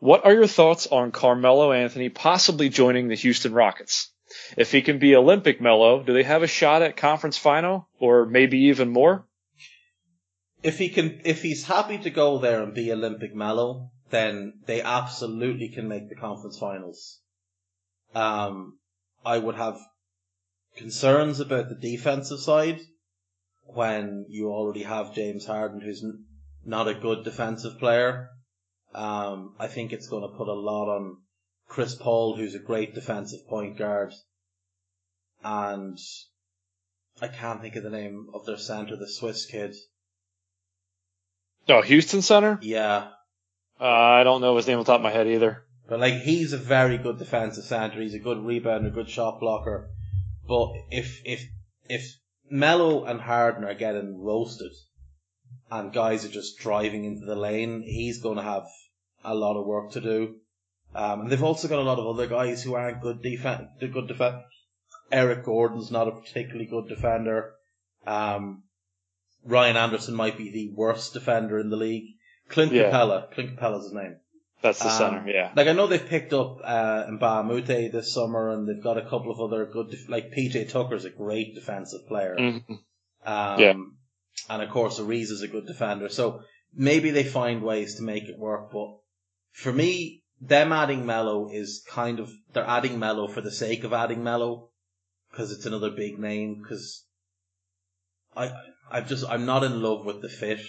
What 0.00 0.24
are 0.24 0.32
your 0.34 0.46
thoughts 0.48 0.86
on 0.86 1.12
Carmelo 1.12 1.72
Anthony 1.72 2.08
possibly 2.08 2.68
joining 2.68 3.08
the 3.08 3.14
Houston 3.14 3.54
Rockets? 3.54 4.10
If 4.56 4.72
he 4.72 4.82
can 4.82 4.98
be 4.98 5.14
Olympic 5.14 5.60
Melo, 5.60 6.02
do 6.02 6.12
they 6.12 6.24
have 6.24 6.42
a 6.42 6.48
shot 6.48 6.82
at 6.82 6.96
conference 6.96 7.38
final 7.38 7.88
or 8.00 8.26
maybe 8.26 8.58
even 8.64 8.88
more? 8.90 9.24
If 10.64 10.78
he 10.78 10.88
can, 10.88 11.20
if 11.24 11.42
he's 11.42 11.64
happy 11.64 11.98
to 11.98 12.10
go 12.10 12.38
there 12.38 12.62
and 12.62 12.72
be 12.72 12.90
Olympic 12.90 13.34
Melo, 13.34 13.90
then 14.08 14.54
they 14.64 14.80
absolutely 14.80 15.68
can 15.68 15.86
make 15.86 16.08
the 16.08 16.16
conference 16.16 16.58
finals. 16.58 17.20
Um, 18.14 18.78
I 19.24 19.38
would 19.38 19.56
have 19.56 19.76
concerns 20.74 21.38
about 21.38 21.68
the 21.68 21.74
defensive 21.74 22.40
side 22.40 22.80
when 23.66 24.24
you 24.28 24.50
already 24.50 24.84
have 24.84 25.14
James 25.14 25.44
Harden, 25.44 25.82
who's 25.82 26.02
n- 26.02 26.24
not 26.64 26.88
a 26.88 26.94
good 26.94 27.24
defensive 27.24 27.78
player. 27.78 28.30
Um, 28.94 29.54
I 29.58 29.66
think 29.66 29.92
it's 29.92 30.08
going 30.08 30.22
to 30.22 30.36
put 30.36 30.48
a 30.48 30.54
lot 30.54 30.88
on 30.88 31.18
Chris 31.68 31.94
Paul, 31.94 32.36
who's 32.36 32.54
a 32.54 32.58
great 32.58 32.94
defensive 32.94 33.46
point 33.48 33.76
guard, 33.76 34.14
and 35.42 35.98
I 37.20 37.28
can't 37.28 37.60
think 37.60 37.76
of 37.76 37.82
the 37.82 37.90
name 37.90 38.28
of 38.32 38.46
their 38.46 38.56
center, 38.56 38.96
the 38.96 39.08
Swiss 39.08 39.44
kid. 39.44 39.74
Oh, 41.68 41.82
Houston 41.82 42.22
Center? 42.22 42.58
Yeah, 42.62 43.08
Uh, 43.80 43.84
I 43.84 44.24
don't 44.24 44.40
know 44.40 44.56
his 44.56 44.66
name 44.66 44.78
on 44.78 44.84
top 44.84 44.96
of 44.96 45.02
my 45.02 45.10
head 45.10 45.26
either. 45.26 45.64
But 45.88 46.00
like 46.00 46.14
he's 46.22 46.52
a 46.52 46.58
very 46.58 46.96
good 46.98 47.18
defensive 47.18 47.64
center. 47.64 48.00
He's 48.00 48.14
a 48.14 48.18
good 48.18 48.38
rebounder, 48.38 48.88
a 48.88 48.90
good 48.90 49.10
shot 49.10 49.40
blocker. 49.40 49.90
But 50.46 50.72
if 50.90 51.20
if 51.24 51.42
if 51.88 52.04
Melo 52.50 53.04
and 53.04 53.20
Harden 53.20 53.64
are 53.64 53.74
getting 53.74 54.22
roasted, 54.22 54.72
and 55.70 55.92
guys 55.92 56.24
are 56.24 56.30
just 56.30 56.58
driving 56.58 57.04
into 57.04 57.26
the 57.26 57.34
lane, 57.34 57.82
he's 57.82 58.22
going 58.22 58.36
to 58.36 58.42
have 58.42 58.64
a 59.24 59.34
lot 59.34 59.58
of 59.58 59.66
work 59.66 59.92
to 59.92 60.00
do. 60.00 60.36
Um, 60.94 61.22
and 61.22 61.30
they've 61.30 61.42
also 61.42 61.66
got 61.68 61.80
a 61.80 61.82
lot 61.82 61.98
of 61.98 62.06
other 62.06 62.26
guys 62.26 62.62
who 62.62 62.74
aren't 62.74 63.02
good 63.02 63.20
defense. 63.22 63.68
Good 63.80 64.06
defense. 64.08 64.42
Eric 65.10 65.44
Gordon's 65.44 65.90
not 65.90 66.08
a 66.08 66.12
particularly 66.12 66.66
good 66.66 66.88
defender. 66.88 67.52
Um, 68.06 68.62
Ryan 69.44 69.76
Anderson 69.76 70.14
might 70.14 70.36
be 70.38 70.50
the 70.50 70.70
worst 70.74 71.12
defender 71.12 71.58
in 71.58 71.70
the 71.70 71.76
league. 71.76 72.14
Clint 72.48 72.72
Yeah. 72.72 72.90
Capela. 72.90 73.30
Clint 73.32 73.56
Capela's 73.56 73.84
his 73.84 73.92
name. 73.92 74.16
That's 74.62 74.78
the 74.78 74.88
Um, 74.88 74.92
center, 74.98 75.30
yeah. 75.30 75.52
Like 75.54 75.68
I 75.68 75.72
know 75.72 75.86
they've 75.86 76.06
picked 76.08 76.32
up 76.32 76.58
uh, 76.64 77.04
Mbah 77.10 77.40
a 77.40 77.42
Moute 77.44 77.92
this 77.92 78.14
summer, 78.14 78.48
and 78.50 78.66
they've 78.66 78.82
got 78.82 78.96
a 78.96 79.02
couple 79.02 79.30
of 79.30 79.38
other 79.40 79.66
good, 79.66 79.90
def- 79.90 80.08
like 80.08 80.30
PJ 80.32 80.70
Tucker's 80.70 81.04
a 81.04 81.10
great 81.10 81.54
defensive 81.54 82.06
player. 82.08 82.34
Mhm. 82.38 82.64
Um, 83.26 83.60
Yeah. 83.60 83.74
And 84.48 84.62
of 84.62 84.70
course, 84.70 84.98
Ariza's 84.98 85.42
a 85.42 85.48
good 85.48 85.66
defender. 85.66 86.08
So 86.08 86.40
maybe 86.74 87.10
they 87.10 87.24
find 87.24 87.62
ways 87.62 87.96
to 87.96 88.02
make 88.02 88.24
it 88.24 88.38
work. 88.38 88.72
But 88.72 88.96
for 89.52 89.72
me, 89.72 90.22
them 90.40 90.72
adding 90.72 91.04
Melo 91.06 91.48
is 91.50 91.84
kind 91.88 92.18
of 92.18 92.32
they're 92.52 92.66
adding 92.66 92.98
Melo 92.98 93.28
for 93.28 93.40
the 93.42 93.52
sake 93.52 93.84
of 93.84 93.92
adding 93.92 94.24
Melo 94.24 94.70
because 95.30 95.52
it's 95.52 95.66
another 95.66 95.90
big 95.90 96.18
name. 96.18 96.60
Because 96.62 97.04
I, 98.36 98.50
I've 98.90 99.08
just 99.08 99.24
I'm 99.28 99.46
not 99.46 99.64
in 99.64 99.82
love 99.82 100.04
with 100.04 100.22
the 100.22 100.28
fit. 100.28 100.60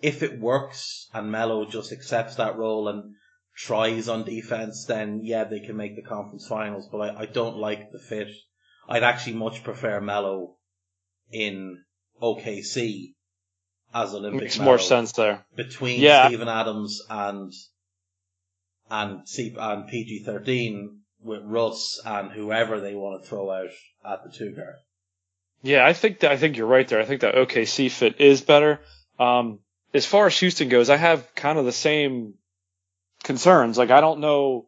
If 0.00 0.22
it 0.22 0.40
works 0.40 1.08
and 1.12 1.30
Melo 1.30 1.64
just 1.64 1.92
accepts 1.92 2.36
that 2.36 2.56
role 2.56 2.88
and 2.88 3.14
tries 3.56 4.08
on 4.08 4.24
defense, 4.24 4.86
then 4.86 5.20
yeah, 5.22 5.44
they 5.44 5.60
can 5.60 5.76
make 5.76 5.96
the 5.96 6.02
conference 6.02 6.46
finals. 6.46 6.88
But 6.90 6.98
I, 6.98 7.20
I 7.20 7.26
don't 7.26 7.56
like 7.56 7.90
the 7.92 7.98
fit. 7.98 8.28
I'd 8.88 9.04
actually 9.04 9.34
much 9.34 9.62
prefer 9.62 10.00
Melo 10.00 10.56
in 11.30 11.82
OKC 12.20 13.14
as 13.94 14.14
Olympic. 14.14 14.42
Makes 14.42 14.58
more 14.58 14.78
sense 14.78 15.12
there. 15.12 15.44
between 15.54 16.00
Yeah. 16.00 16.28
Steven 16.28 16.48
Adams 16.48 17.00
and 17.08 17.52
and 18.90 19.28
C 19.28 19.54
and 19.58 19.88
PG 19.88 20.24
thirteen 20.24 21.00
with 21.20 21.42
Russ 21.44 22.00
and 22.04 22.32
whoever 22.32 22.80
they 22.80 22.94
want 22.94 23.22
to 23.22 23.28
throw 23.28 23.50
out 23.50 23.70
at 24.04 24.24
the 24.24 24.30
two 24.30 24.52
guard. 24.54 24.76
Yeah, 25.62 25.86
I 25.86 25.92
think 25.92 26.20
that, 26.20 26.32
I 26.32 26.36
think 26.36 26.56
you're 26.56 26.66
right 26.66 26.86
there. 26.88 27.00
I 27.00 27.04
think 27.04 27.20
that 27.20 27.34
OKC 27.34 27.90
fit 27.90 28.20
is 28.20 28.40
better. 28.40 28.80
Um, 29.18 29.60
as 29.94 30.06
far 30.06 30.26
as 30.26 30.38
Houston 30.38 30.68
goes, 30.68 30.90
I 30.90 30.96
have 30.96 31.34
kind 31.34 31.58
of 31.58 31.64
the 31.64 31.72
same 31.72 32.34
concerns. 33.22 33.78
Like, 33.78 33.90
I 33.90 34.00
don't 34.00 34.20
know. 34.20 34.66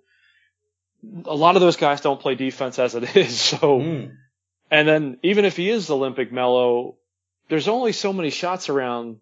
A 1.26 1.34
lot 1.34 1.56
of 1.56 1.60
those 1.62 1.76
guys 1.76 2.00
don't 2.00 2.20
play 2.20 2.34
defense 2.34 2.78
as 2.78 2.94
it 2.94 3.16
is. 3.16 3.40
So, 3.40 3.58
Mm. 3.80 4.12
and 4.70 4.88
then 4.88 5.18
even 5.22 5.44
if 5.44 5.56
he 5.56 5.68
is 5.70 5.90
Olympic 5.90 6.32
Melo, 6.32 6.96
there's 7.48 7.68
only 7.68 7.92
so 7.92 8.12
many 8.12 8.30
shots 8.30 8.68
around 8.68 9.18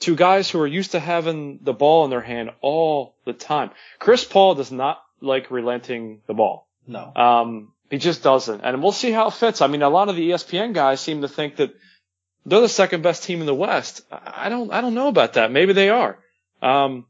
to 0.00 0.14
guys 0.16 0.48
who 0.50 0.60
are 0.60 0.66
used 0.66 0.92
to 0.92 1.00
having 1.00 1.58
the 1.62 1.72
ball 1.72 2.04
in 2.04 2.10
their 2.10 2.20
hand 2.22 2.50
all 2.60 3.14
the 3.24 3.32
time. 3.32 3.70
Chris 3.98 4.24
Paul 4.24 4.54
does 4.54 4.72
not 4.72 5.02
like 5.20 5.50
relenting 5.50 6.20
the 6.26 6.34
ball. 6.34 6.68
No. 6.86 7.12
Um, 7.14 7.72
he 7.90 7.98
just 7.98 8.22
doesn't. 8.22 8.60
And 8.62 8.82
we'll 8.82 8.92
see 8.92 9.12
how 9.12 9.28
it 9.28 9.34
fits. 9.34 9.62
I 9.62 9.66
mean, 9.66 9.82
a 9.82 9.88
lot 9.88 10.08
of 10.08 10.16
the 10.16 10.30
ESPN 10.30 10.74
guys 10.74 11.00
seem 11.00 11.22
to 11.22 11.28
think 11.28 11.56
that 11.56 11.74
they're 12.44 12.60
the 12.60 12.68
second 12.68 13.02
best 13.02 13.24
team 13.24 13.40
in 13.40 13.46
the 13.46 13.54
West. 13.54 14.02
I 14.10 14.48
don't, 14.48 14.72
I 14.72 14.80
don't 14.80 14.94
know 14.94 15.08
about 15.08 15.34
that. 15.34 15.50
Maybe 15.50 15.72
they 15.72 15.90
are. 15.90 16.18
Um, 16.62 17.06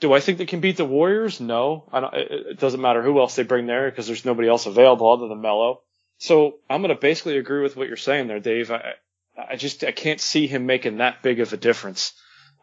do 0.00 0.12
I 0.12 0.20
think 0.20 0.38
they 0.38 0.46
can 0.46 0.60
beat 0.60 0.76
the 0.76 0.84
Warriors? 0.84 1.40
No. 1.40 1.88
I 1.92 2.00
don't, 2.00 2.14
it, 2.14 2.30
it 2.30 2.60
doesn't 2.60 2.80
matter 2.80 3.02
who 3.02 3.20
else 3.20 3.36
they 3.36 3.42
bring 3.42 3.66
there 3.66 3.90
because 3.90 4.06
there's 4.06 4.24
nobody 4.24 4.48
else 4.48 4.66
available 4.66 5.10
other 5.10 5.28
than 5.28 5.40
Melo. 5.40 5.80
So 6.18 6.56
I'm 6.70 6.80
going 6.80 6.94
to 6.94 7.00
basically 7.00 7.38
agree 7.38 7.62
with 7.62 7.76
what 7.76 7.88
you're 7.88 7.96
saying 7.96 8.28
there, 8.28 8.40
Dave. 8.40 8.70
I, 8.70 8.94
I 9.36 9.56
just, 9.56 9.84
I 9.84 9.92
can't 9.92 10.20
see 10.20 10.46
him 10.46 10.66
making 10.66 10.98
that 10.98 11.22
big 11.22 11.40
of 11.40 11.52
a 11.52 11.56
difference. 11.56 12.12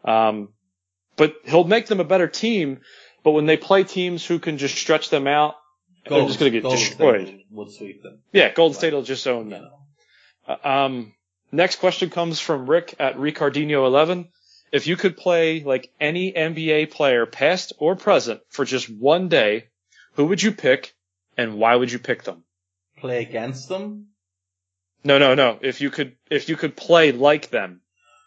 Um, 0.04 0.48
but 1.16 1.34
he'll 1.44 1.64
make 1.64 1.86
them 1.86 2.00
a 2.00 2.04
better 2.04 2.28
team. 2.28 2.80
But 3.22 3.32
when 3.32 3.46
they 3.46 3.56
play 3.56 3.84
teams 3.84 4.24
who 4.26 4.38
can 4.38 4.58
just 4.58 4.76
stretch 4.76 5.10
them 5.10 5.26
out, 5.26 5.54
they're 6.08 6.26
just 6.26 6.38
going 6.40 6.52
to 6.52 6.56
get 6.58 6.62
Golden 6.62 6.78
destroyed. 6.78 7.26
State 7.28 7.46
would 7.50 7.70
sweep 7.70 8.02
them. 8.02 8.18
Yeah, 8.32 8.52
Golden 8.52 8.76
State 8.76 8.92
will 8.92 9.02
just 9.02 9.26
own 9.26 9.46
You 9.46 9.50
them. 9.50 9.62
know. 9.62 10.54
Uh, 10.62 10.68
Um, 10.68 11.14
next 11.52 11.76
question 11.76 12.10
comes 12.10 12.40
from 12.40 12.68
Rick 12.68 12.94
at 12.98 13.16
Ricardino11. 13.16 14.28
If 14.72 14.86
you 14.86 14.96
could 14.96 15.16
play 15.16 15.62
like 15.62 15.90
any 16.00 16.32
NBA 16.32 16.90
player, 16.90 17.26
past 17.26 17.74
or 17.78 17.94
present, 17.94 18.40
for 18.48 18.64
just 18.64 18.88
one 18.88 19.28
day, 19.28 19.68
who 20.14 20.26
would 20.26 20.42
you 20.42 20.52
pick 20.52 20.94
and 21.36 21.54
why 21.58 21.76
would 21.76 21.92
you 21.92 21.98
pick 21.98 22.24
them? 22.24 22.44
Play 22.98 23.20
against 23.22 23.68
them. 23.68 24.08
No, 25.04 25.18
no, 25.18 25.34
no. 25.34 25.58
If 25.60 25.80
you 25.80 25.90
could, 25.90 26.16
if 26.30 26.48
you 26.48 26.56
could 26.56 26.76
play 26.76 27.12
like 27.12 27.50
them, 27.50 27.80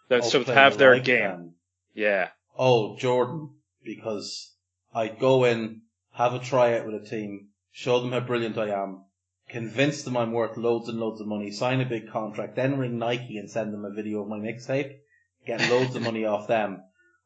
that 0.09 0.19
or 0.19 0.23
so 0.29 0.43
have 0.43 0.77
their 0.77 0.95
like 0.95 1.03
game. 1.05 1.21
them. 1.23 1.53
Yeah. 1.93 2.29
Oh, 2.57 2.95
Jordan, 2.97 3.49
because 3.83 4.53
I'd 4.93 5.17
go 5.19 5.45
in, 5.45 5.81
have 6.11 6.33
a 6.33 6.39
tryout 6.39 6.85
with 6.85 7.01
a 7.01 7.05
team, 7.05 7.47
show 7.75 7.99
them 7.99 8.13
how 8.13 8.21
brilliant 8.21 8.57
I 8.57 8.69
am, 8.69 9.03
convince 9.49 10.03
them 10.03 10.15
I'm 10.15 10.31
worth 10.31 10.55
loads 10.55 10.87
and 10.87 10.97
loads 10.97 11.19
of 11.19 11.27
money, 11.27 11.51
sign 11.51 11.81
a 11.81 11.85
big 11.85 12.09
contract, 12.09 12.55
then 12.55 12.77
ring 12.77 12.97
Nike 12.97 13.37
and 13.37 13.51
send 13.51 13.73
them 13.73 13.83
a 13.83 13.91
video 13.91 14.21
of 14.21 14.29
my 14.29 14.39
mixtape, 14.39 14.95
get 15.45 15.69
loads 15.69 15.93
of 15.93 16.01
money 16.01 16.23
off 16.23 16.47
them, 16.47 16.81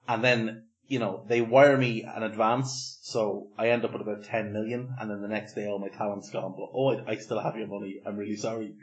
and 0.07 0.23
then 0.23 0.63
you 0.87 0.97
know, 0.97 1.23
they 1.27 1.39
wire 1.39 1.77
me 1.77 2.03
an 2.03 2.23
advance, 2.23 2.97
so 3.03 3.49
I 3.59 3.69
end 3.69 3.85
up 3.85 3.93
with 3.93 4.01
about 4.01 4.23
10 4.23 4.51
million, 4.51 4.95
and 4.99 5.09
then 5.09 5.21
the 5.21 5.27
next 5.27 5.53
day 5.53 5.67
all 5.67 5.77
my 5.77 5.89
talent's 5.89 6.31
gone, 6.31 6.55
but 6.57 6.69
oh, 6.73 6.97
I, 6.97 7.11
I 7.11 7.15
still 7.17 7.39
have 7.39 7.55
your 7.55 7.67
money, 7.67 8.01
I'm 8.03 8.17
really 8.17 8.35
sorry. 8.35 8.73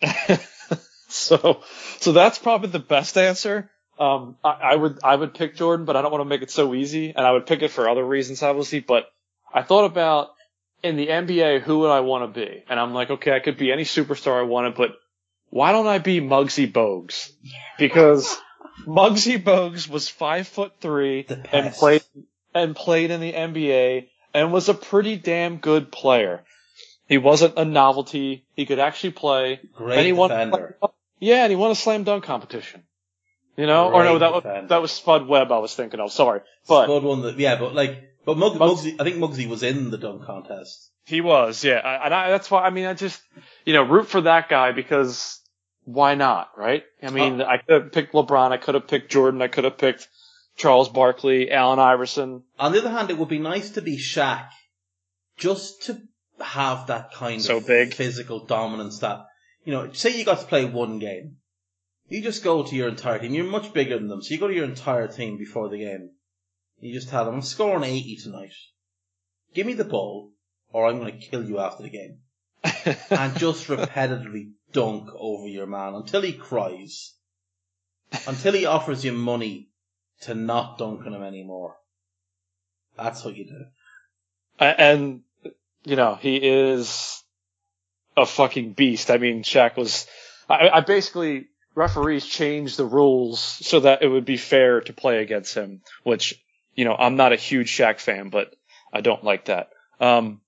so, 1.08 1.62
so 1.98 2.12
that's 2.12 2.38
probably 2.38 2.68
the 2.68 2.78
best 2.78 3.18
answer. 3.18 3.68
Um, 3.98 4.36
I, 4.44 4.50
I 4.50 4.76
would, 4.76 5.00
I 5.02 5.16
would 5.16 5.34
pick 5.34 5.56
Jordan, 5.56 5.86
but 5.86 5.96
I 5.96 6.02
don't 6.02 6.12
want 6.12 6.22
to 6.22 6.28
make 6.28 6.42
it 6.42 6.52
so 6.52 6.72
easy, 6.72 7.12
and 7.16 7.26
I 7.26 7.32
would 7.32 7.46
pick 7.46 7.62
it 7.62 7.72
for 7.72 7.88
other 7.88 8.04
reasons, 8.04 8.44
obviously, 8.44 8.78
but 8.78 9.10
I 9.52 9.62
thought 9.62 9.86
about 9.86 10.35
in 10.82 10.96
the 10.96 11.08
NBA, 11.08 11.62
who 11.62 11.80
would 11.80 11.90
I 11.90 12.00
want 12.00 12.32
to 12.32 12.40
be? 12.40 12.64
And 12.68 12.78
I'm 12.78 12.92
like, 12.92 13.10
okay, 13.10 13.32
I 13.32 13.40
could 13.40 13.58
be 13.58 13.72
any 13.72 13.84
superstar 13.84 14.38
I 14.38 14.42
wanted, 14.42 14.74
but 14.74 14.96
why 15.50 15.72
don't 15.72 15.86
I 15.86 15.98
be 15.98 16.20
Muggsy 16.20 16.70
Bogues? 16.70 17.30
Because 17.78 18.36
Muggsy 18.86 19.42
Bogues 19.42 19.88
was 19.88 20.08
five 20.08 20.46
foot 20.46 20.72
three 20.80 21.26
and 21.52 21.72
played 21.72 22.02
and 22.54 22.74
played 22.74 23.10
in 23.10 23.20
the 23.20 23.32
NBA 23.32 24.08
and 24.34 24.52
was 24.52 24.68
a 24.68 24.74
pretty 24.74 25.16
damn 25.16 25.58
good 25.58 25.90
player. 25.90 26.44
He 27.08 27.18
wasn't 27.18 27.56
a 27.56 27.64
novelty. 27.64 28.44
He 28.54 28.66
could 28.66 28.78
actually 28.78 29.12
play. 29.12 29.60
Great 29.74 29.98
and 29.98 30.06
he 30.06 30.12
won, 30.12 30.30
defender. 30.30 30.76
yeah, 31.20 31.44
and 31.44 31.50
he 31.50 31.56
won 31.56 31.70
a 31.70 31.74
slam 31.74 32.04
dunk 32.04 32.24
competition. 32.24 32.82
You 33.56 33.66
know, 33.66 33.90
or 33.90 34.04
no, 34.04 34.18
Great 34.18 34.20
that 34.20 34.32
was 34.32 34.68
that 34.68 34.82
was 34.82 34.92
Spud 34.92 35.26
Webb 35.26 35.50
I 35.50 35.58
was 35.58 35.74
thinking 35.74 36.00
of. 36.00 36.12
Sorry, 36.12 36.40
but 36.68 36.84
Spud 36.84 37.02
won 37.02 37.22
the, 37.22 37.32
yeah, 37.32 37.58
but 37.58 37.74
like, 37.74 38.10
but 38.26 38.36
Muggsy, 38.36 38.96
I 39.00 39.04
think 39.04 39.16
Muggsy 39.16 39.48
was 39.48 39.62
in 39.62 39.90
the 39.90 39.96
dunk 39.96 40.24
contest. 40.24 40.90
He 41.06 41.20
was, 41.22 41.64
yeah, 41.64 41.76
I- 41.78 42.04
and 42.06 42.14
I, 42.14 42.30
that's 42.30 42.50
why. 42.50 42.64
I 42.64 42.70
mean, 42.70 42.84
I 42.84 42.92
just, 42.94 43.22
you 43.64 43.72
know, 43.72 43.82
root 43.84 44.08
for 44.08 44.20
that 44.22 44.48
guy 44.50 44.72
because 44.72 45.40
why 45.84 46.14
not, 46.16 46.50
right? 46.58 46.82
I 47.02 47.10
mean, 47.10 47.40
uh, 47.40 47.44
I 47.46 47.58
could 47.58 47.82
have 47.82 47.92
picked 47.92 48.12
LeBron, 48.12 48.50
I 48.52 48.56
could 48.58 48.74
have 48.74 48.88
picked 48.88 49.10
Jordan, 49.12 49.40
I 49.40 49.48
could 49.48 49.64
have 49.64 49.78
picked 49.78 50.08
Charles 50.56 50.88
Barkley, 50.88 51.50
Allen 51.52 51.78
Iverson. 51.78 52.42
On 52.58 52.72
the 52.72 52.78
other 52.80 52.90
hand, 52.90 53.10
it 53.10 53.18
would 53.18 53.28
be 53.28 53.38
nice 53.38 53.70
to 53.70 53.82
be 53.82 53.96
Shaq, 53.96 54.48
just 55.36 55.84
to 55.84 56.00
have 56.40 56.88
that 56.88 57.12
kind 57.14 57.40
So 57.40 57.58
of 57.58 57.66
big. 57.66 57.94
physical 57.94 58.44
dominance 58.44 58.98
that, 58.98 59.26
you 59.64 59.72
know, 59.72 59.92
say 59.92 60.18
you 60.18 60.24
got 60.24 60.40
to 60.40 60.46
play 60.46 60.64
one 60.64 60.98
game. 60.98 61.36
You 62.08 62.22
just 62.22 62.42
go 62.44 62.62
to 62.62 62.74
your 62.76 62.88
entire 62.88 63.18
team. 63.18 63.34
You're 63.34 63.44
much 63.44 63.72
bigger 63.72 63.98
than 63.98 64.08
them, 64.08 64.22
so 64.22 64.34
you 64.34 64.40
go 64.40 64.48
to 64.48 64.54
your 64.54 64.64
entire 64.64 65.08
team 65.08 65.38
before 65.38 65.68
the 65.68 65.78
game. 65.78 66.10
You 66.80 66.92
just 66.92 67.08
tell 67.08 67.24
them, 67.24 67.34
I'm 67.34 67.42
scoring 67.42 67.84
80 67.84 68.16
tonight. 68.16 68.52
Give 69.54 69.66
me 69.66 69.74
the 69.74 69.84
ball, 69.84 70.32
or 70.72 70.86
I'm 70.86 70.98
going 70.98 71.18
to 71.18 71.26
kill 71.26 71.44
you 71.44 71.58
after 71.58 71.82
the 71.82 71.90
game. 71.90 72.18
and 73.10 73.38
just 73.38 73.68
repetitively 73.68 74.52
dunk 74.72 75.08
over 75.14 75.46
your 75.46 75.66
man 75.66 75.94
until 75.94 76.22
he 76.22 76.32
cries. 76.32 77.14
Until 78.26 78.52
he 78.52 78.66
offers 78.66 79.04
you 79.04 79.12
money 79.12 79.68
to 80.22 80.34
not 80.34 80.78
dunk 80.78 81.06
on 81.06 81.14
him 81.14 81.22
anymore. 81.22 81.76
That's 82.96 83.24
what 83.24 83.36
you 83.36 83.44
do. 83.44 83.64
And 84.58 85.22
you 85.84 85.96
know, 85.96 86.16
he 86.16 86.36
is 86.36 87.22
a 88.16 88.26
fucking 88.26 88.72
beast. 88.72 89.10
I 89.10 89.18
mean, 89.18 89.42
Shaq 89.42 89.76
was. 89.76 90.06
I, 90.48 90.68
I 90.68 90.80
basically 90.80 91.46
referees 91.74 92.26
changed 92.26 92.76
the 92.76 92.86
rules 92.86 93.40
so 93.40 93.80
that 93.80 94.02
it 94.02 94.08
would 94.08 94.24
be 94.24 94.36
fair 94.36 94.80
to 94.80 94.92
play 94.92 95.22
against 95.22 95.54
him. 95.54 95.82
Which 96.02 96.42
you 96.76 96.84
know, 96.84 96.94
I'm 96.94 97.16
not 97.16 97.32
a 97.32 97.36
huge 97.36 97.76
Shaq 97.76 97.98
fan, 97.98 98.28
but 98.28 98.54
I 98.92 99.00
don't 99.00 99.24
like 99.24 99.46
that. 99.46 99.70
Um, 99.98 100.40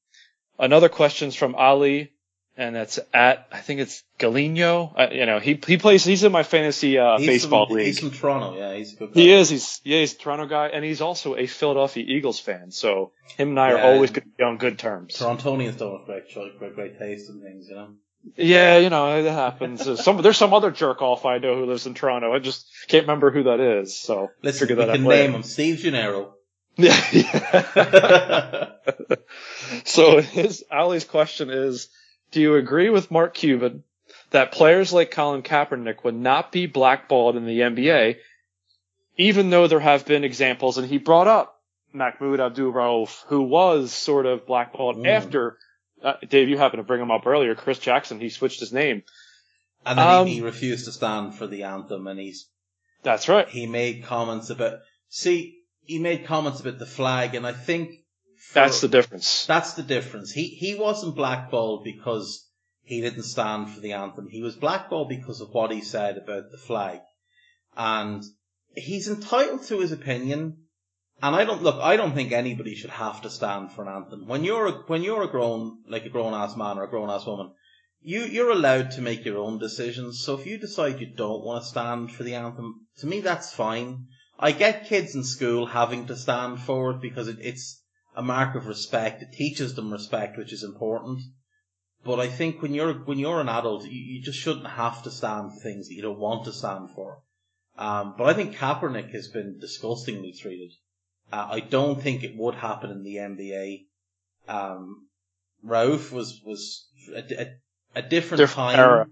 another 0.59 0.89
question's 0.89 1.35
from 1.35 1.55
Ali, 1.55 2.13
and 2.57 2.77
that's 2.77 2.99
at 3.15 3.49
I 3.51 3.59
think 3.61 3.81
it's 3.81 4.05
Galino. 4.19 4.93
Uh, 4.97 5.09
you 5.13 5.27
know, 5.27 5.39
he 5.41 5.59
he 5.67 5.79
plays. 5.79 6.05
He's 6.05 6.25
in 6.25 6.33
my 6.33 6.43
fantasy 6.43 6.99
uh, 6.99 7.19
baseball 7.19 7.67
from, 7.67 7.77
league. 7.77 7.87
He's 7.87 7.99
from 7.99 8.11
Toronto, 8.11 8.59
yeah, 8.59 8.77
he's 8.77 8.93
a 8.93 8.97
good 8.97 9.15
guy. 9.15 9.21
He 9.21 9.33
is. 9.33 9.49
He's 9.49 9.81
yeah. 9.85 10.01
He's 10.01 10.15
a 10.15 10.19
Toronto 10.19 10.47
guy, 10.47 10.69
and 10.69 10.85
he's 10.85 11.01
also 11.01 11.35
a 11.37 11.47
Philadelphia 11.47 12.05
Eagles 12.07 12.39
fan. 12.39 12.71
So 12.71 13.13
him 13.37 13.51
and 13.51 13.61
I 13.61 13.71
Yeah. 13.71 13.77
are 13.77 13.95
always 13.95 14.11
going 14.11 14.25
to 14.25 14.37
be 14.37 14.45
on 14.45 14.59
good 14.59 14.79
terms. 14.79 15.15
Torontonians 15.17 15.79
don't 15.79 15.99
have 15.99 16.07
great, 16.07 16.59
great, 16.59 16.75
great 16.75 16.99
taste 16.99 17.31
in 17.31 17.41
things, 17.41 17.69
you 17.69 17.77
know. 17.77 17.95
Yeah, 18.37 18.79
you 18.79 18.91
know, 18.91 19.19
it 19.19 19.31
happens. 19.31 20.01
Some 20.05 20.21
there's 20.23 20.37
some 20.37 20.53
other 20.53 20.71
jerk 20.71 21.01
off 21.03 21.25
I 21.25 21.39
know 21.39 21.55
who 21.57 21.67
lives 21.67 21.87
in 21.87 21.95
Toronto. 21.95 22.33
I 22.35 22.39
just 22.41 22.67
can't 22.89 23.05
remember 23.05 23.31
who 23.31 23.45
that 23.45 23.61
is. 23.61 23.99
So 23.99 24.31
Listen, 24.43 24.69
figure 24.69 24.77
we 24.83 24.87
that 24.87 24.97
can 24.97 25.05
out 25.05 25.09
later. 25.09 25.23
name 25.29 25.35
him 25.37 25.43
Steve 25.43 25.79
Gennaro. 25.79 26.35
Yeah. 26.77 27.01
yeah. 27.13 28.67
so 29.85 30.21
his 30.21 30.65
Ali's 30.71 31.05
question 31.05 31.51
is, 31.51 31.89
do 32.31 32.41
you 32.41 32.57
agree 32.57 32.91
with 32.91 33.11
Mark 33.11 33.35
Cuban 33.35 33.83
that 34.31 34.53
players 34.53 34.93
like 34.93 35.11
Colin 35.11 35.43
Kaepernick 35.43 36.05
would 36.05 36.15
not 36.15 36.53
be 36.53 36.67
blackballed 36.67 37.37
in 37.37 37.47
the 37.47 37.61
NBA, 37.61 38.17
even 39.17 39.51
though 39.51 39.67
there 39.67 39.81
have 39.81 40.07
been 40.07 40.25
examples, 40.25 40.79
and 40.79 40.87
he 40.87 40.99
brought 40.99 41.27
up 41.29 41.61
Mahmoud 41.93 42.41
Abdul 42.41 42.73
Rauf, 42.73 43.25
who 43.29 43.43
was 43.43 43.93
sort 43.93 44.27
of 44.27 44.47
blackballed 44.47 44.97
Mm. 44.99 45.09
after. 45.09 45.57
Uh, 46.03 46.15
Dave, 46.29 46.49
you 46.49 46.57
happened 46.59 46.81
to 46.81 46.85
bring 46.87 47.01
him 47.01 47.11
up 47.11 47.27
earlier. 47.27 47.55
Chris 47.55 47.79
Jackson, 47.79 48.21
he 48.21 48.29
switched 48.29 48.61
his 48.61 48.73
name. 48.73 49.03
And 49.87 49.99
then 49.99 50.07
Um, 50.07 50.27
he, 50.27 50.35
he 50.35 50.41
refused 50.43 50.85
to 50.87 50.93
stand 50.93 51.35
for 51.35 51.47
the 51.47 51.65
anthem, 51.65 52.07
and 52.07 52.19
he's 52.19 52.49
That's 53.03 53.29
right. 53.29 53.49
he 53.49 53.67
made 53.67 54.05
comments 54.05 54.51
about. 54.51 54.81
See, 55.09 55.59
he 55.83 55.99
made 55.99 56.27
comments 56.27 56.61
about 56.61 56.79
the 56.79 56.87
flag, 56.87 57.35
and 57.35 57.47
I 57.47 57.53
think 57.53 57.91
for- 58.37 58.55
That's 58.55 58.81
the 58.81 58.89
difference. 58.89 59.47
That's 59.47 59.75
the 59.75 59.83
difference. 59.83 60.31
He 60.33 60.45
he 60.49 60.75
wasn't 60.75 61.17
blackballed 61.17 61.85
because 61.85 62.47
he 62.83 63.01
didn't 63.01 63.23
stand 63.25 63.71
for 63.71 63.81
the 63.81 63.93
anthem. 63.93 64.29
He 64.31 64.43
was 64.43 64.57
blackballed 64.57 65.09
because 65.09 65.41
of 65.41 65.51
what 65.51 65.71
he 65.73 65.81
said 65.81 66.17
about 66.19 66.51
the 66.51 66.59
flag, 66.59 67.01
and 67.77 68.23
he's 68.77 69.09
entitled 69.09 69.65
to 69.65 69.81
his 69.81 69.93
opinion. 69.93 70.65
And 71.21 71.35
I 71.35 71.45
don't 71.45 71.63
look. 71.63 71.81
I 71.83 71.97
don't 71.97 72.15
think 72.15 72.31
anybody 72.31 72.77
should 72.77 72.91
have 72.91 73.23
to 73.23 73.31
stand 73.31 73.73
for 73.73 73.83
an 73.83 73.89
anthem. 73.89 74.27
When 74.29 74.45
you're 74.45 74.67
a, 74.67 74.73
when 74.87 75.03
you're 75.03 75.25
a 75.25 75.29
grown 75.29 75.79
like 75.89 76.07
a 76.07 76.11
grown 76.11 76.33
ass 76.33 76.57
man 76.57 76.79
or 76.79 76.85
a 76.85 76.91
grown 76.91 77.11
ass 77.11 77.27
woman, 77.27 77.53
you 78.01 78.21
you're 78.21 78.53
allowed 78.53 78.93
to 78.93 79.03
make 79.03 79.25
your 79.25 79.39
own 79.39 79.59
decisions. 79.59 80.23
So 80.25 80.39
if 80.39 80.47
you 80.47 80.59
decide 80.59 81.01
you 81.01 81.13
don't 81.13 81.45
want 81.45 81.65
to 81.65 81.69
stand 81.69 82.13
for 82.13 82.23
the 82.23 82.37
anthem, 82.37 82.87
to 82.99 83.07
me 83.07 83.21
that's 83.21 83.53
fine. 83.53 84.07
I 84.39 84.53
get 84.53 84.87
kids 84.87 85.17
in 85.17 85.25
school 85.25 85.67
having 85.67 86.07
to 86.07 86.17
stand 86.17 86.61
for 86.61 86.93
it 86.93 87.01
because 87.01 87.27
it, 87.27 87.39
it's 87.41 87.83
a 88.15 88.23
mark 88.23 88.55
of 88.55 88.69
respect. 88.69 89.23
It 89.23 89.33
teaches 89.33 89.75
them 89.75 89.93
respect, 89.93 90.39
which 90.39 90.53
is 90.53 90.63
important. 90.63 91.21
But 92.05 92.21
I 92.21 92.29
think 92.29 92.63
when 92.63 92.75
you're 92.75 92.95
when 92.95 93.19
you're 93.19 93.41
an 93.41 93.49
adult, 93.49 93.85
you, 93.85 93.91
you 93.91 94.23
just 94.23 94.39
shouldn't 94.39 94.69
have 94.69 95.03
to 95.03 95.11
stand 95.11 95.53
for 95.53 95.61
things 95.61 95.89
that 95.89 95.95
you 95.95 96.03
don't 96.03 96.21
want 96.21 96.45
to 96.45 96.53
stand 96.53 96.91
for. 96.95 97.23
Um, 97.77 98.15
but 98.17 98.29
I 98.29 98.35
think 98.35 98.55
Kaepernick 98.55 99.11
has 99.11 99.27
been 99.29 99.59
disgustingly 99.61 100.33
treated. 100.33 100.73
Uh, 101.33 101.49
I 101.53 101.61
don't 101.61 102.01
think 102.01 102.25
it 102.25 102.37
would 102.37 102.55
happen 102.55 102.91
in 102.91 103.03
the 103.03 103.17
NBA. 103.17 103.85
Um, 104.49 105.07
Rauf 105.65 106.11
was 106.13 106.41
was 106.45 106.87
a, 107.15 107.19
a, 107.43 107.47
a 107.97 108.03
different, 108.03 108.39
Different 108.39 108.71
time. 108.75 108.79
era. 108.79 109.07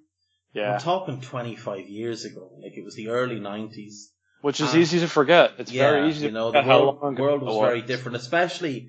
Yeah. 0.54 0.74
I'm 0.74 0.80
talking 0.80 1.20
25 1.20 1.88
years 1.88 2.24
ago. 2.24 2.50
Like 2.62 2.76
it 2.76 2.84
was 2.84 2.94
the 2.94 3.08
early 3.08 3.38
90s. 3.40 3.94
Which 4.40 4.60
is 4.60 4.74
Ah. 4.74 4.76
easy 4.78 5.00
to 5.00 5.08
forget. 5.08 5.52
It's 5.58 5.72
yeah, 5.72 5.90
very 5.90 6.08
easy 6.08 6.26
you 6.26 6.32
know, 6.32 6.50
the 6.52 6.62
world, 6.62 7.00
world 7.18 7.42
it 7.42 7.44
was 7.44 7.58
very 7.68 7.82
different, 7.82 8.16
especially 8.16 8.88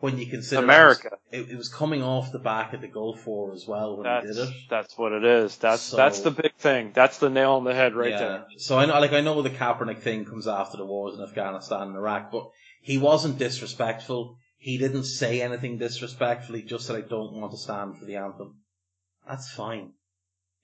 when 0.00 0.18
you 0.18 0.26
consider 0.26 0.62
America. 0.62 1.10
It 1.30 1.38
was, 1.40 1.48
it, 1.48 1.52
it 1.52 1.56
was 1.56 1.68
coming 1.68 2.02
off 2.02 2.32
the 2.32 2.38
back 2.38 2.72
of 2.72 2.80
the 2.80 2.88
Gulf 2.88 3.26
War 3.26 3.52
as 3.52 3.64
well 3.66 3.96
when 3.96 4.04
That's 4.04 4.26
did 4.36 4.48
it. 4.48 4.54
that's 4.70 4.96
what 4.98 5.12
it 5.12 5.24
is. 5.24 5.56
That's 5.58 5.82
So- 5.82 5.96
that's 5.96 6.20
the 6.20 6.30
big 6.30 6.54
thing. 6.56 6.92
That's 6.94 7.18
the 7.18 7.28
nail 7.30 7.52
on 7.52 7.64
the 7.64 7.74
head 7.74 7.94
right 7.94 8.10
yeah. 8.10 8.18
there. 8.18 8.46
So 8.58 8.78
I 8.78 8.86
know, 8.86 8.98
like, 8.98 9.12
I 9.12 9.20
know 9.20 9.40
the 9.42 9.50
Kaepernick 9.50 10.00
thing 10.00 10.24
comes 10.24 10.48
after 10.48 10.78
the 10.78 10.86
wars 10.86 11.16
in 11.16 11.22
Afghanistan 11.22 11.82
and 11.88 11.96
Iraq, 11.96 12.30
but 12.32 12.50
he 12.84 12.98
wasn't 12.98 13.38
disrespectful. 13.38 14.36
He 14.58 14.76
didn't 14.78 15.04
say 15.04 15.40
anything 15.42 15.78
disrespectfully. 15.78 16.62
Just 16.62 16.86
said, 16.86 16.96
"I 16.96 17.00
don't 17.00 17.32
want 17.32 17.52
to 17.52 17.58
stand 17.58 17.96
for 17.98 18.04
the 18.04 18.16
anthem." 18.16 18.60
That's 19.26 19.50
fine. 19.50 19.92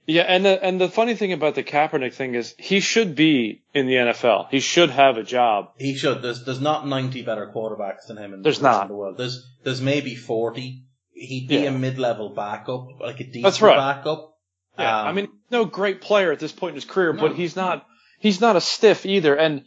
Yeah, 0.06 0.22
and 0.22 0.44
the 0.44 0.62
and 0.64 0.80
the 0.80 0.88
funny 0.88 1.14
thing 1.14 1.32
about 1.32 1.54
the 1.54 1.62
Kaepernick 1.62 2.14
thing 2.14 2.34
is 2.34 2.54
he 2.58 2.80
should 2.80 3.14
be 3.14 3.62
in 3.74 3.86
the 3.86 3.94
NFL. 3.94 4.48
He 4.50 4.60
should 4.60 4.90
have 4.90 5.16
a 5.16 5.22
job. 5.22 5.70
He 5.78 5.94
should. 5.96 6.20
There's 6.22 6.44
there's 6.44 6.60
not 6.60 6.86
ninety 6.86 7.22
better 7.22 7.50
quarterbacks 7.54 8.06
than 8.08 8.16
him 8.18 8.34
in, 8.34 8.42
There's 8.42 8.58
the 8.58 8.70
not. 8.70 8.82
of 8.82 8.88
the 8.88 8.94
world. 8.94 9.16
There's 9.18 9.46
there's 9.64 9.80
maybe 9.80 10.14
forty. 10.14 10.84
He'd 11.12 11.48
be 11.48 11.56
Yeah. 11.56 11.70
a 11.70 11.72
mid 11.72 11.98
level 11.98 12.30
backup, 12.30 12.86
like 13.00 13.20
a 13.20 13.24
decent 13.24 13.44
That's 13.44 13.62
right. 13.62 13.76
backup. 13.76 14.34
Yeah, 14.78 15.00
Um, 15.02 15.06
I 15.08 15.12
mean, 15.12 15.28
no 15.50 15.64
great 15.64 16.00
player 16.00 16.32
at 16.32 16.38
this 16.38 16.52
point 16.52 16.70
in 16.70 16.74
his 16.76 16.84
career, 16.86 17.12
No. 17.12 17.20
but 17.28 17.36
he's 17.36 17.54
not 17.56 17.86
he's 18.18 18.40
not 18.40 18.56
a 18.56 18.60
stiff 18.60 19.04
either, 19.06 19.34
and 19.36 19.64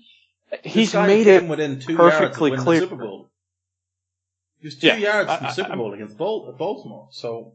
he's 0.63 0.93
made 0.93 1.27
it 1.27 1.47
within 1.47 1.79
two 1.79 1.95
perfectly 1.95 2.51
winning 2.51 2.65
clear. 2.65 2.81
Super 2.81 2.95
Bowl. 2.95 3.29
He 4.59 4.67
was 4.67 4.75
two 4.77 4.87
Yeah, 4.87 4.95
yards 4.97 5.29
I- 5.29 5.37
from 5.37 5.45
I- 5.45 5.49
the 5.49 5.55
Super 5.55 5.75
Bowl 5.75 5.93
against 5.93 6.17
Bal- 6.17 6.51
Baltimore. 6.57 7.07
So 7.11 7.53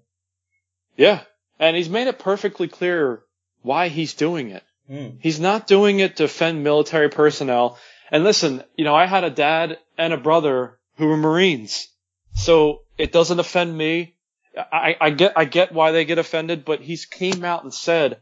Yeah, 0.97 1.21
and 1.59 1.77
he's 1.77 1.89
made 1.89 2.09
it 2.09 2.19
perfectly 2.19 2.69
clear 2.69 3.23
why 3.63 3.89
he's 3.89 4.15
doing 4.15 4.51
it. 4.51 4.63
hmm. 4.87 5.09
He's 5.21 5.41
not 5.41 5.67
doing 5.67 6.01
it 6.01 6.17
to 6.17 6.25
offend 6.25 6.65
military 6.65 7.09
personnel. 7.09 7.79
And 8.11 8.25
listen, 8.25 8.63
you 8.77 8.85
know, 8.85 8.95
I 8.95 9.07
had 9.07 9.25
a 9.25 9.31
dad 9.31 9.79
and 9.99 10.13
a 10.13 10.17
brother 10.17 10.79
who 10.97 11.07
were 11.07 11.17
Marines, 11.17 11.89
so 12.35 12.83
it 12.97 13.13
doesn't 13.13 13.39
offend 13.39 13.77
me. 13.77 14.15
I, 14.57 14.97
I 15.01 15.11
get, 15.11 15.35
I 15.37 15.45
get 15.45 15.73
why 15.73 15.93
they 15.93 16.05
get 16.05 16.19
offended, 16.19 16.65
but 16.65 16.81
he's 16.81 17.05
came 17.07 17.45
out 17.45 17.63
and 17.63 17.73
said, 17.73 18.21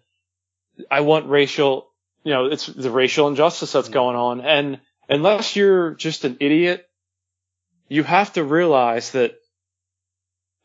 I 0.91 1.01
want 1.01 1.29
racial, 1.31 1.89
you 2.27 2.33
know, 2.33 2.47
it's 2.47 2.67
the 2.67 2.91
racial 2.91 3.29
injustice 3.29 3.71
that's 3.71 3.89
going 3.89 4.17
on. 4.17 4.41
And 4.41 4.81
unless 5.09 5.55
you're 5.55 5.95
just 5.95 6.25
an 6.25 6.39
idiot, 6.41 6.85
you 7.89 8.03
have 8.03 8.33
to 8.33 8.43
realize 8.43 9.13
that 9.13 9.37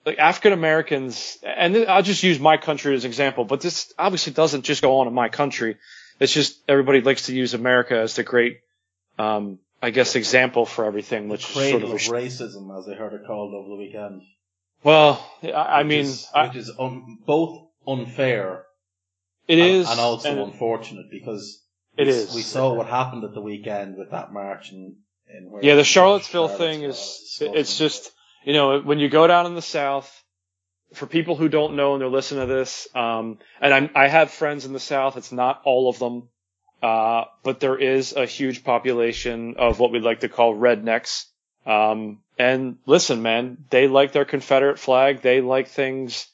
like 0.04 0.18
African 0.18 0.54
Americans, 0.54 1.38
and 1.44 1.78
I'll 1.88 2.02
just 2.02 2.24
use 2.24 2.40
my 2.40 2.58
country 2.58 2.96
as 2.96 3.06
an 3.06 3.12
example, 3.12 3.46
but 3.46 3.62
this 3.62 3.94
obviously 4.00 4.34
doesn't 4.34 4.64
just 4.64 4.82
go 4.82 5.02
on 5.02 5.08
in 5.08 5.14
my 5.14 5.30
country. 5.30 5.78
It's 6.20 6.34
just 6.34 6.60
everybody 6.68 7.02
likes 7.02 7.28
to 7.28 7.36
use 7.36 7.54
America 7.54 7.96
as 7.96 8.16
the 8.16 8.24
great, 8.24 8.62
um, 9.20 9.60
I 9.84 9.92
guess, 9.92 10.16
example 10.16 10.66
for 10.66 10.86
everything, 10.86 11.30
which 11.30 11.48
is 11.48 11.56
Cradle 11.56 11.82
sort 11.82 11.84
of, 11.84 12.08
of 12.08 12.12
racism, 12.12 12.76
as 12.76 12.90
I 12.90 12.96
heard 12.96 13.14
it 13.14 13.28
called 13.28 13.54
over 13.54 13.70
the 13.70 13.76
weekend. 13.76 14.24
well, 14.84 15.24
I, 15.44 15.82
I 15.82 15.84
mean, 15.84 16.06
is, 16.06 16.28
I, 16.34 16.48
which 16.48 16.58
is 16.58 16.72
un, 16.80 17.20
both 17.24 17.68
unfair 17.86 18.66
it 19.52 19.60
and, 19.60 19.70
is, 19.70 19.90
and 19.90 20.00
also 20.00 20.30
and 20.30 20.40
unfortunate 20.40 21.08
because 21.12 21.62
it 21.98 22.08
we, 22.08 22.14
is. 22.14 22.34
we 22.34 22.42
saw 22.42 22.74
what 22.74 22.88
happened 22.88 23.26
at 23.26 23.34
the 23.34 23.42
weekend 23.42 23.98
with 23.98 24.12
that 24.12 24.32
march 24.32 24.72
and, 24.72 24.96
and 25.28 25.52
where 25.52 25.64
Yeah, 25.64 25.76
the 25.76 25.84
Charlottesville 25.84 26.48
thing 26.48 26.84
is, 26.84 26.96
Charlottesville. 26.96 27.56
it's 27.56 27.78
just, 27.78 28.12
you 28.46 28.54
know, 28.54 28.80
when 28.80 29.00
you 29.00 29.10
go 29.10 29.28
down 29.28 29.46
in 29.46 29.56
the 29.56 29.62
South, 29.62 30.10
for 30.94 31.06
people 31.06 31.36
who 31.36 31.50
don't 31.50 31.76
know 31.76 31.94
and 31.94 32.02
they're 32.02 32.10
listening 32.10 32.48
to 32.48 32.54
this, 32.54 32.88
um, 32.96 33.40
and 33.60 33.74
I'm, 33.74 33.90
I 33.94 34.08
have 34.08 34.32
friends 34.32 34.66
in 34.66 34.72
the 34.72 34.80
South, 34.80 35.18
it's 35.18 35.34
not 35.34 35.62
all 35.66 35.90
of 35.90 36.00
them, 36.00 36.30
uh, 36.82 37.26
but 37.44 37.60
there 37.60 37.78
is 37.78 38.14
a 38.14 38.26
huge 38.26 38.64
population 38.64 39.56
of 39.58 39.80
what 39.80 39.92
we'd 39.92 40.04
like 40.04 40.22
to 40.22 40.30
call 40.30 40.56
rednecks. 40.56 41.26
Um, 41.66 42.20
and 42.40 42.78
listen, 42.86 43.22
man, 43.22 43.66
they 43.70 43.88
like 43.88 44.14
their 44.14 44.26
Confederate 44.26 44.80
flag. 44.80 45.22
They 45.22 45.42
like 45.42 45.68
things, 45.68 46.26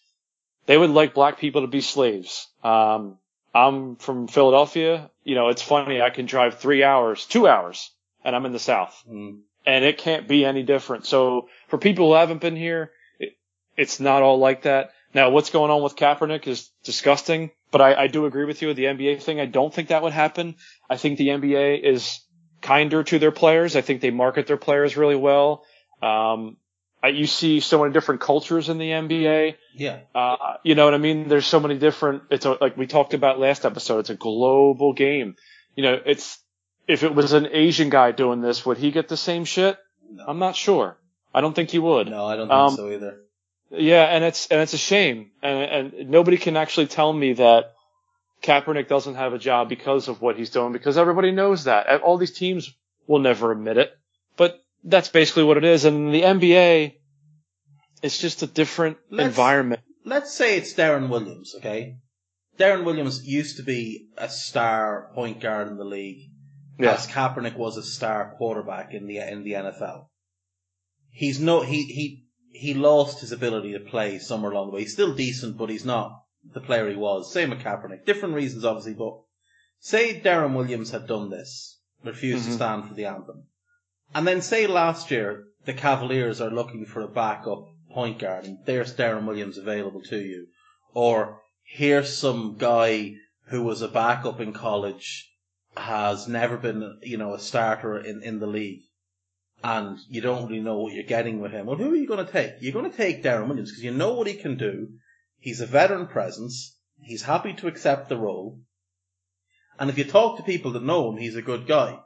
they 0.67 0.77
would 0.77 0.91
like 0.91 1.13
black 1.15 1.39
people 1.39 1.61
to 1.61 1.67
be 1.67 1.81
slaves. 1.81 2.47
Um, 2.63 3.17
I'm 3.55 3.95
from 3.95 4.27
Philadelphia. 4.27 5.09
You 5.23 5.35
know, 5.35 5.49
it's 5.49 5.61
funny. 5.63 6.01
I 6.01 6.11
can 6.11 6.27
drive 6.27 6.59
three 6.59 6.83
hours, 6.83 7.25
two 7.25 7.47
hours, 7.47 7.89
and 8.23 8.35
I'm 8.35 8.45
in 8.45 8.51
the 8.53 8.59
South 8.59 8.95
Mm. 9.09 9.39
and 9.65 9.83
it 9.83 9.97
can't 9.97 10.27
be 10.27 10.45
any 10.45 10.63
different. 10.63 11.05
So 11.05 11.49
for 11.67 11.77
people 11.77 12.07
who 12.09 12.13
haven't 12.13 12.41
been 12.41 12.55
here, 12.55 12.91
it, 13.19 13.33
it's 13.75 13.99
not 13.99 14.21
all 14.21 14.37
like 14.37 14.61
that. 14.63 14.91
Now, 15.13 15.29
what's 15.31 15.49
going 15.49 15.71
on 15.71 15.81
with 15.81 15.95
Kaepernick 15.95 16.47
is 16.47 16.69
disgusting, 16.83 17.51
but 17.71 17.81
I, 17.81 18.03
I 18.03 18.07
do 18.07 18.25
agree 18.25 18.45
with 18.45 18.61
you 18.61 18.67
with 18.67 18.77
the 18.77 18.85
NBA 18.85 19.21
thing. 19.23 19.39
I 19.39 19.45
don't 19.45 19.73
think 19.73 19.87
that 19.89 20.03
would 20.03 20.13
happen. 20.13 20.55
I 20.89 20.97
think 20.97 21.17
the 21.17 21.29
NBA 21.29 21.81
is 21.81 22.19
kinder 22.61 23.03
to 23.03 23.17
their 23.17 23.31
players. 23.31 23.75
I 23.75 23.81
think 23.81 24.01
they 24.01 24.11
market 24.11 24.47
their 24.47 24.57
players 24.57 24.97
really 24.97 25.15
well. 25.15 25.63
Um, 26.01 26.57
you 27.05 27.27
see 27.27 27.59
so 27.59 27.79
many 27.81 27.93
different 27.93 28.21
cultures 28.21 28.69
in 28.69 28.77
the 28.77 28.89
NBA. 28.89 29.55
Yeah. 29.73 29.99
Uh, 30.13 30.55
you 30.63 30.75
know 30.75 30.85
what 30.85 30.93
I 30.93 30.97
mean? 30.97 31.27
There's 31.27 31.45
so 31.45 31.59
many 31.59 31.77
different, 31.77 32.23
it's 32.29 32.45
a, 32.45 32.57
like 32.59 32.75
we 32.77 32.87
talked 32.87 33.13
about 33.13 33.39
last 33.39 33.65
episode, 33.65 33.99
it's 33.99 34.09
a 34.09 34.15
global 34.15 34.93
game. 34.93 35.35
You 35.75 35.83
know, 35.83 35.99
it's, 36.05 36.39
if 36.87 37.03
it 37.03 37.13
was 37.13 37.33
an 37.33 37.47
Asian 37.51 37.89
guy 37.89 38.11
doing 38.11 38.41
this, 38.41 38.65
would 38.65 38.77
he 38.77 38.91
get 38.91 39.07
the 39.07 39.17
same 39.17 39.45
shit? 39.45 39.77
I'm 40.25 40.39
not 40.39 40.55
sure. 40.55 40.97
I 41.33 41.41
don't 41.41 41.53
think 41.53 41.69
he 41.69 41.79
would. 41.79 42.07
No, 42.07 42.25
I 42.25 42.35
don't 42.35 42.47
think 42.47 42.57
Um, 42.57 42.75
so 42.75 42.89
either. 42.89 43.21
Yeah, 43.69 44.03
and 44.03 44.23
it's, 44.23 44.47
and 44.47 44.61
it's 44.61 44.73
a 44.73 44.77
shame. 44.77 45.31
And, 45.43 45.93
and 45.93 46.09
nobody 46.09 46.37
can 46.37 46.57
actually 46.57 46.87
tell 46.87 47.11
me 47.11 47.33
that 47.33 47.73
Kaepernick 48.41 48.87
doesn't 48.87 49.15
have 49.15 49.33
a 49.33 49.37
job 49.37 49.67
because 49.69 50.07
of 50.07 50.21
what 50.21 50.37
he's 50.37 50.49
doing 50.49 50.71
because 50.71 50.97
everybody 50.97 51.31
knows 51.31 51.65
that. 51.65 52.01
All 52.01 52.17
these 52.17 52.31
teams 52.31 52.73
will 53.07 53.19
never 53.19 53.51
admit 53.51 53.77
it, 53.77 53.96
that's 54.83 55.09
basically 55.09 55.43
what 55.43 55.57
it 55.57 55.63
is. 55.63 55.85
And 55.85 56.13
the 56.13 56.21
NBA, 56.23 56.93
it's 58.01 58.17
just 58.17 58.43
a 58.43 58.47
different 58.47 58.97
Let's- 59.09 59.27
environment. 59.27 59.81
Let's 60.05 60.33
say 60.33 60.57
it's 60.57 60.73
Deron 60.73 61.09
Williams, 61.09 61.53
okay? 61.57 61.97
Deron 62.57 62.85
Williams 62.85 63.25
used 63.25 63.57
to 63.57 63.63
be 63.63 64.07
a 64.17 64.29
star 64.29 65.11
point 65.13 65.41
guard 65.41 65.67
in 65.67 65.77
the 65.77 65.83
league, 65.85 66.31
Yeah. 66.79 66.93
as 66.93 67.05
Kaepernick 67.07 67.57
was 67.57 67.77
a 67.77 67.83
star 67.83 68.33
quarterback 68.37 68.93
in 68.93 69.05
the 69.07 69.17
in 69.17 69.43
the 69.43 69.53
NFL. 69.55 70.09
He's 71.11 71.39
no 71.39 71.61
he 71.61 71.83
he 71.83 72.25
he 72.51 72.73
lost 72.73 73.19
his 73.19 73.31
ability 73.31 73.73
to 73.73 73.79
play 73.79 74.17
somewhere 74.17 74.51
along 74.51 74.67
the 74.67 74.73
way. 74.75 74.81
He's 74.81 74.93
still 74.93 75.13
decent, 75.13 75.57
but 75.57 75.69
he's 75.69 75.85
not 75.85 76.23
the 76.53 76.61
player 76.61 76.89
he 76.89 76.95
was. 76.95 77.31
Same 77.33 77.49
with 77.49 77.59
Kaepernick. 77.59 78.05
Different 78.05 78.33
reasons, 78.33 78.63
obviously, 78.63 78.93
but 78.93 79.19
say 79.79 80.19
Deron 80.19 80.55
Williams 80.55 80.91
had 80.91 81.05
done 81.07 81.29
this, 81.29 81.79
refused 82.03 82.45
to 82.45 82.51
Mhm. 82.51 82.55
stand 82.55 82.87
for 82.87 82.93
the 82.95 83.05
anthem, 83.05 83.47
and 84.13 84.27
then 84.27 84.41
say 84.41 84.67
last 84.67 85.11
year 85.11 85.45
the 85.65 85.73
Cavaliers 85.73 86.39
are 86.41 86.49
looking 86.49 86.85
for 86.85 87.01
a 87.01 87.07
backup 87.07 87.67
point 87.91 88.19
guard, 88.19 88.45
and 88.45 88.59
there's 88.65 88.95
Deron 88.95 89.25
Williams 89.25 89.57
available 89.57 90.01
to 90.03 90.17
you, 90.17 90.47
or 90.93 91.41
here's 91.63 92.15
some 92.15 92.55
guy 92.57 93.15
who 93.47 93.63
was 93.63 93.81
a 93.81 93.87
backup 93.87 94.39
in 94.39 94.53
college, 94.53 95.29
has 95.75 96.27
never 96.27 96.57
been, 96.57 96.99
you 97.01 97.17
know, 97.17 97.33
a 97.33 97.39
starter 97.39 97.99
in, 97.99 98.21
in 98.23 98.39
the 98.39 98.47
league, 98.47 98.81
and 99.63 99.97
you 100.09 100.21
don't 100.21 100.47
really 100.47 100.61
know 100.61 100.79
what 100.79 100.93
you're 100.93 101.03
getting 101.03 101.39
with 101.39 101.51
him. 101.51 101.65
Well, 101.65 101.77
who 101.77 101.91
are 101.91 101.95
you 101.95 102.07
going 102.07 102.25
to 102.25 102.31
take? 102.31 102.53
You're 102.61 102.73
going 102.73 102.89
to 102.89 102.95
take 102.95 103.23
Deron 103.23 103.47
Williams 103.47 103.71
because 103.71 103.83
you 103.83 103.91
know 103.91 104.13
what 104.13 104.27
he 104.27 104.33
can 104.35 104.57
do. 104.57 104.89
He's 105.39 105.61
a 105.61 105.65
veteran 105.65 106.07
presence. 106.07 106.77
He's 107.01 107.23
happy 107.23 107.53
to 107.53 107.67
accept 107.67 108.09
the 108.09 108.17
role. 108.17 108.59
And 109.79 109.89
if 109.89 109.97
you 109.97 110.03
talk 110.03 110.37
to 110.37 110.43
people 110.43 110.71
that 110.73 110.83
know 110.83 111.11
him, 111.11 111.17
he's 111.17 111.35
a 111.35 111.41
good 111.41 111.67
guy. 111.67 111.99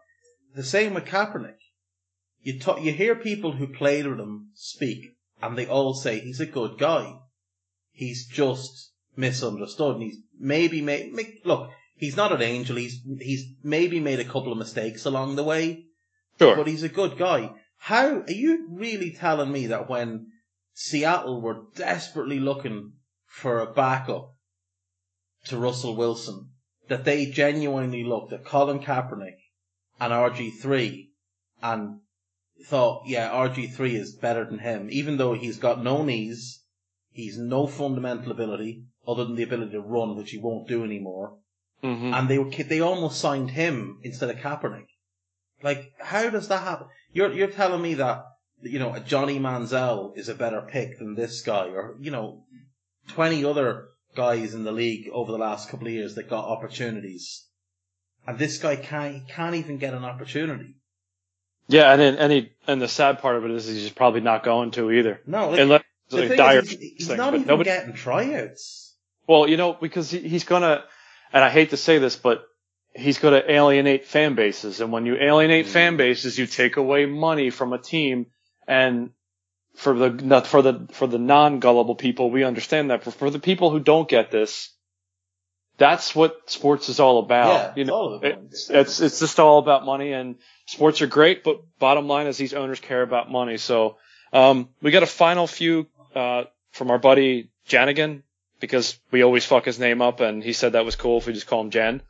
The 0.53 0.63
same 0.63 0.93
with 0.93 1.05
Kaepernick. 1.05 1.55
You 2.43 2.59
talk, 2.59 2.81
you 2.81 2.91
hear 2.91 3.15
people 3.15 3.51
who 3.53 3.67
played 3.67 4.07
with 4.07 4.19
him 4.19 4.49
speak, 4.55 5.15
and 5.41 5.57
they 5.57 5.67
all 5.67 5.93
say 5.93 6.19
he's 6.19 6.39
a 6.39 6.45
good 6.45 6.77
guy. 6.77 7.13
He's 7.91 8.27
just 8.27 8.91
misunderstood, 9.15 9.95
and 9.95 10.03
he's 10.03 10.17
maybe 10.39 10.81
made. 10.81 11.13
Make, 11.13 11.41
look, 11.45 11.69
he's 11.95 12.15
not 12.15 12.31
an 12.31 12.41
angel. 12.41 12.77
He's 12.77 12.99
he's 13.19 13.45
maybe 13.63 13.99
made 13.99 14.19
a 14.19 14.25
couple 14.25 14.51
of 14.51 14.57
mistakes 14.57 15.05
along 15.05 15.35
the 15.35 15.43
way, 15.43 15.85
Sure. 16.39 16.55
but 16.55 16.67
he's 16.67 16.83
a 16.83 16.89
good 16.89 17.17
guy. 17.17 17.51
How 17.77 18.21
are 18.21 18.31
you 18.31 18.67
really 18.71 19.11
telling 19.11 19.51
me 19.51 19.67
that 19.67 19.89
when 19.89 20.27
Seattle 20.73 21.41
were 21.41 21.63
desperately 21.75 22.39
looking 22.39 22.93
for 23.27 23.59
a 23.59 23.71
backup 23.71 24.33
to 25.45 25.57
Russell 25.57 25.95
Wilson, 25.95 26.49
that 26.87 27.05
they 27.05 27.25
genuinely 27.27 28.03
looked 28.03 28.33
at 28.33 28.45
Colin 28.45 28.79
Kaepernick 28.79 29.37
and 29.99 30.11
RG3 30.13 31.09
and 31.63 31.99
thought, 32.65 33.03
yeah, 33.05 33.29
RG3 33.29 33.93
is 33.93 34.15
better 34.15 34.45
than 34.45 34.59
him, 34.59 34.87
even 34.91 35.17
though 35.17 35.33
he's 35.33 35.57
got 35.57 35.83
no 35.83 36.03
knees, 36.03 36.63
he's 37.11 37.37
no 37.37 37.67
fundamental 37.67 38.31
ability 38.31 38.83
other 39.07 39.25
than 39.25 39.35
the 39.35 39.43
ability 39.43 39.71
to 39.71 39.81
run, 39.81 40.15
which 40.15 40.31
he 40.31 40.37
won't 40.37 40.67
do 40.67 40.83
anymore, 40.83 41.37
hmm 41.81 42.13
and 42.13 42.29
they 42.29 42.37
were 42.37 42.49
they 42.49 42.79
almost 42.79 43.19
signed 43.19 43.51
him 43.51 43.99
instead 44.03 44.29
of 44.29 44.37
Kaepernick. 44.37 44.85
Like, 45.63 45.93
how 45.99 46.29
does 46.29 46.47
that 46.47 46.63
happen? 46.63 46.87
You're 47.13 47.33
you're 47.33 47.47
telling 47.47 47.81
me 47.81 47.95
that 47.95 48.23
you 48.61 48.79
know 48.79 48.93
a 48.93 48.99
Johnny 48.99 49.39
Manziel 49.39 50.15
is 50.15 50.29
a 50.29 50.35
better 50.35 50.61
pick 50.61 50.99
than 50.99 51.15
this 51.15 51.41
guy, 51.41 51.67
or 51.67 51.97
you 51.99 52.11
know, 52.11 52.45
twenty 53.07 53.43
other 53.43 53.87
guys 54.15 54.53
in 54.53 54.63
the 54.63 54.71
league 54.71 55.09
over 55.11 55.31
the 55.31 55.37
last 55.37 55.69
couple 55.69 55.87
of 55.87 55.93
years 55.93 56.15
that 56.15 56.29
got 56.29 56.45
opportunities, 56.45 57.47
and 58.27 58.37
this 58.37 58.57
guy 58.57 58.75
can't 58.75 59.15
he 59.15 59.21
can't 59.21 59.55
even 59.55 59.77
get 59.77 59.93
an 59.93 60.03
opportunity. 60.03 60.75
Yeah, 61.71 61.93
and 61.93 62.01
then, 62.01 62.15
and 62.15 62.31
he, 62.31 62.51
and 62.67 62.81
the 62.81 62.89
sad 62.89 63.19
part 63.19 63.37
of 63.37 63.45
it 63.45 63.51
is 63.51 63.65
he's 63.65 63.89
probably 63.89 64.19
not 64.19 64.43
going 64.43 64.71
to 64.71 64.91
either. 64.91 65.21
No, 65.25 65.51
like, 65.51 65.59
Unless 65.61 65.83
it's 66.05 66.15
the 66.15 66.19
like 66.19 66.27
thing 66.29 66.37
dire 66.37 66.59
is, 66.59 66.69
he's, 66.69 66.79
he's 66.79 67.07
thing, 67.07 67.17
not 67.17 67.31
but 67.31 67.35
even 67.35 67.47
nobody- 67.47 67.69
getting 67.69 67.93
tryouts. 67.93 68.93
Well, 69.25 69.47
you 69.47 69.55
know, 69.55 69.73
because 69.73 70.11
he, 70.11 70.19
he's 70.19 70.43
gonna, 70.43 70.83
and 71.31 71.43
I 71.43 71.49
hate 71.49 71.69
to 71.69 71.77
say 71.77 71.97
this, 71.97 72.17
but 72.17 72.43
he's 72.93 73.19
gonna 73.19 73.41
alienate 73.47 74.05
fan 74.05 74.35
bases, 74.35 74.81
and 74.81 74.91
when 74.91 75.05
you 75.05 75.15
alienate 75.15 75.67
mm. 75.67 75.69
fan 75.69 75.95
bases, 75.95 76.37
you 76.37 76.45
take 76.45 76.75
away 76.75 77.05
money 77.05 77.51
from 77.51 77.71
a 77.71 77.77
team, 77.77 78.25
and 78.67 79.11
for 79.75 79.93
the 79.93 80.09
not 80.09 80.47
for 80.47 80.61
the 80.61 80.89
for 80.91 81.07
the 81.07 81.19
non 81.19 81.59
gullible 81.59 81.95
people, 81.95 82.29
we 82.29 82.43
understand 82.43 82.91
that. 82.91 83.03
For, 83.03 83.11
for 83.11 83.29
the 83.29 83.39
people 83.39 83.69
who 83.69 83.79
don't 83.79 84.09
get 84.09 84.29
this, 84.31 84.75
that's 85.81 86.13
what 86.13 86.47
sports 86.47 86.89
is 86.89 86.99
all 86.99 87.17
about. 87.17 87.47
Yeah, 87.47 87.73
you 87.75 87.81
it's 87.81 87.87
know, 87.87 87.95
all 87.95 88.13
about 88.13 88.35
money. 88.35 88.47
it's, 88.51 88.69
it's 88.69 89.01
it's 89.01 89.19
just 89.19 89.39
all 89.39 89.57
about 89.57 89.83
money, 89.83 90.13
and 90.13 90.35
sports 90.67 91.01
are 91.01 91.07
great, 91.07 91.43
but 91.43 91.59
bottom 91.79 92.07
line 92.07 92.27
is 92.27 92.37
these 92.37 92.53
owners 92.53 92.79
care 92.79 93.01
about 93.01 93.31
money. 93.31 93.57
So, 93.57 93.97
um, 94.31 94.69
we 94.79 94.91
got 94.91 95.01
a 95.01 95.07
final 95.07 95.47
few 95.47 95.87
uh, 96.13 96.43
from 96.69 96.91
our 96.91 96.99
buddy 96.99 97.49
Janigan 97.67 98.21
because 98.59 98.99
we 99.09 99.23
always 99.23 99.43
fuck 99.43 99.65
his 99.65 99.79
name 99.79 100.03
up, 100.03 100.19
and 100.19 100.43
he 100.43 100.53
said 100.53 100.73
that 100.73 100.85
was 100.85 100.95
cool 100.95 101.17
if 101.17 101.25
we 101.25 101.33
just 101.33 101.47
call 101.47 101.61
him 101.61 101.71
Jan. 101.71 102.03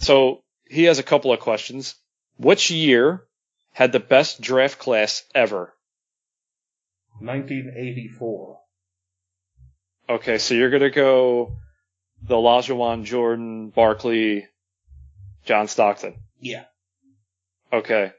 So 0.00 0.42
he 0.68 0.84
has 0.84 0.98
a 0.98 1.02
couple 1.02 1.32
of 1.32 1.40
questions. 1.40 1.94
Which 2.36 2.70
year 2.70 3.24
had 3.72 3.92
the 3.92 4.00
best 4.00 4.42
draft 4.42 4.78
class 4.78 5.24
ever? 5.34 5.72
1984. 7.20 8.58
Okay, 10.10 10.36
so 10.36 10.52
you're 10.52 10.68
gonna 10.68 10.90
go 10.90 11.56
Olajuwon, 12.28 13.04
Jordan, 13.04 13.70
Barkley, 13.70 14.46
John 15.44 15.68
Stockton. 15.68 16.14
Yeah. 16.40 16.64
Okay. 17.72 18.12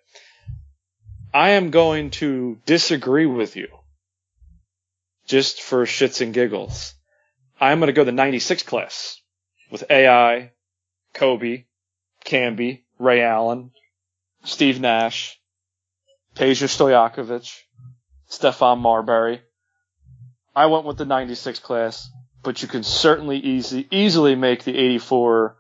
I 1.34 1.52
am 1.52 1.72
going 1.72 2.12
to 2.12 2.58
disagree 2.66 3.26
with 3.26 3.56
you. 3.56 3.68
Just 5.28 5.62
for 5.62 5.86
shits 5.86 6.22
and 6.22 6.34
giggles. 6.34 6.93
I'm 7.60 7.80
going 7.80 7.88
to 7.88 7.93
go 7.93 8.04
the 8.04 8.12
96 8.12 8.64
class 8.64 9.20
with 9.72 9.89
AI, 9.89 10.52
Kobe, 11.14 11.66
Camby, 12.26 12.84
Ray 13.00 13.24
Allen, 13.24 13.72
Steve 14.43 14.80
Nash, 14.80 15.39
Peja 16.36 16.68
Stojakovic, 16.68 17.52
Stephon 18.30 18.80
Marbury. 18.80 19.41
I 20.56 20.68
went 20.68 20.86
with 20.86 20.98
the 20.98 21.06
96 21.06 21.60
class, 21.60 22.10
but 22.46 22.62
you 22.62 22.68
can 22.70 22.84
certainly 22.84 23.38
easy, 23.38 23.88
easily 23.91 24.36
make 24.36 24.64
the 24.64 24.78
84 24.78 25.58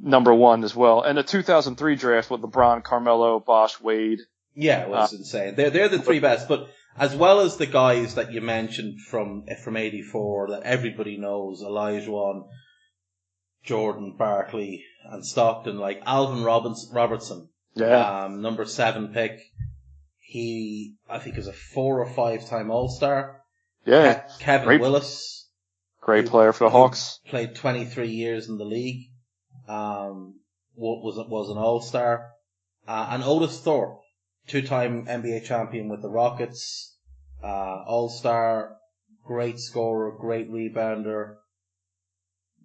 number 0.00 0.34
one 0.34 0.64
as 0.64 0.74
well. 0.74 1.02
And 1.02 1.18
the 1.18 1.22
2003 1.22 1.94
draft 1.96 2.30
with 2.30 2.40
LeBron, 2.42 2.82
Carmelo, 2.82 3.38
Bosh, 3.38 3.80
Wade. 3.80 4.20
Yeah, 4.54 4.82
it 4.82 4.88
was 4.88 5.12
insane. 5.12 5.54
They're 5.54 5.70
they're 5.70 5.88
the 5.88 6.00
three 6.00 6.18
best, 6.18 6.48
but 6.48 6.68
as 6.96 7.14
well 7.14 7.40
as 7.40 7.56
the 7.58 7.66
guys 7.66 8.16
that 8.16 8.32
you 8.32 8.40
mentioned 8.40 9.00
from 9.00 9.44
from 9.62 9.76
'84 9.76 10.48
that 10.50 10.62
everybody 10.64 11.16
knows, 11.16 11.62
Olajuwon, 11.62 12.48
Jordan, 13.62 14.16
Barkley, 14.18 14.84
and 15.04 15.24
Stockton, 15.24 15.78
like 15.78 16.02
Alvin 16.06 16.42
Robbins, 16.42 16.90
Robertson, 16.92 17.48
Yeah. 17.74 18.24
um, 18.24 18.42
number 18.42 18.64
seven 18.64 19.08
pick. 19.12 19.38
He, 20.18 20.96
I 21.08 21.18
think, 21.20 21.38
is 21.38 21.46
a 21.46 21.52
four 21.52 22.00
or 22.00 22.08
five 22.12 22.46
time 22.48 22.70
All 22.70 22.88
Star. 22.88 23.42
yeah. 23.86 24.22
Kevin 24.40 24.66
Great. 24.66 24.80
Willis 24.80 25.37
Great 26.08 26.30
player 26.30 26.54
for 26.54 26.64
the 26.64 26.70
Hawks. 26.70 27.20
played 27.28 27.54
23 27.54 28.08
years 28.08 28.48
in 28.48 28.56
the 28.56 28.64
league. 28.64 29.10
Um, 29.68 30.40
wa- 30.74 31.02
was 31.04 31.18
it? 31.18 31.28
was 31.28 31.50
an 31.50 31.58
All 31.58 31.82
Star, 31.82 32.30
uh, 32.86 33.08
and 33.10 33.22
Otis 33.22 33.60
Thorpe, 33.60 34.00
two 34.46 34.62
time 34.62 35.04
NBA 35.04 35.44
champion 35.44 35.90
with 35.90 36.00
the 36.00 36.08
Rockets, 36.08 36.96
uh, 37.44 37.84
All 37.86 38.08
Star, 38.08 38.78
great 39.26 39.58
scorer, 39.58 40.16
great 40.18 40.50
rebounder, 40.50 41.34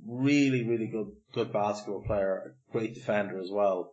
really 0.07 0.63
really 0.63 0.87
good 0.87 1.11
good 1.33 1.51
basketball 1.51 2.05
player, 2.07 2.55
great 2.71 2.93
defender 2.93 3.41
as 3.41 3.49
well. 3.51 3.91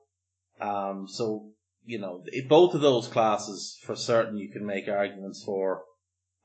Um, 0.61 1.09
so 1.09 1.51
you 1.85 1.99
know, 1.99 2.23
both 2.49 2.75
of 2.75 2.83
those 2.83 3.09
classes 3.09 3.81
for 3.83 3.97
certain 3.97 4.37
you 4.37 4.53
can 4.53 4.65
make 4.65 4.87
arguments 4.87 5.43
for. 5.43 5.83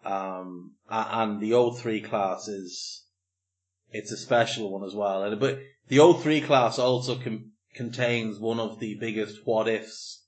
Um, 0.06 0.76
and 0.90 1.40
the 1.42 1.72
03 1.76 2.02
class 2.02 2.48
is, 2.48 3.06
it's 3.90 4.12
a 4.12 4.18
special 4.18 4.72
one 4.72 4.84
as 4.84 4.94
well. 4.94 5.36
But 5.36 5.60
the 5.88 5.98
03 5.98 6.42
class 6.42 6.78
also 6.78 7.18
con- 7.18 7.52
contains 7.74 8.40
one 8.40 8.60
of 8.60 8.80
the 8.80 8.96
biggest 9.00 9.40
what 9.46 9.68
ifs 9.68 10.24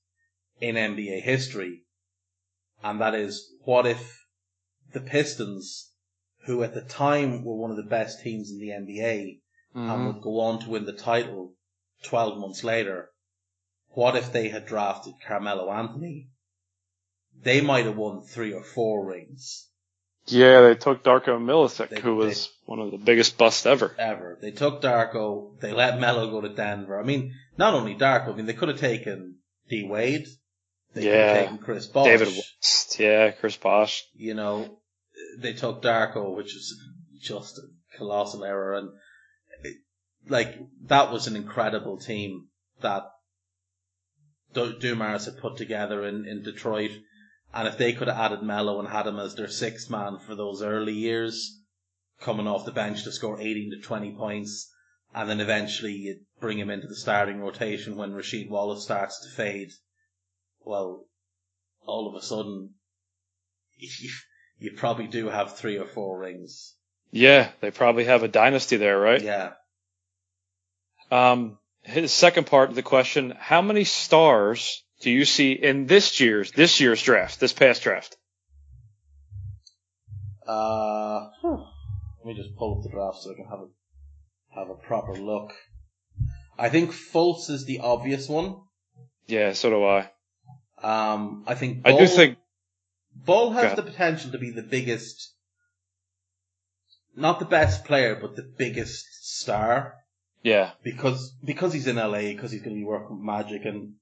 in 0.59 0.75
NBA 0.75 1.21
history. 1.21 1.83
And 2.83 2.99
that 3.01 3.15
is, 3.15 3.53
what 3.63 3.85
if 3.85 4.25
the 4.93 5.01
Pistons, 5.01 5.91
who 6.45 6.63
at 6.63 6.73
the 6.73 6.81
time 6.81 7.43
were 7.43 7.55
one 7.55 7.71
of 7.71 7.77
the 7.77 7.83
best 7.83 8.21
teams 8.23 8.49
in 8.51 8.59
the 8.59 8.69
NBA, 8.69 9.41
and 9.75 9.91
Mhm. 10.01 10.05
would 10.07 10.21
go 10.23 10.39
on 10.39 10.59
to 10.61 10.69
win 10.69 10.85
the 10.85 10.93
title 10.93 11.53
12 12.03 12.39
months 12.39 12.63
later, 12.63 13.11
what 13.89 14.15
if 14.15 14.31
they 14.31 14.49
had 14.49 14.65
drafted 14.65 15.13
Carmelo 15.25 15.71
Anthony? 15.71 16.29
They 17.43 17.61
might 17.61 17.85
have 17.85 17.95
won 17.97 18.21
three 18.21 18.53
or 18.53 18.63
four 18.63 19.05
rings 19.05 19.69
Yeah, 20.25 20.61
they 20.61 20.75
took 20.75 21.03
Darko 21.03 21.39
Milicic, 21.39 21.89
They- 21.89 22.01
who 22.01 22.15
was 22.15 22.49
one 22.65 22.79
of 22.79 22.91
the 22.91 22.97
biggest 22.97 23.37
busts 23.37 23.65
ever. 23.65 23.95
ever. 23.97 24.37
They 24.41 24.51
took 24.51 24.81
Darko, 24.81 25.57
they 25.61 25.71
let 25.71 25.99
Melo 25.99 26.29
go 26.29 26.41
to 26.41 26.49
Denver. 26.49 26.99
I 26.99 27.03
mean, 27.03 27.33
not 27.57 27.73
only 27.73 27.95
Darko, 27.95 28.33
I 28.33 28.35
mean, 28.35 28.45
they 28.45 28.53
could 28.53 28.67
have 28.69 28.79
taken 28.79 29.37
D 29.69 29.87
Wade, 29.87 30.25
they 30.93 31.01
could 31.01 31.09
Yeah. 31.09 31.27
have 31.33 31.41
taken 31.43 31.57
Chris 31.59 31.85
Bosh. 31.87 32.05
David 32.05 32.27
West. 32.27 32.99
Yeah, 32.99 33.31
Chris 33.31 33.55
Bosh. 33.55 34.03
You 34.15 34.33
know, 34.33 34.79
they 35.37 35.53
took 35.53 35.81
Darko, 35.81 36.35
which 36.35 36.53
was 36.53 36.75
just 37.21 37.57
a 37.59 37.97
colossal 37.97 38.43
error. 38.43 38.73
And 38.73 38.89
it, 39.63 39.77
like, 40.27 40.57
that 40.87 41.11
was 41.11 41.27
an 41.27 41.35
incredible 41.37 41.97
team 41.97 42.49
that 42.81 43.03
Du- 44.53 44.77
Dumars 44.79 45.25
had 45.25 45.37
put 45.37 45.55
together 45.57 46.05
in, 46.05 46.25
in 46.27 46.43
Detroit. 46.43 46.91
And 47.53 47.67
if 47.67 47.77
they 47.77 47.93
could 47.93 48.07
have 48.07 48.17
added 48.17 48.43
Melo 48.43 48.79
and 48.79 48.87
had 48.87 49.07
him 49.07 49.19
as 49.19 49.35
their 49.35 49.47
sixth 49.47 49.89
man 49.89 50.19
for 50.19 50.35
those 50.35 50.61
early 50.61 50.93
years, 50.93 51.59
coming 52.19 52.47
off 52.47 52.65
the 52.65 52.71
bench 52.71 53.03
to 53.03 53.11
score 53.11 53.39
18 53.39 53.71
to 53.71 53.81
20 53.81 54.15
points, 54.15 54.71
and 55.13 55.29
then 55.29 55.39
eventually 55.39 55.93
you 55.93 56.19
bring 56.39 56.59
him 56.59 56.69
into 56.69 56.87
the 56.87 56.95
starting 56.95 57.39
rotation 57.39 57.95
when 57.95 58.13
Rasheed 58.13 58.49
Wallace 58.49 58.83
starts 58.83 59.21
to 59.21 59.35
fade, 59.35 59.71
well, 60.63 61.05
all 61.85 62.07
of 62.07 62.15
a 62.21 62.25
sudden, 62.25 62.75
you, 63.77 64.09
you 64.59 64.71
probably 64.75 65.07
do 65.07 65.29
have 65.29 65.57
three 65.57 65.77
or 65.77 65.87
four 65.87 66.19
rings. 66.19 66.75
Yeah, 67.11 67.51
they 67.61 67.71
probably 67.71 68.03
have 68.05 68.23
a 68.23 68.27
dynasty 68.27 68.75
there, 68.75 68.99
right? 68.99 69.21
Yeah. 69.21 69.53
Um, 71.09 71.57
his 71.83 72.11
second 72.11 72.47
part 72.47 72.69
of 72.69 72.75
the 72.75 72.83
question: 72.83 73.33
How 73.39 73.61
many 73.61 73.85
stars 73.85 74.83
do 75.01 75.11
you 75.11 75.25
see 75.25 75.51
in 75.51 75.85
this 75.85 76.19
year's 76.19 76.51
this 76.51 76.79
year's 76.79 77.01
draft, 77.01 77.39
this 77.39 77.53
past 77.53 77.83
draft? 77.83 78.17
Uh, 80.45 81.29
huh. 81.41 81.57
let 82.23 82.25
me 82.25 82.33
just 82.33 82.55
pull 82.55 82.77
up 82.77 82.83
the 82.83 82.89
draft 82.89 83.17
so 83.21 83.31
I 83.31 83.35
can 83.35 83.45
have 83.45 83.59
a 83.59 83.67
have 84.55 84.69
a 84.69 84.75
proper 84.75 85.13
look. 85.13 85.53
I 86.57 86.69
think 86.69 86.91
Fultz 86.91 87.49
is 87.49 87.65
the 87.65 87.79
obvious 87.79 88.27
one. 88.27 88.61
Yeah, 89.27 89.53
so 89.53 89.69
do 89.69 89.85
I. 89.85 90.09
Um, 90.81 91.43
I 91.47 91.55
think 91.55 91.81
I 91.85 91.97
do 91.97 92.07
think. 92.07 92.37
Ball 93.13 93.51
has 93.51 93.75
the 93.75 93.81
potential 93.81 94.31
to 94.31 94.37
be 94.37 94.51
the 94.51 94.61
biggest, 94.61 95.33
not 97.15 97.39
the 97.39 97.45
best 97.45 97.83
player, 97.83 98.15
but 98.15 98.35
the 98.35 98.43
biggest 98.43 99.05
star 99.23 99.95
Yeah, 100.43 100.71
because 100.83 101.33
because 101.43 101.73
he's 101.73 101.87
in 101.87 101.95
LA, 101.95 102.29
because 102.29 102.51
he's 102.51 102.61
going 102.61 102.75
to 102.75 102.79
be 102.79 102.85
working 102.85 103.17
with 103.17 103.25
Magic, 103.25 103.65
and 103.65 103.95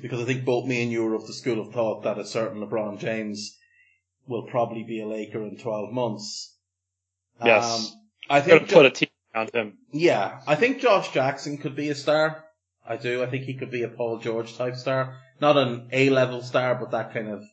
because 0.00 0.20
I 0.20 0.24
think 0.24 0.44
both 0.44 0.66
me 0.66 0.82
and 0.82 0.92
you 0.92 1.06
are 1.06 1.14
of 1.14 1.26
the 1.26 1.32
school 1.32 1.60
of 1.60 1.72
thought 1.72 2.04
that 2.04 2.18
a 2.18 2.24
certain 2.24 2.60
LeBron 2.60 2.98
James 2.98 3.56
will 4.26 4.42
probably 4.42 4.84
be 4.84 5.00
a 5.00 5.06
Laker 5.06 5.42
in 5.42 5.56
twelve 5.56 5.92
months. 5.92 6.54
Yes. 7.44 7.92
Um, 7.92 8.00
I 8.30 8.40
think 8.40 8.68
put 8.68 8.86
a 8.86 8.90
team 8.90 9.08
around 9.34 9.54
him. 9.54 9.78
yeah, 9.92 10.40
I 10.46 10.54
think 10.54 10.80
Josh 10.80 11.12
Jackson 11.12 11.58
could 11.58 11.76
be 11.76 11.88
a 11.88 11.94
star. 11.94 12.44
I 12.86 12.96
do. 12.96 13.22
I 13.22 13.26
think 13.26 13.44
he 13.44 13.54
could 13.54 13.70
be 13.70 13.82
a 13.82 13.88
Paul 13.88 14.18
George 14.18 14.56
type 14.56 14.76
star, 14.76 15.16
not 15.40 15.56
an 15.56 15.88
A 15.92 16.10
level 16.10 16.42
star, 16.42 16.74
but 16.74 16.90
that 16.92 17.12
kind 17.12 17.28
of 17.28 17.44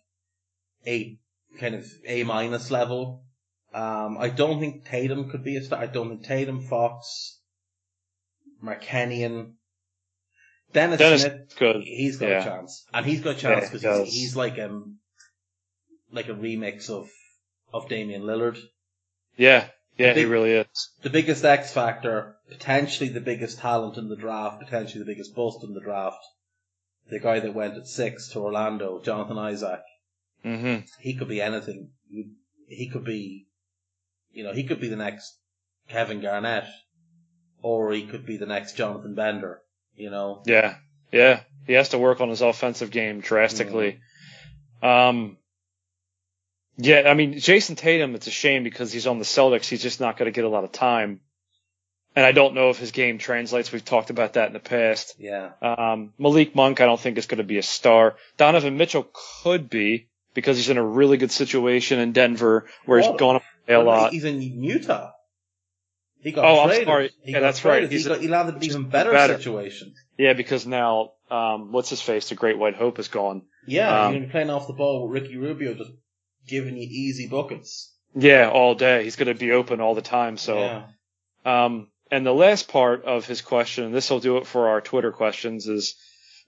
A 0.85 1.17
kind 1.59 1.75
of 1.75 1.85
A 2.05 2.23
minus 2.23 2.71
level. 2.71 3.23
Um, 3.73 4.17
I 4.17 4.29
don't 4.29 4.59
think 4.59 4.85
Tatum 4.85 5.29
could 5.29 5.43
be 5.43 5.57
a 5.57 5.61
star. 5.63 5.79
I 5.79 5.87
don't 5.87 6.09
think 6.09 6.23
Tatum, 6.23 6.61
Fox, 6.61 7.39
Markkanen, 8.63 9.53
Dennis, 10.75 10.99
Dennis 10.99 11.21
Smith. 11.23 11.55
good. 11.57 11.81
He's 11.83 12.17
got 12.17 12.29
Yeah. 12.29 12.41
a 12.41 12.43
chance, 12.43 12.85
and 12.93 13.05
he's 13.05 13.21
got 13.21 13.37
a 13.37 13.39
chance 13.39 13.65
because 13.65 13.81
does. 13.81 14.03
he's, 14.13 14.13
he's 14.21 14.35
like 14.35 14.59
um 14.59 14.99
like 16.11 16.27
a 16.29 16.33
remix 16.33 16.89
of 16.89 17.09
of 17.73 17.89
Damian 17.89 18.21
Lillard. 18.23 18.59
Yeah, 19.37 19.69
yeah, 19.97 20.13
he 20.13 20.25
really 20.25 20.51
is. 20.51 20.89
the 21.01 21.09
biggest 21.09 21.43
X 21.43 21.73
factor, 21.73 22.35
potentially 22.49 23.09
the 23.09 23.21
biggest 23.21 23.59
talent 23.59 23.97
in 23.97 24.07
the 24.09 24.15
draft, 24.15 24.59
potentially 24.59 24.99
the 24.99 25.11
biggest 25.11 25.33
bust 25.35 25.63
in 25.63 25.73
the 25.73 25.81
draft. 25.81 26.23
The 27.09 27.19
guy 27.19 27.39
that 27.39 27.53
went 27.53 27.77
at 27.77 27.87
six 27.87 28.29
to 28.29 28.39
Orlando, 28.39 28.99
Jonathan 29.01 29.37
Isaac, 29.37 29.81
hmm 30.43 30.77
he 30.99 31.15
could 31.15 31.27
be 31.29 31.41
anything. 31.41 31.91
He 32.67 32.89
could 32.89 33.05
be, 33.05 33.47
you 34.31 34.43
know, 34.43 34.53
he 34.53 34.63
could 34.63 34.81
be 34.81 34.89
the 34.89 34.95
next 34.95 35.37
Kevin 35.87 36.19
Garnett, 36.21 36.65
or 37.61 37.91
he 37.93 38.05
could 38.07 38.25
be 38.25 38.37
the 38.37 38.45
next 38.45 38.75
Jonathan 38.75 39.15
Bender. 39.15 39.61
You 39.95 40.09
know, 40.09 40.41
Yeah, 40.45 40.75
yeah. 41.11 41.41
He 41.67 41.73
has 41.73 41.89
to 41.89 41.97
work 41.97 42.21
on 42.21 42.29
his 42.29 42.41
offensive 42.41 42.91
game 42.91 43.21
drastically. 43.21 43.99
Um, 44.83 45.37
yeah, 46.77 47.03
I 47.09 47.13
mean, 47.13 47.35
Jayson 47.35 47.75
Tatum, 47.75 48.13
it's 48.15 48.27
a 48.27 48.31
shame 48.31 48.63
because 48.63 48.91
he's 48.91 49.07
on 49.07 49.17
the 49.17 49.25
Celtics. 49.25 49.65
He's 49.67 49.81
just 49.81 49.99
not 49.99 50.17
going 50.17 50.31
to 50.31 50.35
get 50.35 50.43
a 50.45 50.49
lot 50.49 50.63
of 50.63 50.71
time. 50.71 51.21
And 52.15 52.25
I 52.25 52.31
don't 52.31 52.53
know 52.53 52.69
if 52.69 52.77
his 52.77 52.91
game 52.91 53.17
translates. 53.17 53.71
We've 53.71 53.83
talked 53.83 54.09
about 54.09 54.33
that 54.33 54.47
in 54.47 54.53
the 54.53 54.59
past. 54.59 55.15
yeah, 55.17 55.51
Um, 55.61 56.13
Malik 56.17 56.55
Monk, 56.55 56.79
I 56.81 56.85
don't 56.85 56.99
think 56.99 57.17
is 57.17 57.25
going 57.25 57.39
to 57.39 57.43
be 57.43 57.57
a 57.57 57.63
star. 57.63 58.15
Donovan 58.37 58.77
Mitchell 58.77 59.09
could 59.43 59.69
be 59.69 60.07
because 60.33 60.55
he's 60.57 60.69
in 60.69 60.77
a 60.77 60.85
really 60.85 61.17
good 61.17 61.31
situation 61.31 61.99
in 61.99 62.11
Denver 62.13 62.67
where 62.85 62.99
he's 62.99 63.09
What? 63.09 63.17
gone 63.19 63.35
up 63.37 63.43
a 63.67 63.77
lot. 63.77 64.13
He's 64.13 64.23
in 64.23 64.41
Utah. 64.41 65.11
He 66.25 66.31
got 66.31 66.43
Oh, 66.43 66.61
I'm 66.61 66.69
traded. 66.69 66.87
sorry. 66.87 67.11
He 67.23 67.31
Yeah, 67.33 67.39
that's 67.39 67.63
right. 67.63 67.71
traded. 67.73 67.91
He, 67.91 67.97
He's 67.97 68.05
a- 68.07 68.09
got, 68.09 68.19
he 68.21 68.27
landed 68.27 68.55
an 68.55 68.63
even 68.63 68.89
better, 68.89 69.11
better. 69.11 69.37
situation. 69.37 69.93
Yeah, 70.17 70.33
because 70.33 70.65
now, 70.65 71.11
um, 71.29 71.71
what's 71.71 71.91
his 71.91 72.01
face? 72.01 72.29
The 72.29 72.35
Great 72.35 72.57
White 72.57 72.73
Hope 72.75 72.97
is 72.97 73.09
gone. 73.09 73.43
Yeah, 73.67 73.89
Um, 73.89 73.95
you're 73.95 74.09
going 74.13 74.21
to 74.21 74.27
be 74.27 74.31
playing 74.31 74.49
off 74.49 74.65
the 74.65 74.73
ball 74.73 75.07
with 75.07 75.21
Ricky 75.21 75.37
Rubio, 75.37 75.75
just 75.75 75.91
giving 76.47 76.77
you 76.77 76.87
easy 76.89 77.27
buckets. 77.27 77.93
Yeah, 78.15 78.49
all 78.49 78.73
day. 78.73 79.03
He's 79.03 79.17
going 79.17 79.27
to 79.27 79.35
be 79.39 79.51
open 79.51 79.81
all 79.81 79.93
the 79.93 80.01
time. 80.01 80.37
So, 80.37 80.57
yeah. 80.57 80.85
um, 81.45 81.91
and 82.09 82.25
the 82.25 82.33
last 82.33 82.69
part 82.69 83.05
of 83.05 83.27
his 83.27 83.41
question, 83.41 83.83
and 83.83 83.93
this 83.93 84.09
will 84.09 84.19
do 84.19 84.37
it 84.37 84.47
for 84.47 84.69
our 84.69 84.81
Twitter 84.81 85.11
questions, 85.11 85.67
is 85.67 85.93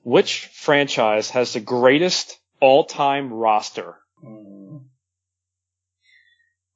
which 0.01 0.47
franchise 0.53 1.29
has 1.29 1.53
the 1.53 1.59
greatest 1.59 2.35
all-time 2.59 3.31
roster? 3.31 3.95
Hmm. 4.23 4.77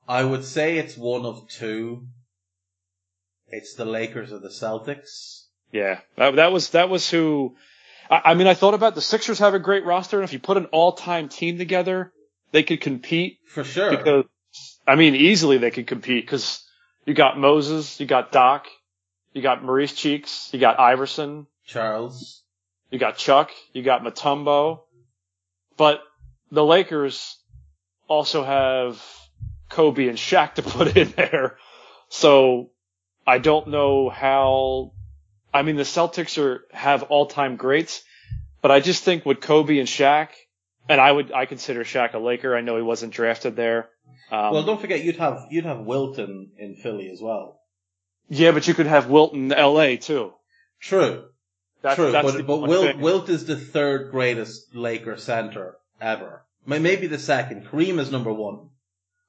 I 0.07 0.23
would 0.23 0.45
say 0.45 0.77
it's 0.77 0.95
one 0.97 1.25
of 1.25 1.47
two. 1.49 2.05
It's 3.51 3.75
the 3.75 3.85
Lakers 3.85 4.31
or 4.33 4.39
the 4.39 4.49
Celtics. 4.49 5.43
Yeah, 5.71 5.99
that, 6.17 6.35
that 6.35 6.51
was 6.51 6.71
that 6.71 6.89
was 6.89 7.09
who. 7.09 7.55
I, 8.09 8.21
I 8.25 8.33
mean, 8.33 8.47
I 8.47 8.53
thought 8.53 8.73
about 8.73 8.95
the 8.95 9.01
Sixers 9.01 9.39
have 9.39 9.53
a 9.53 9.59
great 9.59 9.85
roster, 9.85 10.17
and 10.17 10.23
if 10.23 10.33
you 10.33 10.39
put 10.39 10.57
an 10.57 10.65
all-time 10.67 11.29
team 11.29 11.57
together, 11.57 12.11
they 12.51 12.63
could 12.63 12.81
compete 12.81 13.39
For 13.47 13.63
sure. 13.63 13.89
because, 13.91 14.25
I 14.87 14.95
mean, 14.95 15.15
easily 15.15 15.57
they 15.57 15.71
could 15.71 15.87
compete 15.87 16.25
because 16.25 16.63
you 17.05 17.13
got 17.13 17.37
Moses, 17.37 17.99
you 17.99 18.05
got 18.05 18.31
Doc, 18.31 18.67
you 19.33 19.41
got 19.41 19.63
Maurice 19.63 19.93
Cheeks, 19.93 20.49
you 20.51 20.59
got 20.59 20.79
Iverson, 20.79 21.47
Charles. 21.65 22.43
you 22.89 22.99
got 22.99 23.17
Chuck, 23.17 23.51
you 23.73 23.81
got 23.83 24.03
Mutombo, 24.03 24.81
but 25.77 26.01
the 26.51 26.65
Lakers 26.65 27.37
also 28.09 28.43
have 28.43 29.01
Kobe 29.69 30.09
and 30.09 30.17
Shaq 30.17 30.55
to 30.55 30.63
put 30.63 30.97
in 30.97 31.11
there. 31.15 31.57
So 32.09 32.71
I 33.25 33.37
don't 33.37 33.67
know 33.67 34.09
how, 34.09 34.93
I 35.53 35.61
mean, 35.61 35.75
the 35.75 35.83
Celtics 35.83 36.41
are, 36.41 36.63
have 36.71 37.03
all-time 37.03 37.55
greats, 37.55 38.03
but 38.61 38.71
I 38.71 38.79
just 38.79 39.03
think 39.03 39.25
with 39.25 39.41
Kobe 39.41 39.79
and 39.79 39.87
Shaq, 39.87 40.29
and 40.89 40.99
I 40.99 41.11
would, 41.11 41.31
I 41.31 41.45
consider 41.45 41.83
Shaq 41.83 42.13
a 42.13 42.19
Laker. 42.19 42.55
I 42.55 42.61
know 42.61 42.75
he 42.75 42.81
wasn't 42.83 43.13
drafted 43.13 43.55
there. 43.55 43.89
Um, 44.31 44.53
well, 44.53 44.63
don't 44.63 44.79
forget 44.79 45.03
you'd 45.03 45.17
have 45.17 45.47
you'd 45.51 45.65
have 45.65 45.79
Wilton 45.79 46.51
in 46.57 46.75
Philly 46.75 47.09
as 47.11 47.19
well. 47.21 47.59
yeah, 48.29 48.51
but 48.51 48.65
you 48.67 48.73
could 48.73 48.87
have 48.87 49.09
Wilton 49.09 49.51
in 49.51 49.57
LA 49.57 49.97
too. 49.97 50.33
True. 50.79 51.25
That's, 51.81 51.95
True, 51.95 52.11
that's 52.11 52.31
but, 52.33 52.47
but 52.47 52.57
Wilt. 52.61 52.97
Wilt 52.97 53.29
is 53.29 53.45
the 53.45 53.57
third 53.57 54.11
greatest 54.11 54.75
Laker 54.75 55.17
center 55.17 55.77
ever. 55.99 56.43
Maybe 56.65 57.07
the 57.07 57.17
second. 57.19 57.65
Kareem 57.65 57.99
is 57.99 58.11
number 58.11 58.31
one. 58.31 58.69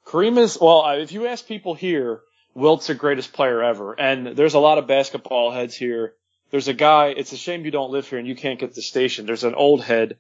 Kareem 0.07 0.39
is 0.39 0.59
well. 0.61 0.87
If 1.01 1.13
you 1.13 1.27
ask 1.27 1.47
people 1.47 1.75
here, 1.75 2.21
Wilt's 2.55 2.87
the 2.87 2.95
greatest 2.95 3.33
player 3.33 3.63
ever, 3.63 3.99
and 3.99 4.37
there's 4.37 4.55
a 4.55 4.59
lot 4.59 4.79
of 4.79 4.87
basketball 4.87 5.51
heads 5.51 5.75
here. 5.75 6.15
There's 6.51 6.69
a 6.69 6.75
guy. 6.75 7.09
It's 7.09 7.33
a 7.33 7.37
shame 7.37 7.65
you 7.65 7.71
don't 7.71 7.91
live 7.91 8.09
here 8.09 8.19
and 8.19 8.29
you 8.29 8.37
can't 8.37 8.61
get 8.61 8.75
the 8.75 8.83
station. 8.83 9.25
There's 9.25 9.45
an 9.45 9.55
old 9.55 9.83
head 9.83 10.19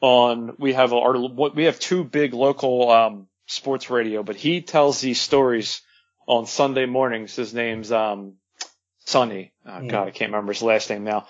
on. 0.00 0.56
We 0.58 0.72
have 0.72 0.92
our 0.92 1.16
we 1.54 1.64
have 1.64 1.78
two 1.78 2.02
big 2.02 2.34
local 2.34 2.90
um, 2.90 3.28
sports 3.46 3.88
radio, 3.88 4.24
but 4.24 4.34
he 4.34 4.60
tells 4.60 5.00
these 5.00 5.20
stories 5.20 5.82
on 6.26 6.46
Sunday 6.46 6.86
mornings. 6.86 7.36
His 7.36 7.54
name's 7.54 7.92
um, 7.92 8.34
Sonny. 9.08 9.52
Oh, 9.66 9.86
God, 9.86 10.08
I 10.08 10.10
can't 10.10 10.30
remember 10.30 10.52
his 10.52 10.62
last 10.62 10.90
name 10.90 11.04
now. 11.04 11.26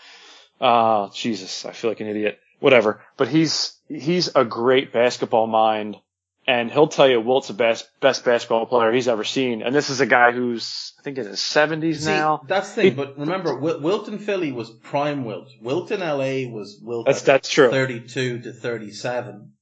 Uh, 0.60 1.08
Jesus, 1.10 1.64
I 1.64 1.72
feel 1.72 1.90
like 1.90 2.00
an 2.00 2.08
idiot. 2.08 2.40
Whatever. 2.58 3.00
But 3.16 3.28
he's, 3.28 3.76
he's 3.88 4.34
a 4.34 4.44
great 4.44 4.92
basketball 4.92 5.46
mind 5.46 5.96
and 6.48 6.70
he'll 6.72 6.88
tell 6.88 7.08
you 7.08 7.20
Wilt's 7.20 7.48
the 7.48 7.54
best, 7.54 7.86
best 8.00 8.24
basketball 8.24 8.64
player 8.66 8.90
he's 8.90 9.06
ever 9.06 9.22
seen. 9.22 9.62
And 9.62 9.74
this 9.74 9.90
is 9.90 10.00
a 10.00 10.06
guy 10.06 10.32
who's, 10.32 10.94
I 10.98 11.02
think 11.02 11.18
in 11.18 11.26
his 11.26 11.40
seventies 11.40 12.06
now. 12.06 12.40
that's 12.48 12.70
the 12.74 12.82
thing. 12.82 12.94
But 12.94 13.18
remember, 13.18 13.54
Wil- 13.56 13.80
Wilt 13.80 14.08
in 14.08 14.18
Philly 14.18 14.50
was 14.50 14.70
prime 14.70 15.24
Wilt. 15.26 15.48
Wilt 15.60 15.90
in 15.92 16.00
LA 16.00 16.50
was 16.50 16.80
Wilt. 16.82 17.06
That's- 17.06 17.22
that's 17.22 17.48
true. 17.50 17.70
Thirty-two 17.70 18.40
to 18.40 18.52
thirty-seven. 18.52 19.52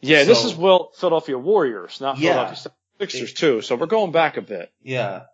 Yeah, 0.00 0.24
this 0.24 0.44
is 0.44 0.54
Wilt 0.54 0.96
Philadelphia 0.96 1.38
Warriors, 1.38 2.00
not 2.00 2.18
Yeah. 2.18 2.32
Philadelphia 2.32 2.72
Sixers 2.98 3.32
too. 3.34 3.60
So 3.60 3.76
we're 3.76 3.86
going 3.86 4.10
back 4.12 4.36
a 4.38 4.42
bit. 4.42 4.70
Yeah. 4.82 5.24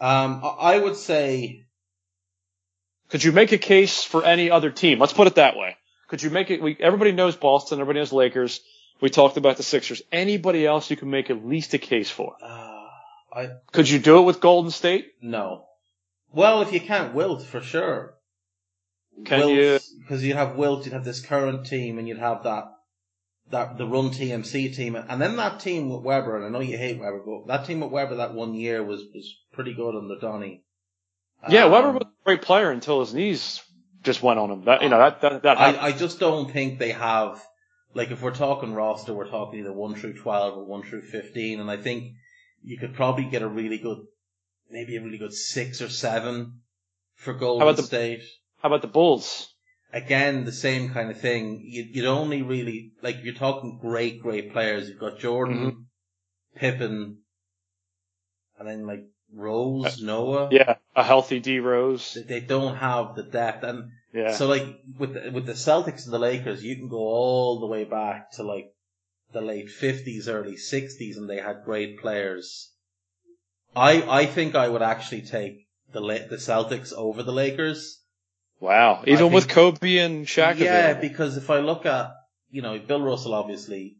Um, 0.00 0.40
I 0.44 0.74
I 0.74 0.78
would 0.78 0.96
say 0.96 1.66
Could 3.10 3.22
you 3.22 3.30
make 3.30 3.52
a 3.52 3.58
case 3.58 4.02
for 4.02 4.24
any 4.24 4.50
other 4.50 4.70
team? 4.70 4.98
Let's 4.98 5.12
put 5.12 5.26
it 5.28 5.36
that 5.36 5.56
way. 5.56 5.76
Could 6.08 6.22
you 6.22 6.30
make 6.30 6.50
it? 6.50 6.60
We, 6.60 6.76
everybody 6.80 7.12
knows 7.12 7.36
Boston. 7.36 7.78
Everybody 7.80 8.00
knows 8.00 8.12
Lakers. 8.12 8.60
We 9.02 9.10
talked 9.10 9.36
about 9.36 9.56
the 9.56 9.64
Sixers. 9.64 10.00
Anybody 10.12 10.64
else 10.64 10.88
you 10.88 10.96
can 10.96 11.10
make 11.10 11.28
at 11.28 11.44
least 11.44 11.74
a 11.74 11.78
case 11.78 12.08
for? 12.08 12.36
uh, 12.40 12.86
I 13.34 13.48
Could 13.72 13.90
you 13.90 13.98
do 13.98 14.18
it 14.18 14.22
with 14.22 14.40
Golden 14.40 14.70
State? 14.70 15.08
no. 15.20 15.66
Well, 16.34 16.62
if 16.62 16.72
you 16.72 16.80
can't 16.80 17.12
Wilt 17.12 17.42
for 17.42 17.60
sure. 17.60 18.14
Can 19.26 19.50
you? 19.50 19.78
Because 20.00 20.24
you'd 20.24 20.36
have 20.36 20.56
Wilt, 20.56 20.86
you'd 20.86 20.94
have 20.94 21.04
this 21.04 21.20
current 21.20 21.66
team, 21.66 21.98
and 21.98 22.08
you'd 22.08 22.18
have 22.18 22.44
that 22.44 22.64
that 23.50 23.76
the 23.76 23.86
Run 23.86 24.10
TMC 24.10 24.74
team, 24.74 24.94
and 24.96 25.20
then 25.20 25.36
that 25.36 25.60
team 25.60 25.90
with 25.90 26.02
Webber. 26.02 26.36
And 26.36 26.46
I 26.46 26.48
know 26.48 26.60
you 26.60 26.78
hate 26.78 26.98
Webber, 26.98 27.20
but 27.26 27.48
that 27.48 27.66
team 27.66 27.80
with 27.80 27.90
Webber 27.90 28.16
that 28.16 28.32
one 28.32 28.54
year 28.54 28.82
was 28.82 29.02
was 29.14 29.34
pretty 29.52 29.74
good 29.74 29.94
under 29.94 30.18
Donny. 30.18 30.62
Yeah, 31.50 31.64
Um, 31.64 31.72
Webber 31.72 31.92
was 31.92 32.02
a 32.04 32.24
great 32.24 32.40
player 32.42 32.70
until 32.70 33.00
his 33.00 33.12
knees 33.12 33.60
just 34.02 34.22
went 34.22 34.38
on 34.38 34.50
him. 34.50 34.64
That 34.64 34.82
you 34.82 34.88
know 34.88 34.98
that 34.98 35.20
that, 35.20 35.42
that. 35.42 35.58
I, 35.58 35.88
I 35.88 35.92
just 35.92 36.18
don't 36.18 36.50
think 36.50 36.78
they 36.78 36.92
have 36.92 37.42
like 37.94 38.10
if 38.10 38.22
we're 38.22 38.34
talking 38.34 38.74
roster, 38.74 39.12
we're 39.14 39.28
talking 39.28 39.60
either 39.60 39.72
one 39.72 39.94
through 39.94 40.14
twelve 40.14 40.56
or 40.56 40.64
one 40.64 40.82
through 40.82 41.02
fifteen, 41.02 41.60
and 41.60 41.70
I 41.70 41.76
think 41.76 42.12
you 42.62 42.78
could 42.78 42.94
probably 42.94 43.24
get 43.24 43.42
a 43.42 43.48
really 43.48 43.78
good, 43.78 43.98
maybe 44.70 44.96
a 44.96 45.02
really 45.02 45.18
good 45.18 45.32
six 45.32 45.82
or 45.82 45.88
seven 45.88 46.60
for 47.16 47.34
Golden 47.34 47.62
about 47.62 47.76
the- 47.76 47.82
State. 47.82 48.22
How 48.62 48.68
about 48.68 48.82
the 48.82 48.88
Bulls? 48.88 49.48
Again, 49.92 50.44
the 50.44 50.52
same 50.52 50.90
kind 50.90 51.10
of 51.10 51.20
thing. 51.20 51.60
You'd, 51.64 51.94
you'd 51.94 52.06
only 52.06 52.40
really 52.40 52.92
like 53.02 53.18
you're 53.24 53.34
talking 53.34 53.78
great, 53.80 54.22
great 54.22 54.52
players. 54.52 54.88
You've 54.88 54.98
got 55.00 55.18
Jordan, 55.18 55.56
Mm-hmm. 55.58 55.78
Pippen, 56.58 57.18
and 58.58 58.68
then 58.68 58.86
like 58.86 59.04
Rose, 59.34 60.02
Noah. 60.02 60.48
Yeah, 60.52 60.76
a 60.94 61.02
healthy 61.02 61.40
D 61.40 61.58
Rose. 61.58 62.18
They- 62.26 62.40
don't 62.40 62.76
have 62.76 63.14
the 63.16 63.22
depth, 63.22 63.64
and 63.64 63.90
Yeah. 64.12 64.32
so 64.34 64.46
like 64.46 64.66
with 64.98 65.14
the, 65.14 65.30
with 65.30 65.46
the 65.46 65.52
Celtics 65.54 66.04
and 66.04 66.12
the 66.12 66.18
Lakers, 66.18 66.62
you 66.62 66.76
can 66.76 66.88
go 66.88 66.98
all 66.98 67.60
the 67.60 67.66
way 67.66 67.84
back 67.84 68.32
to 68.32 68.42
like 68.42 68.66
the 69.32 69.40
late 69.40 69.70
fifties, 69.70 70.28
early 70.28 70.56
sixties, 70.56 71.16
and 71.16 71.28
they 71.30 71.38
had 71.38 71.64
great 71.64 71.98
players. 72.00 72.70
I 73.74 74.02
I 74.22 74.26
think 74.26 74.54
I 74.54 74.68
would 74.68 74.82
actually 74.82 75.22
take 75.22 75.66
the 75.92 76.00
the 76.28 76.36
Celtics 76.36 76.92
over 76.92 77.22
the 77.22 77.32
Lakers. 77.32 78.00
wow. 78.60 79.02
Even 79.06 79.18
think- 79.18 79.34
with 79.34 79.48
Kobe 79.48 79.96
and 79.98 80.26
Shaq. 80.26 80.58
yeah, 80.58 80.90
available. 80.90 81.00
because 81.08 81.36
if 81.38 81.48
I 81.50 81.58
look 81.60 81.86
at 81.86 82.10
you 82.50 82.60
know 82.62 82.78
Bill 82.78 83.00
Russell, 83.02 83.32
obviously 83.34 83.96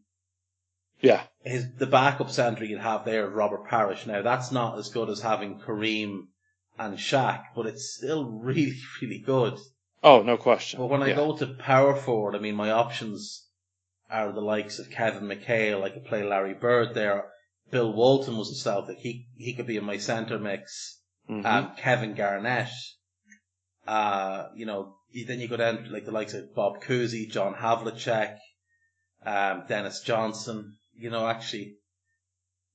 yeah. 1.03 1.23
his 1.43 1.71
the 1.77 1.85
backup 1.85 2.31
center 2.31 2.63
you'd 2.63 2.79
have 2.81 3.05
there 3.05 3.27
is 3.27 3.33
Robert 3.33 3.67
Parish. 3.67 4.07
Now 4.07 4.21
that's 4.23 4.51
not 4.51 4.79
as 4.79 4.89
good 4.89 5.09
as 5.09 5.21
having 5.21 5.59
Kareem 5.59 6.27
and 6.79 6.97
Shaq, 6.97 7.43
but 7.55 7.67
it's 7.67 7.93
still 7.97 8.25
really 8.47 8.77
really 9.01 9.19
good. 9.19 9.59
Oh, 10.05 10.21
no 10.21 10.35
question. 10.37 10.79
But 10.79 10.87
when 10.87 11.03
I 11.03 11.07
Yeah. 11.09 11.15
go 11.15 11.37
to 11.37 11.47
power 11.53 11.95
forward, 11.95 12.35
I 12.35 12.39
mean, 12.39 12.55
my 12.55 12.71
options 12.71 13.47
are 14.09 14.33
the 14.33 14.41
likes 14.41 14.77
of 14.79 14.89
Kevin 14.91 15.23
McHale. 15.29 15.81
I 15.83 15.89
could 15.89 16.03
play 16.05 16.23
Larry 16.23 16.53
Bird 16.53 16.93
there. 16.93 17.29
Bill 17.71 17.93
Walton 17.93 18.35
was 18.37 18.51
a 18.51 18.55
Celtic. 18.55 18.97
He 18.97 19.27
he 19.37 19.53
could 19.53 19.67
be 19.67 19.77
in 19.77 19.85
my 19.85 19.97
center 19.97 20.37
mix. 20.39 20.99
Mhm. 21.29 21.45
Um, 21.45 21.71
Kevin 21.77 22.15
Garnett. 22.15 22.69
Uh, 23.87 24.47
you 24.55 24.65
know, 24.65 24.95
then 25.27 25.39
you 25.39 25.47
go 25.47 25.57
down 25.57 25.83
to 25.83 25.89
like 25.89 26.05
the 26.05 26.11
likes 26.11 26.33
of 26.33 26.53
Bob 26.55 26.81
Cousy, 26.81 27.29
John 27.29 27.53
Havlicek, 27.55 28.37
um, 29.25 29.63
Dennis 29.67 30.01
Johnson. 30.01 30.73
You 30.95 31.09
know, 31.09 31.27
actually, 31.27 31.77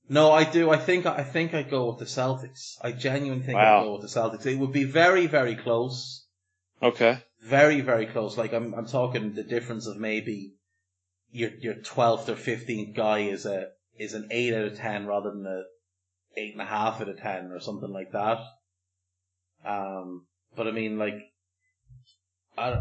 no, 0.09 0.33
I 0.33 0.45
do. 0.45 0.71
I 0.71 0.77
think 0.77 1.07
I 1.07 1.23
think 1.23 1.55
I 1.55 1.63
go 1.63 1.89
with 1.89 1.99
the 1.99 2.05
Celtics. 2.05 2.77
I 2.83 2.93
genuinely 2.93 3.45
think 3.45 3.59
I 3.59 3.83
go 3.83 3.93
with 3.93 4.03
the 4.03 4.21
Celtics. 4.21 4.47
It 4.47 4.59
would 4.59 4.73
be 4.73 4.85
very 4.85 5.27
very 5.27 5.55
close 5.55 6.27
okay. 6.83 7.23
very 7.43 7.81
very 7.81 8.07
close. 8.07 8.37
Like 8.37 8.53
I'm 8.53 8.75
I'm 8.75 8.87
talking 8.87 9.35
the 9.35 9.43
difference 9.43 9.87
of 9.87 9.97
maybe 9.97 10.55
your 11.31 11.51
your 11.61 11.75
twelfth 11.75 12.29
or 12.29 12.37
fifteenth 12.37 12.97
guy 12.97 13.21
is 13.21 13.47
a 13.47 13.69
is 13.99 14.15
an 14.15 14.29
eight 14.31 14.55
out 14.55 14.65
of 14.65 14.79
ten 14.79 15.07
rather 15.07 15.31
than 15.31 15.47
a 15.47 15.63
eight 16.41 16.53
and 16.53 16.63
a 16.63 16.67
half 16.67 17.01
out 17.01 17.09
of 17.09 17.19
ten 17.19 17.51
or 17.53 17.61
something 17.61 17.93
like 17.93 18.13
that. 18.13 18.39
Um, 19.65 20.27
but 20.57 20.67
I 20.67 20.71
mean 20.73 20.99
like 20.99 21.19
I. 22.57 22.81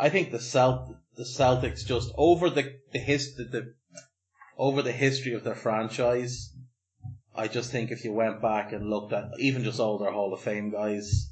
I 0.00 0.10
think 0.10 0.30
the 0.30 0.38
Celt 0.38 0.94
the 1.16 1.24
Celtics 1.24 1.84
just 1.84 2.12
over 2.16 2.48
the 2.50 2.76
the 2.92 3.00
his 3.00 3.34
the, 3.34 3.44
the 3.44 3.74
over 4.58 4.82
the 4.82 4.92
history 4.92 5.32
of 5.32 5.44
their 5.44 5.54
franchise. 5.54 6.52
I 7.34 7.46
just 7.46 7.70
think 7.70 7.90
if 7.90 8.04
you 8.04 8.12
went 8.12 8.42
back 8.42 8.72
and 8.72 8.90
looked 8.90 9.12
at 9.12 9.30
even 9.38 9.62
just 9.62 9.78
all 9.78 9.98
their 9.98 10.10
Hall 10.10 10.34
of 10.34 10.40
Fame 10.40 10.70
guys, 10.70 11.30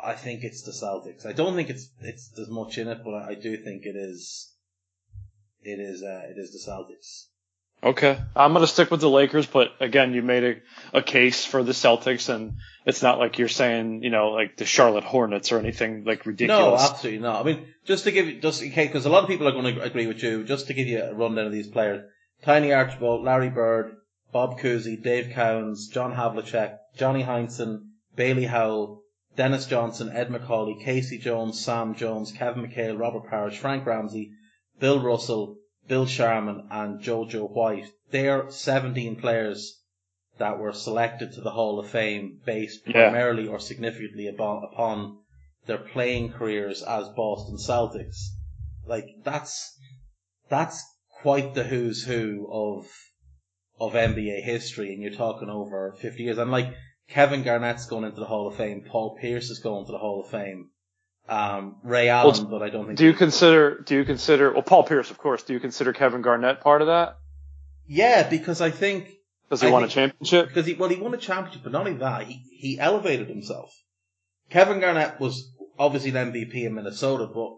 I 0.00 0.12
think 0.12 0.44
it's 0.44 0.62
the 0.62 0.72
Celtics. 0.72 1.24
I 1.26 1.32
don't 1.32 1.54
think 1.54 1.70
it's 1.70 1.88
it's 2.00 2.30
there's 2.36 2.50
much 2.50 2.76
in 2.76 2.88
it, 2.88 2.98
but 3.02 3.14
I, 3.14 3.30
I 3.30 3.34
do 3.34 3.56
think 3.56 3.86
it 3.86 3.96
is. 3.96 4.52
It 5.62 5.80
is. 5.80 6.02
Uh, 6.02 6.22
it 6.28 6.38
is 6.38 6.52
the 6.52 6.70
Celtics. 6.70 7.26
Okay. 7.84 8.16
I'm 8.36 8.52
going 8.52 8.62
to 8.62 8.68
stick 8.68 8.90
with 8.90 9.00
the 9.00 9.10
Lakers, 9.10 9.46
but 9.46 9.72
again, 9.80 10.12
you 10.12 10.22
made 10.22 10.44
a, 10.44 10.98
a 10.98 11.02
case 11.02 11.44
for 11.44 11.64
the 11.64 11.72
Celtics, 11.72 12.28
and 12.28 12.58
it's 12.86 13.02
not 13.02 13.18
like 13.18 13.38
you're 13.38 13.48
saying, 13.48 14.04
you 14.04 14.10
know, 14.10 14.30
like 14.30 14.56
the 14.56 14.64
Charlotte 14.64 15.02
Hornets 15.02 15.50
or 15.50 15.58
anything 15.58 16.04
like 16.04 16.24
ridiculous. 16.24 16.80
No, 16.80 16.90
absolutely 16.90 17.20
not. 17.20 17.40
I 17.40 17.44
mean, 17.44 17.66
just 17.84 18.04
to 18.04 18.12
give 18.12 18.28
you, 18.28 18.40
just 18.40 18.62
in 18.62 18.70
case, 18.70 18.86
because 18.88 19.06
a 19.06 19.10
lot 19.10 19.24
of 19.24 19.28
people 19.28 19.48
are 19.48 19.52
going 19.52 19.74
to 19.74 19.82
agree 19.82 20.06
with 20.06 20.22
you. 20.22 20.44
Just 20.44 20.68
to 20.68 20.74
give 20.74 20.86
you 20.86 21.02
a 21.02 21.12
rundown 21.12 21.46
of 21.46 21.52
these 21.52 21.68
players: 21.68 22.04
Tiny 22.42 22.72
Archibald, 22.72 23.24
Larry 23.24 23.50
Bird, 23.50 23.96
Bob 24.32 24.58
Cousy, 24.58 24.96
Dave 25.00 25.26
Cowens, 25.32 25.88
John 25.88 26.14
Havlicek, 26.14 26.76
Johnny 26.96 27.22
Heinsohn, 27.22 27.90
Bailey 28.16 28.46
Howell, 28.46 29.02
Dennis 29.36 29.66
Johnson, 29.66 30.10
Ed 30.12 30.28
Macauley, 30.28 30.82
K.C. 30.84 31.18
Jones, 31.18 31.64
Sam 31.64 31.94
Jones, 31.94 32.32
Kevin 32.32 32.66
McHale, 32.66 32.98
Robert 32.98 33.28
Parish, 33.30 33.58
Frank 33.58 33.86
Ramsey, 33.86 34.32
Bill 34.80 35.00
Russell, 35.00 35.56
Bill 35.86 36.06
Sharman, 36.06 36.66
and 36.70 37.00
Jojo 37.00 37.50
White. 37.50 37.86
They're 38.10 38.50
17 38.50 39.16
players 39.16 39.80
that 40.38 40.58
were 40.58 40.72
selected 40.72 41.32
to 41.32 41.40
the 41.40 41.50
Hall 41.52 41.78
of 41.78 41.88
Fame 41.88 42.40
based 42.44 42.80
Yeah. 42.86 42.92
primarily 43.10 43.46
or 43.46 43.60
significantly 43.60 44.26
upon, 44.26 44.64
upon 44.64 45.18
their 45.66 45.78
playing 45.78 46.32
careers 46.32 46.82
as 46.82 47.08
Boston 47.10 47.56
Celtics. 47.56 48.18
Like 48.86 49.06
that's 49.22 49.78
that's 50.48 50.84
quite 51.22 51.54
the 51.54 51.62
who's 51.64 52.04
who 52.04 52.46
of 52.50 52.86
of 53.80 53.94
NBA 53.94 54.42
history, 54.44 54.92
and 54.92 55.02
you're 55.02 55.12
talking 55.12 55.48
over 55.48 55.94
50 56.00 56.22
years. 56.22 56.38
And 56.38 56.50
like 56.50 56.74
Kevin 57.08 57.42
Garnett's 57.42 57.86
going 57.86 58.04
into 58.04 58.20
the 58.20 58.26
Hall 58.26 58.46
of 58.48 58.56
Fame, 58.56 58.84
Paul 58.88 59.16
Pierce 59.20 59.50
is 59.50 59.58
going 59.60 59.86
to 59.86 59.92
the 59.92 59.98
Hall 59.98 60.22
of 60.24 60.30
Fame, 60.30 60.70
um, 61.28 61.76
Ray 61.82 62.08
Allen, 62.08 62.46
but 62.50 62.62
I 62.62 62.68
don't 62.70 62.86
think. 62.86 62.98
Do 62.98 63.06
you 63.06 63.14
consider? 63.14 63.80
Do 63.80 63.96
you 63.96 64.04
consider? 64.04 64.52
Well, 64.52 64.62
Paul 64.62 64.84
Pierce, 64.84 65.10
of 65.10 65.18
course. 65.18 65.42
Do 65.42 65.52
you 65.52 65.60
consider 65.60 65.92
Kevin 65.92 66.22
Garnett 66.22 66.60
part 66.60 66.80
of 66.82 66.88
that? 66.88 67.16
Yeah, 67.86 68.28
because 68.28 68.60
I 68.60 68.70
think 68.70 69.08
Does 69.50 69.60
he 69.62 69.68
I 69.68 69.70
won 69.70 69.84
a 69.84 69.88
championship? 69.88 70.48
because 70.48 70.66
he 70.66 70.74
well 70.74 70.88
he 70.88 70.96
won 70.96 71.14
a 71.14 71.18
championship, 71.18 71.62
but 71.64 71.72
not 71.72 71.86
only 71.86 71.98
that, 71.98 72.26
he 72.26 72.42
he 72.58 72.78
elevated 72.78 73.28
himself. 73.28 73.72
Kevin 74.50 74.80
Garnett 74.80 75.18
was 75.18 75.50
obviously 75.78 76.10
the 76.10 76.20
MVP 76.20 76.54
in 76.64 76.74
Minnesota, 76.74 77.26
but 77.26 77.50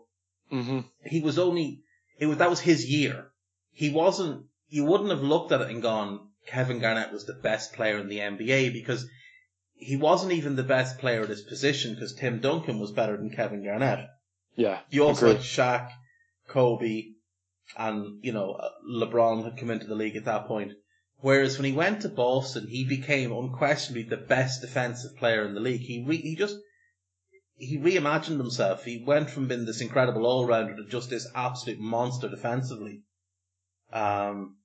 hmm 0.51 0.81
he 1.05 1.21
was 1.21 1.39
only 1.39 1.83
it 2.19 2.27
was 2.27 2.39
that 2.39 2.51
was 2.51 2.61
his 2.61 2.87
year. 2.87 3.31
He 3.75 3.91
wasn't. 3.91 4.47
You 4.68 4.85
wouldn't 4.85 5.11
have 5.11 5.22
looked 5.22 5.53
at 5.53 5.61
it 5.61 5.70
and 5.70 5.83
gone, 5.83 6.31
Kevin 6.47 6.79
Garnett 6.79 7.12
was 7.12 7.27
the 7.27 7.35
best 7.35 7.72
player 7.72 7.99
in 7.99 8.09
the 8.09 8.18
NBA 8.18 8.72
because 8.72 9.07
he 9.75 9.97
wasn't 9.97 10.33
even 10.33 10.57
the 10.57 10.62
best 10.62 10.99
player 10.99 11.22
at 11.22 11.29
his 11.29 11.43
position 11.43 11.95
because 11.95 12.14
Tim 12.14 12.41
Duncan 12.41 12.79
was 12.79 12.93
better 12.93 13.16
than 13.16 13.31
Kevin 13.31 13.64
Garnett. 13.64 14.09
Yeah. 14.57 14.81
You 14.91 15.05
also 15.05 15.27
agreed. 15.27 15.37
had 15.37 15.45
Shaq, 15.45 15.91
Kobe, 16.47 17.12
and 17.77 18.22
you 18.22 18.33
know 18.33 18.53
uh, 18.53 18.70
LeBron 18.89 19.45
had 19.45 19.57
come 19.57 19.70
into 19.70 19.87
the 19.87 19.95
league 19.95 20.16
at 20.16 20.27
that 20.27 20.47
point. 20.47 20.72
Whereas 21.20 21.57
when 21.57 21.64
he 21.64 21.72
went 21.72 22.03
to 22.03 22.09
Boston, 22.09 22.68
he 22.68 22.85
became 22.85 23.33
unquestionably 23.33 24.03
the 24.03 24.18
best 24.18 24.61
defensive 24.61 25.16
player 25.16 25.45
in 25.45 25.55
the 25.55 25.61
league. 25.61 25.81
He 25.81 26.05
re- 26.07 26.20
he 26.20 26.37
just 26.37 26.59
he 27.57 27.79
reimagined 27.79 28.39
himself. 28.39 28.85
He 28.85 29.03
went 29.03 29.31
from 29.31 29.49
being 29.49 29.64
this 29.64 29.81
incredible 29.81 30.27
all 30.27 30.47
rounder 30.47 30.77
to 30.77 30.85
just 30.85 31.09
this 31.09 31.27
absolute 31.35 31.81
monster 31.81 32.29
defensively. 32.29 33.03
Um, 33.95 34.57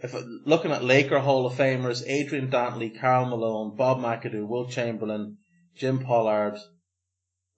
if 0.00 0.14
looking 0.44 0.70
at 0.72 0.84
Laker 0.84 1.18
Hall 1.18 1.46
of 1.46 1.54
Famers, 1.54 2.02
Adrian 2.06 2.50
Dantley, 2.50 2.98
Karl 2.98 3.26
Malone, 3.26 3.76
Bob 3.76 3.98
McAdoo, 3.98 4.46
Will 4.46 4.68
Chamberlain, 4.68 5.38
Jim 5.74 5.98
Pollard, 5.98 6.58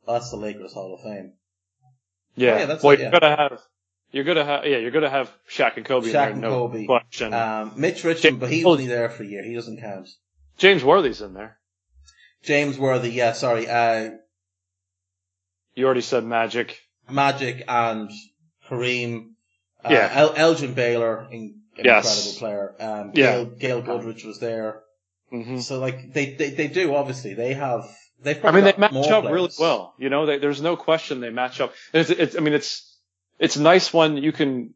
that's 0.06 0.30
the 0.30 0.36
Lakers 0.36 0.72
Hall 0.72 0.94
of 0.94 1.02
Fame. 1.02 1.34
Yeah. 2.34 2.54
Oh, 2.54 2.58
yeah, 2.58 2.66
that's 2.66 2.82
well, 2.82 2.92
it, 2.94 3.00
you're 3.00 3.10
gonna 3.10 3.36
have. 3.36 3.60
You're 4.10 4.24
gonna 4.24 4.44
have. 4.44 4.64
Yeah, 4.64 4.78
you're 4.78 4.90
gonna 4.90 5.10
have 5.10 5.30
Shaq 5.50 5.76
and 5.76 5.84
Kobe. 5.84 6.06
in 6.08 6.14
Shaq 6.14 6.24
there, 6.24 6.30
and 6.30 6.40
no 6.40 6.50
Kobe. 6.50 6.86
Question. 6.86 7.34
Um, 7.34 7.72
Mitch 7.76 8.04
Richmond, 8.04 8.40
but 8.40 8.50
he 8.50 8.64
was 8.64 8.72
only 8.72 8.86
there 8.86 9.10
for 9.10 9.22
a 9.22 9.26
year. 9.26 9.44
He 9.44 9.54
doesn't 9.54 9.80
count. 9.80 10.08
James 10.56 10.82
Worthy's 10.82 11.20
in 11.20 11.34
there. 11.34 11.58
James 12.42 12.78
Worthy, 12.78 13.10
yeah, 13.10 13.32
sorry. 13.32 13.68
Uh, 13.68 14.10
You 15.74 15.84
already 15.84 16.00
said 16.00 16.24
Magic. 16.24 16.80
Magic 17.10 17.64
and 17.68 18.10
Kareem. 18.68 19.32
Uh, 19.84 19.88
Yeah. 19.92 20.10
El- 20.12 20.34
Elgin 20.36 20.74
Baylor, 20.74 21.26
in- 21.30 21.60
an 21.76 21.84
Yes. 21.84 22.04
incredible 22.04 22.38
player. 22.40 22.74
Um, 22.80 23.12
Yeah. 23.14 23.32
Gail, 23.32 23.44
Gail 23.46 23.82
Goodrich 23.82 24.24
was 24.24 24.40
there. 24.40 24.82
hmm 25.30 25.58
So 25.58 25.78
like 25.78 26.12
they, 26.12 26.34
they 26.34 26.50
they 26.50 26.68
do 26.68 26.94
obviously 26.94 27.34
they 27.34 27.54
have 27.54 27.84
they've 28.20 28.42
I 28.44 28.50
mean, 28.50 28.64
they 28.64 28.74
match 28.76 28.94
up 28.94 29.22
players. 29.22 29.34
really 29.34 29.50
well. 29.60 29.94
You 29.98 30.08
know, 30.10 30.26
they, 30.26 30.38
there's 30.38 30.60
no 30.62 30.76
question 30.76 31.20
they 31.20 31.30
match 31.30 31.60
up. 31.60 31.72
It's, 31.92 32.10
it's, 32.10 32.36
I 32.36 32.40
mean, 32.40 32.54
it's 32.54 32.96
it's 33.38 33.56
nice 33.56 33.92
when 33.92 34.16
you 34.16 34.32
can, 34.32 34.74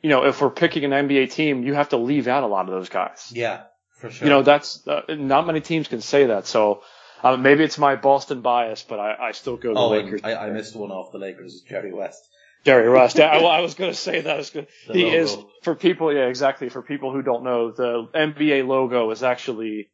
you 0.00 0.08
know, 0.08 0.24
if 0.24 0.40
we're 0.40 0.50
picking 0.50 0.84
an 0.84 0.92
NBA 0.92 1.32
team, 1.32 1.64
you 1.64 1.74
have 1.74 1.88
to 1.90 1.96
leave 1.98 2.28
out 2.28 2.44
a 2.44 2.46
lot 2.46 2.66
of 2.66 2.70
those 2.70 2.88
guys. 2.88 3.30
Yeah, 3.34 3.64
for 3.98 4.08
sure. 4.10 4.26
You 4.26 4.32
know, 4.32 4.42
that's 4.42 4.86
uh, 4.86 5.02
not 5.10 5.46
many 5.46 5.60
teams 5.60 5.88
can 5.88 6.00
say 6.00 6.26
that. 6.26 6.46
So 6.46 6.82
uh, 7.22 7.36
maybe 7.36 7.64
it's 7.64 7.76
my 7.76 7.96
Boston 7.96 8.40
bias, 8.40 8.84
but 8.88 8.98
I, 9.00 9.16
I 9.28 9.32
still 9.32 9.56
go 9.56 9.74
the 9.74 9.80
oh, 9.80 9.88
Lakers. 9.90 10.20
I, 10.24 10.34
I 10.36 10.50
missed 10.50 10.74
one 10.76 10.90
off 10.92 11.12
the 11.12 11.18
Lakers. 11.18 11.62
Jerry 11.68 11.92
West. 11.92 12.22
Jerry 12.64 12.90
West. 12.90 13.16
Yeah, 13.16 13.26
I, 13.26 13.38
I 13.58 13.60
was 13.60 13.74
going 13.74 13.90
to 13.90 13.96
say 13.96 14.20
that. 14.20 14.36
Was 14.36 14.50
gonna, 14.50 14.66
he 14.90 15.04
logo. 15.04 15.16
is 15.16 15.36
for 15.62 15.74
people. 15.74 16.12
Yeah, 16.12 16.26
exactly. 16.26 16.68
For 16.68 16.82
people 16.82 17.12
who 17.12 17.22
don't 17.22 17.44
know, 17.44 17.70
the 17.70 18.08
NBA 18.14 18.66
logo 18.66 19.10
is 19.10 19.22
actually 19.22 19.90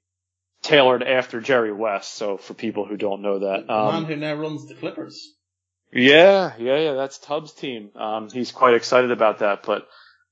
tailored 0.62 1.02
after 1.02 1.40
Jerry 1.40 1.72
West. 1.72 2.14
So 2.14 2.36
for 2.36 2.54
people 2.54 2.86
who 2.86 2.96
don't 2.96 3.22
know 3.22 3.40
that, 3.40 3.66
the 3.66 3.72
man 3.72 3.94
um, 3.94 4.04
who 4.06 4.16
now 4.16 4.34
runs 4.34 4.66
the 4.66 4.74
Clippers. 4.74 5.34
yeah, 5.92 6.54
yeah, 6.58 6.78
yeah, 6.78 6.92
that's 6.94 7.18
Tubbs' 7.18 7.52
team. 7.52 7.90
Um, 7.94 8.30
he's 8.30 8.50
quite 8.50 8.74
excited 8.74 9.10
about 9.10 9.40
that, 9.40 9.62
but 9.62 9.86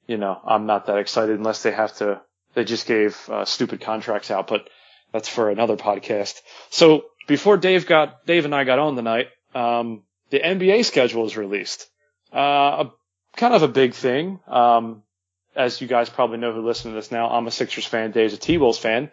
you 0.06 0.16
know, 0.16 0.40
I'm 0.44 0.66
not 0.66 0.86
that 0.86 0.98
excited 0.98 1.38
unless 1.38 1.62
they 1.62 1.72
have 1.72 1.94
to. 1.98 2.22
They 2.54 2.64
just 2.64 2.86
gave 2.86 3.16
uh, 3.30 3.44
stupid 3.44 3.80
contracts 3.80 4.30
out, 4.30 4.46
but 4.46 4.68
that's 5.12 5.28
for 5.28 5.50
another 5.50 5.76
podcast. 5.76 6.40
So 6.70 7.04
before 7.28 7.56
Dave 7.56 7.86
got 7.86 8.26
Dave 8.26 8.44
and 8.44 8.54
I 8.54 8.64
got 8.64 8.78
on 8.78 8.96
tonight, 8.96 9.28
um, 9.54 10.02
the 10.30 10.40
NBA 10.40 10.84
schedule 10.84 11.22
was 11.22 11.36
released. 11.36 11.88
Uh, 12.34 12.84
a, 12.84 12.92
kind 13.36 13.54
of 13.54 13.62
a 13.62 13.68
big 13.68 13.94
thing. 13.94 14.40
Um, 14.46 15.02
as 15.54 15.80
you 15.80 15.86
guys 15.86 16.08
probably 16.08 16.38
know 16.38 16.52
who 16.52 16.66
listen 16.66 16.90
to 16.90 16.94
this 16.94 17.10
now, 17.10 17.28
I'm 17.28 17.46
a 17.46 17.50
Sixers 17.50 17.86
fan. 17.86 18.10
Dave's 18.10 18.34
a 18.34 18.38
T-Wolves 18.38 18.78
fan. 18.78 19.10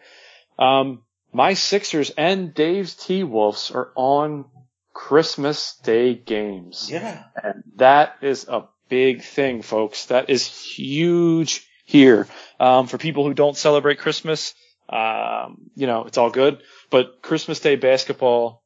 Um, 0.57 1.03
my 1.33 1.53
Sixers 1.53 2.09
and 2.11 2.53
Dave's 2.53 2.95
T-Wolves 2.95 3.71
are 3.71 3.91
on 3.95 4.45
Christmas 4.93 5.75
Day 5.83 6.13
games. 6.15 6.89
Yeah. 6.91 7.23
And 7.41 7.63
that 7.75 8.17
is 8.21 8.47
a 8.47 8.67
big 8.89 9.21
thing, 9.21 9.61
folks. 9.61 10.07
That 10.07 10.29
is 10.29 10.47
huge 10.47 11.67
here. 11.85 12.27
Um, 12.59 12.87
for 12.87 12.97
people 12.97 13.25
who 13.25 13.33
don't 13.33 13.57
celebrate 13.57 13.99
Christmas, 13.99 14.53
um, 14.89 15.69
you 15.75 15.87
know, 15.87 16.05
it's 16.05 16.17
all 16.17 16.29
good. 16.29 16.61
But 16.89 17.21
Christmas 17.21 17.59
Day 17.59 17.75
basketball, 17.75 18.63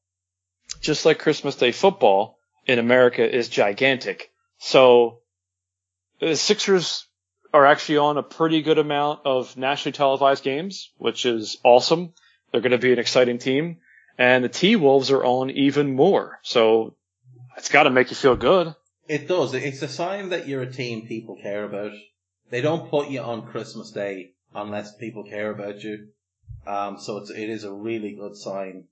just 0.82 1.06
like 1.06 1.20
Christmas 1.20 1.56
Day 1.56 1.72
football 1.72 2.40
in 2.66 2.80
America, 2.80 3.30
is 3.30 3.50
gigantic. 3.50 4.32
So 4.66 5.20
the 6.22 6.38
Sixers 6.38 7.06
are 7.54 7.66
actually 7.66 7.98
on 7.98 8.18
a 8.18 8.24
pretty 8.24 8.62
good 8.62 8.78
amount 8.78 9.20
of 9.26 9.58
nationally 9.58 9.92
televised 9.92 10.42
games, 10.42 10.90
which 10.98 11.26
is 11.26 11.58
awesome. 11.66 12.14
They're 12.50 12.62
going 12.62 12.72
to 12.72 12.78
be 12.78 12.94
an 12.94 12.98
exciting 12.98 13.40
team. 13.40 13.80
And 14.18 14.42
the 14.42 14.50
T 14.50 14.78
Wolves 14.78 15.12
are 15.12 15.24
on 15.24 15.50
even 15.50 15.96
more. 15.96 16.40
So 16.44 16.96
it's 17.58 17.68
got 17.68 17.84
to 17.84 17.90
make 17.90 18.10
you 18.10 18.16
feel 18.16 18.38
good. 18.38 18.74
It 19.10 19.28
does. 19.28 19.54
It's 19.54 19.82
a 19.82 19.90
sign 19.90 20.30
that 20.30 20.48
you're 20.48 20.62
a 20.62 20.72
team 20.72 21.08
people 21.08 21.36
care 21.42 21.66
about. 21.66 21.92
They 22.50 22.62
don't 22.62 22.90
put 22.90 23.10
you 23.10 23.20
on 23.20 23.48
Christmas 23.48 23.92
Day 23.92 24.32
unless 24.56 24.96
people 24.96 25.26
care 25.26 25.52
about 25.52 25.84
you. 25.84 26.08
Um, 26.66 27.00
so 27.00 27.18
it's, 27.18 27.32
it 27.32 27.50
is 27.50 27.66
a 27.66 27.74
really 27.74 28.16
good 28.16 28.38
sign, 28.38 28.86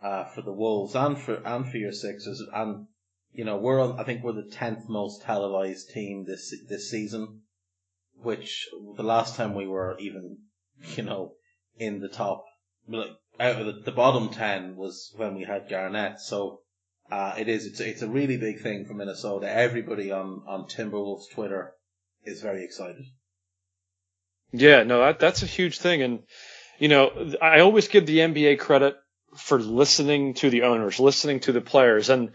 uh, 0.00 0.26
for 0.26 0.42
the 0.42 0.52
Wolves 0.52 0.94
and 0.94 1.18
for, 1.18 1.34
and 1.34 1.68
for 1.68 1.78
your 1.78 1.92
Sixers. 1.92 2.40
And, 2.54 2.86
you 3.36 3.44
know, 3.44 3.58
we're 3.58 3.98
I 3.98 4.02
think 4.04 4.24
we're 4.24 4.32
the 4.32 4.50
10th 4.50 4.88
most 4.88 5.22
televised 5.22 5.90
team 5.90 6.24
this, 6.26 6.54
this 6.68 6.90
season, 6.90 7.42
which 8.14 8.66
the 8.96 9.02
last 9.02 9.36
time 9.36 9.54
we 9.54 9.66
were 9.66 9.96
even, 9.98 10.38
you 10.96 11.02
know, 11.02 11.32
in 11.76 12.00
the 12.00 12.08
top, 12.08 12.44
like, 12.88 13.10
out 13.38 13.60
of 13.60 13.66
the, 13.66 13.82
the 13.84 13.92
bottom 13.92 14.30
10 14.30 14.76
was 14.76 15.12
when 15.16 15.34
we 15.34 15.44
had 15.44 15.68
Garnett. 15.68 16.20
So, 16.20 16.60
uh, 17.12 17.34
it 17.38 17.48
is. 17.48 17.66
It's 17.66 17.78
it's 17.78 18.02
a 18.02 18.08
really 18.08 18.36
big 18.36 18.62
thing 18.62 18.84
for 18.84 18.94
Minnesota. 18.94 19.48
Everybody 19.48 20.10
on 20.10 20.42
on 20.48 20.66
Timberwolves 20.68 21.30
Twitter 21.32 21.72
is 22.24 22.40
very 22.40 22.64
excited. 22.64 23.04
Yeah, 24.50 24.82
no, 24.82 25.00
that, 25.00 25.20
that's 25.20 25.42
a 25.42 25.46
huge 25.46 25.78
thing. 25.78 26.02
And, 26.02 26.22
you 26.78 26.88
know, 26.88 27.34
I 27.40 27.60
always 27.60 27.86
give 27.88 28.06
the 28.06 28.18
NBA 28.18 28.58
credit 28.58 28.96
for 29.34 29.58
listening 29.58 30.34
to 30.34 30.50
the 30.50 30.62
owners, 30.62 31.00
listening 31.00 31.40
to 31.40 31.52
the 31.52 31.60
players. 31.60 32.08
And 32.08 32.32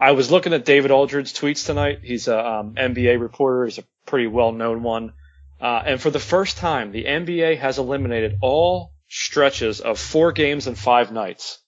I 0.00 0.12
was 0.12 0.30
looking 0.30 0.52
at 0.52 0.64
David 0.64 0.90
Aldridge's 0.90 1.32
tweets 1.32 1.66
tonight. 1.66 2.00
He's 2.02 2.28
a 2.28 2.38
um, 2.38 2.74
NBA 2.74 3.20
reporter. 3.20 3.64
He's 3.64 3.78
a 3.78 3.84
pretty 4.06 4.26
well 4.26 4.52
known 4.52 4.82
one. 4.82 5.12
Uh, 5.60 5.82
and 5.84 6.00
for 6.00 6.10
the 6.10 6.20
first 6.20 6.56
time, 6.56 6.92
the 6.92 7.04
NBA 7.04 7.58
has 7.58 7.78
eliminated 7.78 8.38
all 8.40 8.92
stretches 9.08 9.80
of 9.80 9.98
four 9.98 10.32
games 10.32 10.66
and 10.66 10.78
five 10.78 11.12
nights. 11.12 11.58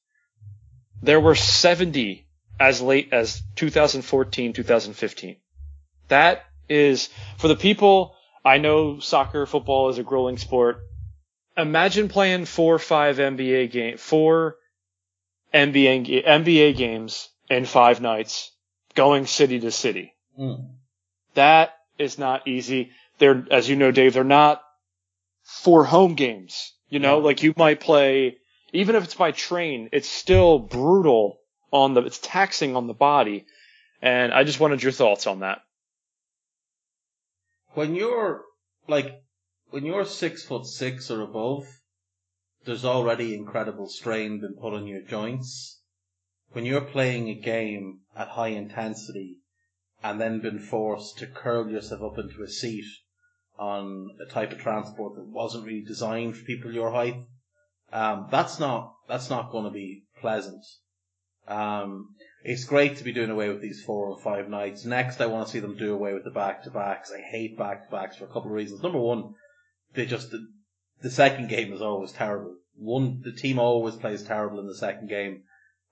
There 1.02 1.20
were 1.20 1.34
70 1.34 2.26
as 2.58 2.80
late 2.80 3.08
as 3.12 3.42
2014, 3.56 4.52
2015. 4.52 5.36
That 6.08 6.44
is, 6.68 7.08
for 7.38 7.48
the 7.48 7.56
people, 7.56 8.14
I 8.44 8.58
know 8.58 9.00
soccer, 9.00 9.46
football 9.46 9.88
is 9.88 9.98
a 9.98 10.02
grueling 10.02 10.38
sport. 10.38 10.80
Imagine 11.56 12.08
playing 12.08 12.44
four 12.44 12.74
or 12.74 12.78
five 12.78 13.16
NBA 13.16 13.70
game, 13.70 13.96
four 13.96 14.56
NBA, 15.52 16.26
NBA 16.26 16.76
games 16.76 17.28
in 17.48 17.64
five 17.64 18.00
nights, 18.00 18.50
going 18.94 19.26
city 19.26 19.60
to 19.60 19.70
city. 19.70 20.14
Mm. 20.38 20.70
That 21.34 21.74
is 21.98 22.18
not 22.18 22.46
easy. 22.48 22.90
They're, 23.18 23.44
as 23.50 23.68
you 23.68 23.76
know, 23.76 23.90
Dave, 23.90 24.14
they're 24.14 24.24
not 24.24 24.62
for 25.44 25.84
home 25.84 26.14
games. 26.14 26.72
You 26.88 26.98
know, 26.98 27.18
No. 27.20 27.26
like 27.26 27.42
you 27.42 27.54
might 27.56 27.80
play, 27.80 28.38
even 28.72 28.94
if 28.96 29.04
it's 29.04 29.14
by 29.14 29.32
train, 29.32 29.88
it's 29.92 30.08
still 30.08 30.58
brutal 30.58 31.38
on 31.72 31.94
the, 31.94 32.02
it's 32.02 32.18
taxing 32.18 32.76
on 32.76 32.86
the 32.86 32.94
body. 32.94 33.46
And 34.02 34.32
I 34.32 34.44
just 34.44 34.60
wanted 34.60 34.82
your 34.82 34.92
thoughts 34.92 35.26
on 35.26 35.40
that. 35.40 35.60
When 37.74 37.94
you're 37.94 38.42
like 38.88 39.22
when 39.70 39.84
you're 39.84 40.04
six 40.04 40.42
foot 40.42 40.66
six 40.66 41.10
or 41.10 41.20
above, 41.22 41.64
there's 42.64 42.84
already 42.84 43.34
incredible 43.34 43.88
strain 43.88 44.40
been 44.40 44.54
put 44.54 44.74
on 44.74 44.86
your 44.86 45.02
joints. 45.02 45.80
when 46.52 46.64
you're 46.64 46.80
playing 46.80 47.28
a 47.28 47.34
game 47.34 48.00
at 48.16 48.28
high 48.28 48.48
intensity 48.48 49.38
and 50.02 50.20
then 50.20 50.40
been 50.40 50.58
forced 50.58 51.18
to 51.18 51.26
curl 51.26 51.68
yourself 51.70 52.02
up 52.02 52.18
into 52.18 52.42
a 52.42 52.48
seat 52.48 52.84
on 53.58 54.08
a 54.20 54.32
type 54.32 54.50
of 54.50 54.58
transport 54.58 55.14
that 55.14 55.26
wasn't 55.26 55.64
really 55.64 55.84
designed 55.84 56.36
for 56.36 56.44
people 56.44 56.72
your 56.72 56.90
height, 56.90 57.16
um, 57.92 58.26
that's 58.30 58.58
not 58.58 58.94
that's 59.08 59.30
not 59.30 59.50
going 59.50 59.64
to 59.64 59.70
be 59.70 60.04
pleasant. 60.20 60.64
Um, 61.46 62.14
it's 62.44 62.64
great 62.64 62.96
to 62.96 63.04
be 63.04 63.12
doing 63.12 63.30
away 63.30 63.48
with 63.48 63.60
these 63.60 63.82
four 63.84 64.08
or 64.08 64.18
five 64.18 64.48
nights. 64.48 64.84
Next, 64.84 65.20
I 65.20 65.26
want 65.26 65.46
to 65.46 65.52
see 65.52 65.58
them 65.58 65.76
do 65.76 65.92
away 65.92 66.14
with 66.14 66.24
the 66.24 66.30
back 66.30 66.62
to 66.64 66.70
backs. 66.70 67.12
I 67.12 67.20
hate 67.20 67.58
back 67.58 67.84
to 67.84 67.90
backs 67.90 68.16
for 68.16 68.24
a 68.24 68.28
couple 68.28 68.46
of 68.46 68.52
reasons. 68.52 68.82
Number 68.82 69.00
one, 69.00 69.34
they 69.94 70.06
just 70.06 70.34
the, 71.02 71.10
second 71.10 71.48
game 71.48 71.72
is 71.72 71.80
always 71.82 72.12
terrible. 72.12 72.54
One, 72.76 73.20
the 73.22 73.32
team 73.32 73.58
always 73.58 73.94
plays 73.94 74.22
terrible 74.22 74.60
in 74.60 74.66
the 74.66 74.74
second 74.74 75.08
game, 75.08 75.42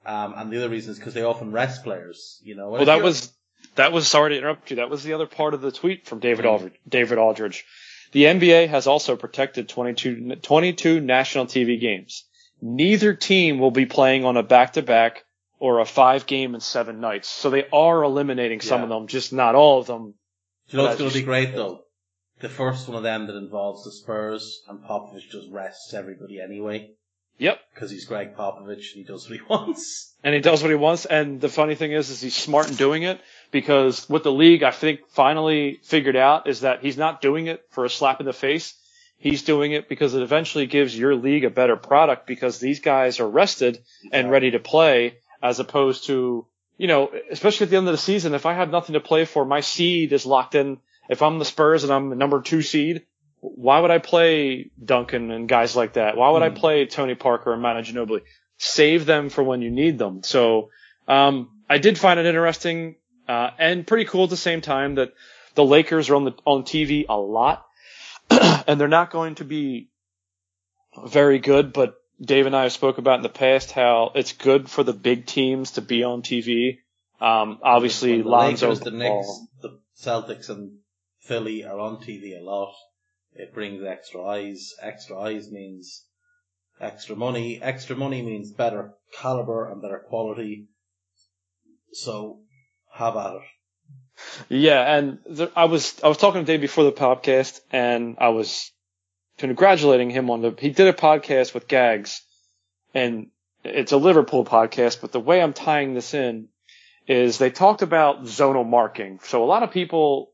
um, 0.06 0.34
and 0.36 0.50
the 0.50 0.58
other 0.58 0.68
reason 0.68 0.92
is 0.92 0.98
because 0.98 1.14
they 1.14 1.22
often 1.22 1.52
rest 1.52 1.84
players. 1.84 2.40
You 2.42 2.56
know, 2.56 2.74
And 2.74 2.86
Well, 2.86 2.86
that 2.86 3.02
was 3.02 3.32
that 3.74 3.92
was 3.92 4.08
sorry 4.08 4.30
to 4.30 4.38
interrupt 4.38 4.70
you. 4.70 4.76
That 4.76 4.90
was 4.90 5.02
the 5.04 5.12
other 5.12 5.26
part 5.26 5.54
of 5.54 5.60
the 5.60 5.72
tweet 5.72 6.06
from 6.06 6.20
David 6.20 6.44
Mm. 6.44 6.50
Aldridge. 6.50 6.74
David 6.88 7.18
Aldridge. 7.18 7.64
The 8.12 8.24
NBA 8.24 8.68
has 8.68 8.86
also 8.86 9.16
protected 9.16 9.68
22, 9.68 10.36
22 10.36 11.00
national 11.00 11.44
TV 11.46 11.78
games. 11.78 12.24
Neither 12.62 13.12
team 13.14 13.58
will 13.58 13.70
be 13.70 13.84
playing 13.86 14.24
on 14.24 14.36
a 14.38 14.42
back-to-back 14.42 15.24
or 15.60 15.80
a 15.80 15.84
five 15.84 16.26
game 16.26 16.54
and 16.54 16.62
seven 16.62 17.00
nights. 17.00 17.28
So 17.28 17.50
they 17.50 17.66
are 17.72 18.02
eliminating 18.02 18.60
some 18.60 18.80
Yeah. 18.80 18.84
of 18.84 18.88
them, 18.88 19.06
just 19.08 19.32
not 19.32 19.54
all 19.54 19.78
of 19.80 19.86
them. 19.86 20.14
Do 20.68 20.76
you 20.76 20.78
know 20.78 20.84
what's 20.88 20.98
going 20.98 21.10
to 21.10 21.18
be 21.18 21.22
great 21.24 21.54
though? 21.54 21.82
The 22.40 22.48
first 22.48 22.86
one 22.88 22.96
of 22.96 23.02
them 23.02 23.26
that 23.26 23.36
involves 23.36 23.84
the 23.84 23.92
Spurs 23.92 24.62
and 24.68 24.80
Popovich 24.84 25.28
just 25.30 25.48
rests 25.50 25.92
everybody 25.92 26.40
anyway 26.40 26.90
Yep. 27.38 27.58
because 27.74 27.90
he's 27.90 28.04
Gregg 28.04 28.34
Popovich 28.36 28.94
and 28.94 28.96
he 28.96 29.04
does 29.04 29.28
what 29.28 29.38
he 29.38 29.44
wants. 29.48 30.14
and 30.24 30.34
he 30.34 30.40
does 30.40 30.62
what 30.62 30.70
he 30.70 30.76
wants. 30.76 31.04
And 31.04 31.40
the 31.40 31.48
funny 31.48 31.74
thing 31.74 31.92
is, 31.92 32.10
is 32.10 32.20
he's 32.20 32.34
smart 32.36 32.68
in 32.68 32.76
doing 32.76 33.02
it 33.02 33.20
because 33.50 34.08
what 34.08 34.22
the 34.24 34.32
league, 34.32 34.62
I 34.62 34.70
think, 34.70 35.00
finally 35.10 35.80
figured 35.84 36.16
out 36.16 36.48
is 36.48 36.60
that 36.60 36.80
he's 36.82 36.96
not 36.96 37.20
doing 37.20 37.46
it 37.46 37.62
for 37.70 37.84
a 37.84 37.90
slap 37.90 38.20
in 38.20 38.26
the 38.26 38.32
face. 38.32 38.74
He's 39.20 39.42
doing 39.42 39.72
it 39.72 39.88
because 39.88 40.14
it 40.14 40.22
eventually 40.22 40.66
gives 40.66 40.96
your 40.96 41.16
league 41.16 41.44
a 41.44 41.50
better 41.50 41.76
product 41.76 42.26
because 42.26 42.60
these 42.60 42.78
guys 42.80 43.18
are 43.18 43.28
rested 43.28 43.78
and 44.12 44.30
ready 44.30 44.52
to 44.52 44.60
play 44.60 45.18
as 45.42 45.58
opposed 45.58 46.04
to, 46.06 46.46
you 46.76 46.86
know, 46.86 47.10
especially 47.30 47.64
at 47.64 47.70
the 47.70 47.76
end 47.76 47.88
of 47.88 47.92
the 47.92 47.98
season, 47.98 48.34
if 48.34 48.46
I 48.46 48.54
have 48.54 48.70
nothing 48.70 48.92
to 48.94 49.00
play 49.00 49.24
for, 49.24 49.44
my 49.44 49.60
seed 49.60 50.12
is 50.12 50.24
locked 50.24 50.54
in. 50.54 50.78
If 51.08 51.22
I'm 51.22 51.38
the 51.38 51.44
Spurs 51.44 51.84
and 51.84 51.92
I'm 51.92 52.10
the 52.10 52.16
number 52.16 52.40
two 52.40 52.62
seed, 52.62 53.06
why 53.40 53.80
would 53.80 53.90
I 53.90 53.98
play 53.98 54.70
Duncan 54.82 55.30
and 55.30 55.48
guys 55.48 55.76
like 55.76 55.94
that? 55.94 56.16
Why 56.16 56.30
would 56.30 56.42
I 56.42 56.50
play 56.50 56.86
Tony 56.86 57.14
Parker 57.14 57.52
and 57.52 57.62
Manu 57.62 57.82
Ginobili? 57.82 58.22
Save 58.58 59.06
them 59.06 59.28
for 59.28 59.42
when 59.42 59.62
you 59.62 59.70
need 59.70 59.98
them. 59.98 60.22
So, 60.22 60.70
um, 61.06 61.50
I 61.70 61.78
did 61.78 61.98
find 61.98 62.18
it 62.18 62.26
interesting, 62.26 62.96
uh, 63.28 63.50
and 63.58 63.86
pretty 63.86 64.04
cool 64.04 64.24
at 64.24 64.30
the 64.30 64.36
same 64.36 64.60
time 64.60 64.96
that 64.96 65.12
the 65.54 65.64
Lakers 65.64 66.10
are 66.10 66.16
on 66.16 66.24
the, 66.24 66.32
on 66.44 66.64
TV 66.64 67.04
a 67.08 67.16
lot 67.16 67.64
and 68.30 68.80
they're 68.80 68.88
not 68.88 69.10
going 69.10 69.36
to 69.36 69.44
be 69.44 69.88
very 71.06 71.38
good, 71.38 71.72
but 71.72 71.94
Dave 72.20 72.46
and 72.46 72.56
I 72.56 72.64
have 72.64 72.72
spoke 72.72 72.98
about 72.98 73.16
in 73.16 73.22
the 73.22 73.28
past 73.28 73.72
how 73.72 74.12
it's 74.14 74.32
good 74.32 74.68
for 74.68 74.82
the 74.82 74.92
big 74.92 75.26
teams 75.26 75.72
to 75.72 75.80
be 75.80 76.02
on 76.04 76.22
TV. 76.22 76.78
Um, 77.20 77.58
obviously 77.62 78.22
the 78.22 78.28
Lonzo 78.28 78.68
Lakers, 78.68 78.80
the 78.80 78.90
Knicks, 78.90 79.40
the 79.62 79.80
Celtics, 80.00 80.50
and 80.50 80.78
Philly 81.28 81.64
are 81.64 81.78
on 81.78 81.98
TV 81.98 82.40
a 82.40 82.42
lot. 82.42 82.74
It 83.34 83.54
brings 83.54 83.84
extra 83.84 84.24
eyes. 84.24 84.72
Extra 84.82 85.20
eyes 85.20 85.52
means 85.52 86.06
extra 86.80 87.14
money. 87.14 87.60
Extra 87.62 87.94
money 87.94 88.22
means 88.22 88.50
better 88.50 88.94
caliber 89.14 89.70
and 89.70 89.82
better 89.82 90.02
quality. 90.08 90.68
So 91.92 92.40
have 92.92 93.16
at 93.16 93.34
it. 93.34 93.42
Yeah, 94.48 94.96
and 94.96 95.18
there, 95.28 95.50
I 95.54 95.66
was 95.66 96.02
I 96.02 96.08
was 96.08 96.16
talking 96.16 96.40
to 96.40 96.46
Dave 96.46 96.60
before 96.60 96.84
the 96.84 96.92
podcast, 96.92 97.60
and 97.70 98.16
I 98.18 98.30
was 98.30 98.72
congratulating 99.36 100.10
him 100.10 100.30
on 100.30 100.40
the. 100.40 100.54
He 100.58 100.70
did 100.70 100.88
a 100.88 100.92
podcast 100.92 101.54
with 101.54 101.68
Gags, 101.68 102.22
and 102.94 103.28
it's 103.64 103.92
a 103.92 103.96
Liverpool 103.96 104.44
podcast. 104.44 105.00
But 105.00 105.12
the 105.12 105.20
way 105.20 105.40
I'm 105.40 105.52
tying 105.52 105.94
this 105.94 106.14
in 106.14 106.48
is 107.06 107.38
they 107.38 107.50
talked 107.50 107.82
about 107.82 108.24
zonal 108.24 108.68
marking. 108.68 109.20
So 109.22 109.44
a 109.44 109.46
lot 109.46 109.62
of 109.62 109.70
people. 109.70 110.32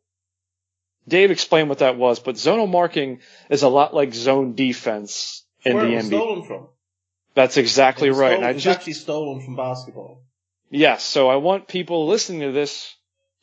Dave 1.06 1.30
explained 1.30 1.68
what 1.68 1.78
that 1.78 1.96
was, 1.96 2.18
but 2.20 2.36
zonal 2.36 2.68
marking 2.68 3.20
is 3.50 3.62
a 3.62 3.68
lot 3.68 3.94
like 3.94 4.14
zone 4.14 4.54
defense 4.54 5.44
in 5.64 5.74
Where 5.76 5.86
the 5.86 5.92
NBA. 5.96 6.06
stolen 6.06 6.42
from? 6.44 6.68
That's 7.34 7.56
exactly 7.56 8.10
right. 8.10 8.32
stolen- 8.38 8.44
I 8.44 8.52
just 8.52 8.66
actually 8.66 8.92
stolen 8.94 9.44
from 9.44 9.56
basketball. 9.56 10.22
Yes, 10.70 11.04
so 11.04 11.28
I 11.28 11.36
want 11.36 11.68
people 11.68 12.06
listening 12.06 12.40
to 12.40 12.52
this 12.52 12.94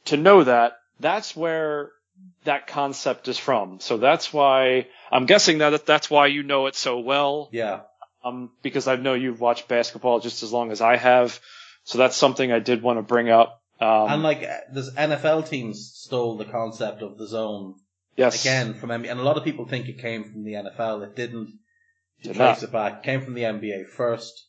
to 0.06 0.18
know 0.18 0.44
that 0.44 0.74
that's 1.00 1.36
where 1.36 1.92
that 2.44 2.68
concept 2.68 3.28
is 3.28 3.38
from. 3.38 3.80
So 3.80 3.98
that's 3.98 4.34
why 4.34 4.88
I'm 5.12 5.26
guessing 5.26 5.60
that 5.60 5.86
that's 5.86 6.10
why 6.10 6.28
you 6.28 6.44
know 6.44 6.66
it 6.68 6.76
so 6.76 7.00
well. 7.00 7.50
Yeah. 7.52 7.82
Um, 8.24 8.52
because 8.62 8.88
I 8.88 8.96
know 8.96 9.14
you've 9.14 9.40
watched 9.42 9.68
basketball 9.68 10.20
just 10.20 10.44
as 10.44 10.52
long 10.52 10.72
as 10.72 10.82
I 10.82 10.98
have. 10.98 11.40
So 11.84 11.98
that's 11.98 12.16
something 12.16 12.52
I 12.52 12.60
did 12.60 12.82
want 12.82 13.00
to 13.00 13.04
bring 13.04 13.30
up. 13.30 13.61
Um, 13.82 14.12
and 14.12 14.24
like, 14.24 14.44
uh, 14.44 14.60
there's 14.72 14.94
NFL 14.94 15.50
teams 15.50 15.92
stole 15.96 16.38
the 16.38 16.46
concept 16.46 17.02
of 17.02 17.18
the 17.18 17.28
zone 17.28 17.76
yes, 18.16 18.46
again 18.46 18.76
from 18.76 18.92
NBA, 18.92 19.10
and 19.10 19.20
a 19.20 19.24
lot 19.24 19.38
of 19.38 19.44
people 19.44 19.66
think 19.66 19.88
it 19.88 20.00
came 20.00 20.24
from 20.32 20.44
the 20.44 20.54
NFL. 20.54 21.04
It 21.04 21.16
didn't. 21.16 21.48
To 22.24 22.28
Did 22.28 22.36
trace 22.38 22.62
it 22.62 22.72
back, 22.72 23.00
it 23.00 23.04
came 23.04 23.22
from 23.22 23.34
the 23.34 23.42
NBA 23.42 23.88
first, 23.88 24.46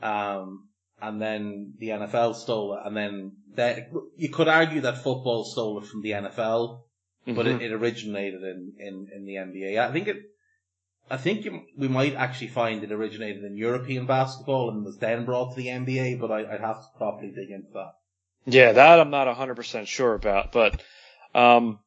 um, 0.00 0.68
and 1.02 1.20
then 1.20 1.74
the 1.80 1.88
NFL 1.88 2.36
stole 2.36 2.74
it, 2.74 2.86
and 2.86 2.96
then 2.96 3.32
that, 3.56 3.90
you 4.16 4.28
could 4.28 4.46
argue 4.46 4.82
that 4.82 4.98
football 4.98 5.44
stole 5.44 5.80
it 5.82 5.86
from 5.86 6.02
the 6.02 6.12
NFL, 6.12 6.82
but 7.26 7.46
Mhm. 7.46 7.56
it, 7.56 7.62
it 7.62 7.72
originated 7.72 8.42
in, 8.44 8.74
in, 8.78 9.08
in 9.12 9.24
the 9.24 9.34
NBA. 9.34 9.78
I 9.78 9.90
think 9.90 10.06
it, 10.06 10.18
I 11.10 11.16
think 11.16 11.44
you, 11.44 11.62
we 11.76 11.88
might 11.88 12.14
actually 12.14 12.46
find 12.46 12.84
it 12.84 12.92
originated 12.92 13.42
in 13.42 13.56
European 13.56 14.06
basketball 14.06 14.70
and 14.70 14.84
was 14.84 14.98
then 14.98 15.24
brought 15.24 15.56
to 15.56 15.56
the 15.56 15.66
NBA, 15.66 16.20
but 16.20 16.30
I, 16.30 16.42
I'd 16.42 16.60
have 16.60 16.80
to 16.82 16.96
properly 16.96 17.32
dig 17.32 17.50
into 17.50 17.72
that. 17.74 17.94
Yeah, 18.46 18.72
that 18.72 19.00
I'm 19.00 19.10
not 19.10 19.26
100% 19.34 19.86
sure 19.86 20.14
about. 20.14 20.52
But 20.52 20.82
um, 21.34 21.78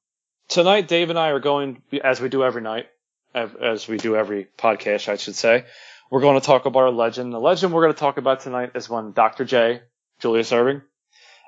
tonight, 0.47 0.87
Dave 0.87 1.09
and 1.09 1.19
I 1.19 1.29
are 1.29 1.39
going, 1.39 1.81
as 2.03 2.21
we 2.21 2.29
do 2.29 2.43
every 2.43 2.61
night, 2.61 2.87
as 3.33 3.87
we 3.87 3.97
do 3.97 4.15
every 4.15 4.47
podcast, 4.57 5.09
I 5.09 5.17
should 5.17 5.35
say, 5.35 5.65
we're 6.11 6.21
going 6.21 6.39
to 6.39 6.45
talk 6.45 6.65
about 6.65 6.83
our 6.83 6.91
legend. 6.91 7.33
The 7.33 7.39
legend 7.39 7.73
we're 7.73 7.81
going 7.81 7.93
to 7.93 7.99
talk 7.99 8.17
about 8.17 8.41
tonight 8.41 8.71
is 8.75 8.87
one 8.87 9.13
Dr. 9.13 9.45
J, 9.45 9.81
Julius 10.19 10.51
Erving. 10.51 10.83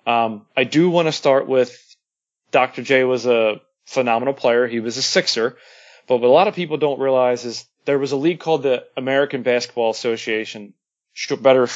Um, 0.07 0.45
I 0.57 0.63
do 0.63 0.89
want 0.89 1.07
to 1.07 1.11
start 1.11 1.47
with 1.47 1.79
Dr. 2.51 2.81
J 2.81 3.03
was 3.03 3.25
a 3.25 3.61
phenomenal 3.85 4.33
player. 4.33 4.67
He 4.67 4.79
was 4.79 4.97
a 4.97 5.01
Sixer. 5.01 5.57
But 6.07 6.17
what 6.17 6.27
a 6.27 6.31
lot 6.31 6.47
of 6.47 6.55
people 6.55 6.77
don't 6.77 6.99
realize 6.99 7.45
is 7.45 7.65
there 7.85 7.99
was 7.99 8.11
a 8.11 8.17
league 8.17 8.39
called 8.39 8.63
the 8.63 8.85
American 8.95 9.43
Basketball 9.43 9.91
Association, 9.91 10.73
better, 11.41 11.67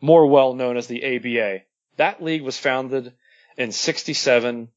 more 0.00 0.26
well 0.26 0.54
known 0.54 0.76
as 0.76 0.86
the 0.86 1.04
ABA. 1.16 1.62
That 1.96 2.22
league 2.22 2.42
was 2.42 2.58
founded 2.58 3.12
in 3.56 3.72
67. 3.72 4.68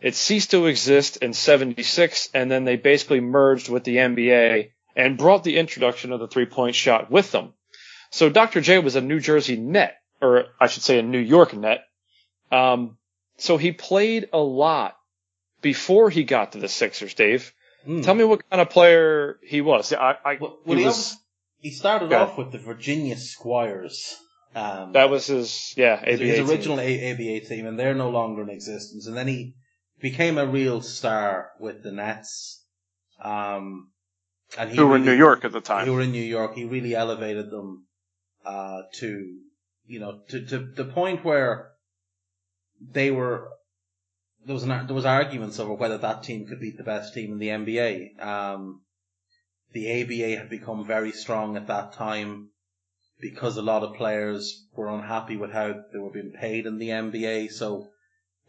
It 0.00 0.14
ceased 0.14 0.52
to 0.52 0.66
exist 0.66 1.16
in 1.18 1.32
76 1.32 2.30
and 2.34 2.50
then 2.50 2.64
they 2.64 2.76
basically 2.76 3.20
merged 3.20 3.68
with 3.68 3.84
the 3.84 3.96
NBA 3.96 4.70
and 4.94 5.18
brought 5.18 5.44
the 5.44 5.58
introduction 5.58 6.12
of 6.12 6.20
the 6.20 6.28
three 6.28 6.46
point 6.46 6.74
shot 6.76 7.10
with 7.10 7.32
them. 7.32 7.52
So 8.10 8.30
Dr. 8.30 8.60
J 8.60 8.78
was 8.78 8.96
a 8.96 9.00
New 9.00 9.20
Jersey 9.20 9.56
net, 9.56 9.96
or 10.22 10.44
I 10.60 10.66
should 10.68 10.82
say 10.82 10.98
a 10.98 11.02
New 11.02 11.18
York 11.18 11.52
net. 11.54 11.80
Um, 12.50 12.96
so 13.36 13.56
he 13.58 13.72
played 13.72 14.28
a 14.32 14.38
lot 14.38 14.96
before 15.60 16.10
he 16.10 16.24
got 16.24 16.52
to 16.52 16.58
the 16.58 16.68
Sixers, 16.68 17.14
Dave. 17.14 17.52
Hmm. 17.84 18.00
Tell 18.00 18.14
me 18.14 18.24
what 18.24 18.48
kind 18.48 18.60
of 18.62 18.70
player 18.70 19.38
he 19.42 19.60
was. 19.60 19.92
I, 19.92 20.16
I, 20.24 20.38
Well, 20.40 20.58
he 20.64 20.76
he, 20.76 20.84
was- 20.84 21.14
obvi- 21.14 21.16
he 21.60 21.70
started 21.70 22.12
off 22.12 22.38
with 22.38 22.52
the 22.52 22.58
Virginia 22.58 23.16
Squires. 23.16 24.16
Um, 24.58 24.92
that 24.92 25.10
was 25.10 25.26
his, 25.26 25.74
yeah, 25.76 25.94
ABA 26.00 26.16
his 26.16 26.38
team. 26.38 26.50
original 26.50 26.80
A- 26.80 27.12
ABA 27.12 27.46
team, 27.46 27.66
and 27.66 27.78
they're 27.78 27.94
no 27.94 28.10
longer 28.10 28.42
in 28.42 28.50
existence. 28.50 29.06
And 29.06 29.16
then 29.16 29.28
he 29.28 29.54
became 30.00 30.38
a 30.38 30.46
real 30.46 30.80
star 30.82 31.50
with 31.60 31.82
the 31.82 31.92
Nets. 31.92 32.64
Um, 33.22 33.90
and 34.56 34.70
he 34.70 34.76
who 34.76 34.86
were 34.86 34.96
in 34.96 35.04
New 35.04 35.12
York 35.12 35.44
at 35.44 35.52
the 35.52 35.60
time. 35.60 35.86
Who 35.86 35.94
were 35.94 36.02
in 36.02 36.12
New 36.12 36.22
York. 36.22 36.54
He 36.54 36.64
really 36.64 36.94
elevated 36.94 37.50
them 37.50 37.86
uh, 38.44 38.82
to, 38.94 39.36
you 39.86 40.00
know, 40.00 40.20
to, 40.30 40.44
to 40.46 40.58
the 40.58 40.84
point 40.84 41.24
where 41.24 41.72
they 42.80 43.10
were. 43.10 43.48
There 44.44 44.54
was 44.54 44.62
an, 44.62 44.86
there 44.86 44.94
was 44.94 45.04
arguments 45.04 45.58
over 45.58 45.74
whether 45.74 45.98
that 45.98 46.22
team 46.22 46.46
could 46.46 46.60
beat 46.60 46.78
the 46.78 46.84
best 46.84 47.12
team 47.12 47.32
in 47.32 47.38
the 47.38 47.48
NBA. 47.48 48.24
Um, 48.24 48.82
the 49.72 50.02
ABA 50.02 50.38
had 50.38 50.48
become 50.48 50.86
very 50.86 51.12
strong 51.12 51.56
at 51.56 51.66
that 51.66 51.92
time 51.92 52.48
because 53.20 53.56
a 53.56 53.62
lot 53.62 53.82
of 53.82 53.96
players 53.96 54.66
were 54.74 54.88
unhappy 54.88 55.36
with 55.36 55.50
how 55.50 55.74
they 55.92 55.98
were 55.98 56.10
being 56.10 56.32
paid 56.32 56.66
in 56.66 56.78
the 56.78 56.90
NBA, 56.90 57.50
so 57.50 57.88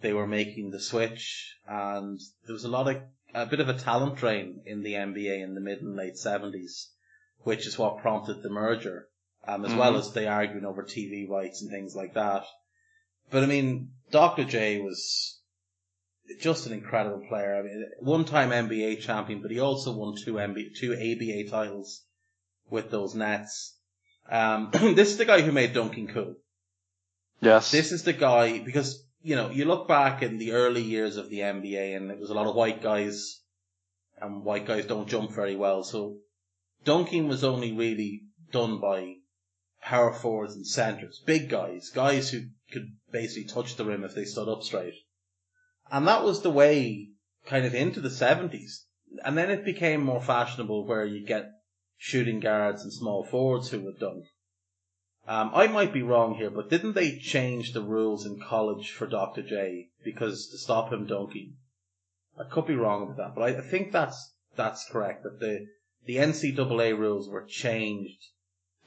they 0.02 0.14
were 0.14 0.28
making 0.28 0.72
the 0.72 0.80
switch, 0.80 1.56
and 1.68 2.20
there 2.46 2.54
was 2.54 2.66
a 2.66 2.70
lot 2.70 2.88
of 2.88 3.02
a 3.34 3.46
bit 3.46 3.60
of 3.60 3.70
a 3.70 3.78
talent 3.78 4.16
drain 4.16 4.62
in 4.66 4.82
the 4.82 4.94
NBA 4.94 5.42
in 5.44 5.54
the 5.54 5.62
mid 5.62 5.82
and 5.82 5.96
late 5.96 6.18
seventies, 6.18 6.90
which 7.44 7.68
is 7.68 7.78
what 7.78 8.00
prompted 8.00 8.42
the 8.42 8.50
merger. 8.50 9.08
um, 9.48 9.64
as 9.66 9.74
well 9.74 9.94
Mhm. 9.94 10.00
as 10.00 10.12
they 10.12 10.28
arguing 10.28 10.66
over 10.66 10.84
TV 10.84 11.26
rights 11.28 11.62
and 11.62 11.72
things 11.72 11.96
like 11.96 12.14
that. 12.14 12.44
But 13.32 13.42
I 13.44 13.48
mean, 13.48 13.94
Dr. 14.12 14.44
J 14.44 14.82
was 14.82 15.40
just 16.40 16.68
an 16.68 16.74
incredible 16.74 17.26
player. 17.28 17.56
I 17.56 17.62
mean, 17.64 17.90
one 18.02 18.26
time 18.26 18.52
NBA 18.52 18.98
champion, 19.02 19.42
but 19.42 19.50
he 19.50 19.60
also 19.60 19.96
won 19.96 20.16
two 20.24 20.34
NBA, 20.40 20.76
two 20.78 20.94
ABA 20.94 21.50
titles 21.50 22.04
with 22.70 22.92
those 22.92 23.16
Nets. 23.16 23.79
Um, 24.30 24.70
this 24.74 25.10
is 25.10 25.18
the 25.18 25.26
guy 25.26 25.42
who 25.42 25.52
made 25.52 25.74
dunking 25.74 26.08
cool. 26.08 26.36
Yes. 27.42 27.72
This 27.72 27.92
is 27.92 28.04
the 28.04 28.14
guy 28.14 28.60
because 28.60 29.04
you 29.22 29.36
know 29.36 29.50
you 29.50 29.66
look 29.66 29.88
back 29.88 30.22
in 30.22 30.38
the 30.38 30.52
early 30.54 30.82
years 30.82 31.18
of 31.18 31.30
the 31.30 31.40
NBA 31.40 31.96
and 31.96 32.12
it 32.12 32.20
was 32.20 32.30
a 32.30 32.34
lot 32.34 32.48
of 32.48 32.56
white 32.56 32.82
guys, 32.82 33.42
and 34.22 34.44
white 34.44 34.66
guys 34.66 34.86
don't 34.86 35.10
jump 35.10 35.32
very 35.32 35.56
well. 35.56 35.84
So 35.84 36.18
dunking 36.84 37.28
was 37.28 37.44
only 37.44 37.74
really 37.74 38.24
done 38.52 38.80
by 38.80 39.16
power 39.82 40.14
forwards 40.14 40.56
and 40.56 40.68
centers, 40.68 41.22
big 41.26 41.50
guys, 41.50 41.90
guys 41.90 42.30
who 42.30 42.42
could 42.72 42.88
basically 43.12 43.46
touch 43.46 43.76
the 43.76 43.86
rim 43.86 44.04
if 44.04 44.14
they 44.14 44.26
stood 44.26 44.50
up 44.50 44.64
straight. 44.64 44.96
And 45.92 46.08
that 46.08 46.24
was 46.24 46.42
the 46.42 46.52
way 46.52 47.10
kind 47.46 47.66
of 47.66 47.74
into 47.74 48.02
the 48.02 48.10
seventies. 48.10 48.86
And 49.24 49.38
then 49.38 49.50
it 49.50 49.66
became 49.66 50.04
more 50.04 50.22
fashionable 50.22 50.86
where 50.86 51.06
you 51.06 51.26
get 51.26 51.50
shooting 52.00 52.40
guards 52.40 52.82
and 52.82 52.92
small 52.92 53.24
forwards 53.24 53.70
who 53.70 53.82
would 53.82 54.00
dunk. 54.00 54.26
Um, 55.28 55.52
I 55.54 55.68
might 55.68 55.94
be 55.94 56.02
wrong 56.02 56.34
here, 56.34 56.50
but 56.50 56.70
didn't 56.70 56.94
they 56.94 57.20
change 57.20 57.74
the 57.74 57.84
rules 57.84 58.26
in 58.26 58.40
college 58.40 58.90
for 58.90 59.06
Dr. 59.06 59.44
J 59.44 59.90
because 60.04 60.50
to 60.50 60.58
stop 60.58 60.92
him 60.92 61.06
dunking? 61.06 61.58
I 62.40 62.46
could 62.46 62.66
be 62.66 62.76
wrong 62.76 63.08
with 63.08 63.18
that, 63.18 63.36
but 63.36 63.44
I, 63.44 63.58
I 63.58 63.62
think 63.62 63.92
that's 63.92 64.34
that's 64.56 64.90
correct. 64.90 65.24
That 65.24 65.40
the 65.40 65.68
the 66.06 66.16
NCAA 66.16 66.98
rules 66.98 67.30
were 67.30 67.44
changed. 67.44 68.24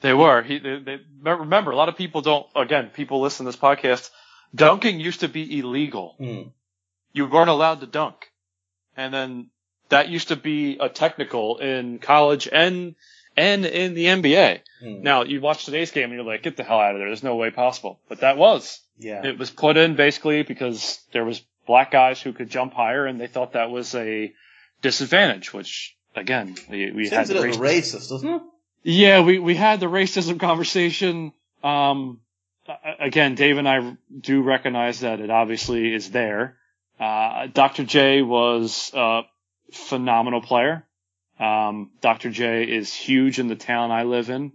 They 0.01 0.13
were. 0.13 0.41
He, 0.41 0.59
they, 0.59 0.79
they, 0.79 0.97
remember, 1.21 1.71
a 1.71 1.77
lot 1.77 1.87
of 1.87 1.95
people 1.95 2.21
don't, 2.21 2.45
again, 2.55 2.89
people 2.93 3.21
listen 3.21 3.45
to 3.45 3.51
this 3.51 3.59
podcast. 3.59 4.09
Dunking 4.53 4.99
used 4.99 5.21
to 5.21 5.29
be 5.29 5.59
illegal. 5.59 6.15
Hmm. 6.17 6.49
You 7.13 7.27
weren't 7.27 7.49
allowed 7.49 7.79
to 7.79 7.87
dunk. 7.87 8.15
And 8.97 9.13
then 9.13 9.49
that 9.93 10.09
used 10.09 10.27
to 10.27 10.35
be 10.35 10.77
a 10.79 10.89
technical 10.89 11.57
in 11.59 11.99
college 11.99 12.47
and, 12.51 12.95
and 13.37 13.65
in 13.65 13.93
the 13.93 14.05
NBA. 14.05 14.59
Hmm. 14.81 15.01
Now, 15.01 15.23
you 15.23 15.39
watch 15.41 15.65
today's 15.65 15.91
game 15.91 16.05
and 16.05 16.13
you're 16.13 16.23
like, 16.23 16.43
get 16.43 16.57
the 16.57 16.63
hell 16.63 16.79
out 16.79 16.93
of 16.95 16.99
there. 16.99 17.07
There's 17.07 17.23
no 17.23 17.35
way 17.35 17.49
possible. 17.49 17.99
But 18.09 18.19
that 18.21 18.37
was. 18.37 18.79
Yeah. 18.97 19.25
It 19.25 19.39
was 19.39 19.49
put 19.49 19.77
in 19.77 19.95
basically 19.95 20.43
because 20.43 20.99
there 21.13 21.25
was 21.25 21.41
black 21.65 21.91
guys 21.91 22.21
who 22.21 22.33
could 22.33 22.49
jump 22.49 22.73
higher 22.73 23.05
and 23.05 23.19
they 23.19 23.27
thought 23.27 23.53
that 23.53 23.69
was 23.71 23.95
a 23.95 24.33
disadvantage, 24.81 25.53
which 25.53 25.95
again, 26.15 26.55
we, 26.69 26.91
we 26.91 27.07
had 27.09 27.27
Seems 27.27 27.29
a 27.31 27.33
the 27.41 27.41
race- 27.47 27.57
racist, 27.57 28.09
doesn't 28.09 28.29
it? 28.29 28.41
yeah, 28.83 29.21
we, 29.21 29.39
we 29.39 29.55
had 29.55 29.79
the 29.79 29.85
racism 29.87 30.39
conversation. 30.39 31.33
Um, 31.63 32.19
again, 32.99 33.35
Dave 33.35 33.57
and 33.57 33.67
I 33.67 33.95
do 34.19 34.41
recognize 34.41 34.99
that 35.01 35.19
it 35.21 35.29
obviously 35.29 35.93
is 35.93 36.11
there. 36.11 36.57
Uh, 36.99 37.47
Dr. 37.47 37.83
J 37.85 38.21
was 38.21 38.91
a 38.93 39.21
phenomenal 39.73 40.41
player. 40.41 40.85
Um, 41.39 41.91
Dr. 42.01 42.29
J 42.29 42.63
is 42.63 42.93
huge 42.93 43.39
in 43.39 43.47
the 43.47 43.55
town 43.55 43.91
I 43.91 44.03
live 44.03 44.29
in. 44.29 44.53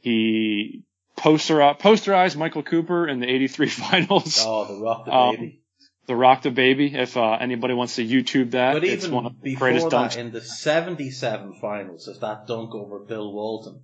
He 0.00 0.84
poster, 1.16 1.56
posterized 1.56 2.36
Michael 2.36 2.62
Cooper 2.62 3.06
in 3.06 3.20
the 3.20 3.26
83 3.28 3.68
finals. 3.68 4.42
Oh, 4.46 4.66
the 4.66 4.82
rock 4.82 5.04
the 5.04 5.12
Um, 5.14 5.36
baby. 5.36 5.62
The 6.06 6.16
Rock 6.16 6.40
the 6.40 6.50
Baby. 6.50 6.94
If 6.94 7.18
uh, 7.18 7.32
anybody 7.32 7.74
wants 7.74 7.96
to 7.96 8.02
YouTube 8.06 8.52
that, 8.52 8.72
But 8.72 8.84
it's 8.84 9.06
one 9.06 9.26
of 9.26 9.42
the 9.42 9.54
greatest 9.56 9.90
that, 9.90 10.12
dunks. 10.12 10.16
in 10.16 10.32
the 10.32 10.40
'77 10.40 11.58
finals, 11.60 12.06
there's 12.06 12.18
that 12.20 12.46
dunk 12.46 12.74
over 12.74 13.00
Bill 13.00 13.30
Walton. 13.30 13.82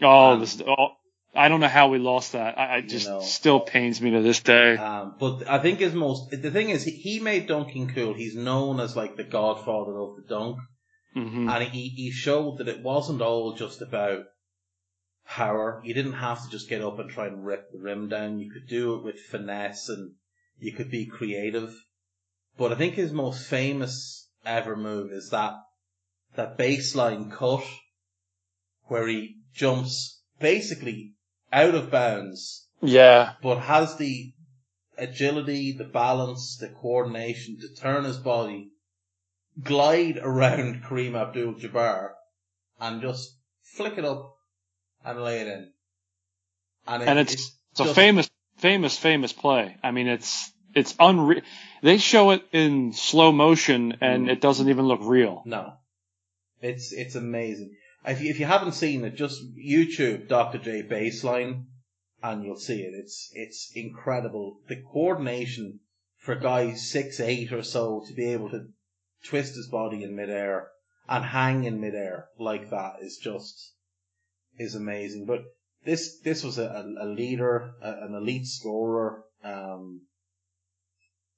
Oh, 0.00 0.34
um, 0.34 0.40
this, 0.40 0.62
oh, 0.64 0.90
I 1.36 1.48
don't 1.48 1.60
know 1.60 1.68
how 1.68 1.88
we 1.88 1.98
lost 1.98 2.32
that. 2.32 2.58
I, 2.58 2.76
I 2.76 2.80
just 2.80 3.08
know. 3.08 3.20
still 3.20 3.60
pains 3.60 4.00
me 4.00 4.10
to 4.12 4.22
this 4.22 4.40
day. 4.40 4.76
Um, 4.76 5.14
but 5.18 5.48
I 5.48 5.58
think 5.58 5.80
his 5.80 5.94
most 5.94 6.30
the 6.30 6.50
thing 6.50 6.70
is 6.70 6.84
he, 6.84 6.92
he 6.92 7.20
made 7.20 7.46
dunking 7.46 7.88
cool. 7.88 8.14
He's 8.14 8.34
known 8.34 8.80
as 8.80 8.96
like 8.96 9.16
the 9.16 9.24
godfather 9.24 9.98
of 9.98 10.16
the 10.16 10.22
dunk, 10.28 10.58
hmm 11.14 11.48
and 11.48 11.64
he 11.64 11.88
he 11.88 12.10
showed 12.10 12.58
that 12.58 12.68
it 12.68 12.82
wasn't 12.82 13.22
all 13.22 13.54
just 13.54 13.82
about 13.82 14.24
power. 15.26 15.82
You 15.84 15.94
didn't 15.94 16.14
have 16.14 16.42
to 16.44 16.50
just 16.50 16.68
get 16.68 16.82
up 16.82 16.98
and 16.98 17.10
try 17.10 17.26
and 17.26 17.44
rip 17.44 17.70
the 17.72 17.78
rim 17.78 18.08
down. 18.08 18.38
You 18.38 18.50
could 18.50 18.68
do 18.68 18.94
it 18.94 19.04
with 19.04 19.20
finesse 19.20 19.88
and 19.88 20.12
you 20.58 20.72
could 20.72 20.90
be 20.90 21.06
creative. 21.06 21.74
But 22.56 22.72
I 22.72 22.76
think 22.76 22.94
his 22.94 23.12
most 23.12 23.46
famous 23.46 24.30
ever 24.44 24.76
move 24.76 25.12
is 25.12 25.30
that 25.30 25.54
that 26.36 26.56
baseline 26.56 27.30
cut 27.30 27.64
where 28.84 29.06
he 29.08 29.36
jumps 29.52 30.22
basically 30.38 31.15
out 31.52 31.74
of 31.74 31.90
bounds 31.90 32.66
Yeah, 32.82 33.32
but 33.42 33.58
has 33.60 33.96
the 33.96 34.32
agility, 34.98 35.72
the 35.72 35.84
balance, 35.84 36.56
the 36.58 36.68
coordination 36.68 37.58
to 37.60 37.74
turn 37.80 38.04
his 38.04 38.16
body, 38.18 38.70
glide 39.62 40.18
around 40.18 40.82
Kareem 40.88 41.14
Abdul-Jabbar, 41.14 42.10
and 42.80 43.02
just 43.02 43.36
flick 43.62 43.98
it 43.98 44.04
up 44.04 44.36
and 45.04 45.22
lay 45.22 45.40
it 45.40 45.46
in. 45.48 45.70
And, 46.86 47.02
it- 47.02 47.08
and 47.08 47.18
it's 47.18 47.34
it's 47.34 47.80
a 47.80 47.84
just- 47.84 47.94
famous, 47.94 48.30
famous, 48.58 48.96
famous 48.98 49.32
play. 49.32 49.76
I 49.82 49.90
mean, 49.90 50.08
it's 50.08 50.50
it's 50.74 50.94
unreal. 51.00 51.40
They 51.82 51.96
show 51.98 52.30
it 52.32 52.42
in 52.52 52.92
slow 52.92 53.32
motion, 53.32 53.98
and 54.00 54.26
Mm. 54.26 54.30
it 54.30 54.40
doesn't 54.40 54.68
even 54.68 54.86
look 54.86 55.00
real. 55.02 55.42
no, 55.46 55.72
it's 56.60 56.92
it's 56.92 57.14
amazing. 57.14 57.74
If 58.06 58.20
you, 58.20 58.30
if 58.30 58.38
you 58.38 58.46
haven't 58.46 58.72
seen 58.72 59.04
it, 59.04 59.16
just 59.16 59.42
YouTube 59.56 60.28
Dr. 60.28 60.58
J 60.58 60.82
baseline, 60.82 61.64
and 62.22 62.44
you'll 62.44 62.56
see 62.56 62.82
it. 62.82 62.94
It's 62.94 63.30
it's 63.32 63.72
incredible. 63.74 64.60
The 64.68 64.82
coordination 64.92 65.80
for 66.18 66.32
a 66.32 66.40
guy 66.40 66.74
six 66.74 67.20
eight 67.20 67.52
or 67.52 67.62
so 67.62 68.04
to 68.06 68.14
be 68.14 68.32
able 68.32 68.50
to 68.50 68.68
twist 69.24 69.56
his 69.56 69.68
body 69.68 70.02
in 70.02 70.14
midair 70.14 70.68
and 71.08 71.24
hang 71.24 71.64
in 71.64 71.80
midair 71.80 72.28
like 72.38 72.70
that 72.70 72.96
is 73.00 73.18
just 73.18 73.74
is 74.58 74.74
amazing. 74.74 75.26
But 75.26 75.44
this 75.84 76.20
this 76.20 76.42
was 76.42 76.58
a, 76.58 76.84
a, 77.00 77.06
leader, 77.06 77.72
a, 77.80 78.06
an 78.06 78.14
elite 78.14 78.46
scorer, 78.46 79.24
um, 79.44 80.02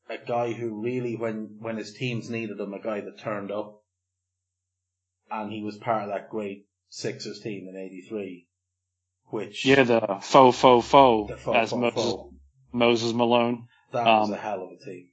a 0.08 0.18
guy 0.18 0.52
who 0.52 0.82
really 0.82 1.16
when 1.16 1.56
when 1.60 1.76
his 1.76 1.94
teams 1.94 2.30
needed 2.30 2.58
him, 2.58 2.72
a 2.72 2.80
guy 2.80 3.00
that 3.00 3.18
turned 3.18 3.50
up, 3.50 3.77
and 5.30 5.52
he 5.52 5.62
was 5.62 5.76
part 5.76 6.02
of 6.04 6.08
that 6.10 6.30
great 6.30 6.66
Sixers 6.90 7.40
team 7.40 7.68
in 7.68 7.76
'83, 7.76 8.46
which 9.26 9.64
Yeah, 9.64 9.82
the 9.84 10.00
faux 10.22 10.58
faux 10.58 10.86
faux 10.88 11.42
fo- 11.42 11.52
as 11.52 11.70
fo- 11.70 11.76
Moses, 11.76 12.02
fo- 12.02 12.32
Moses 12.72 13.12
Malone. 13.12 13.68
that 13.92 14.04
was 14.06 14.28
um, 14.30 14.34
a 14.34 14.38
hell 14.38 14.62
of 14.62 14.70
a 14.72 14.84
team. 14.84 15.08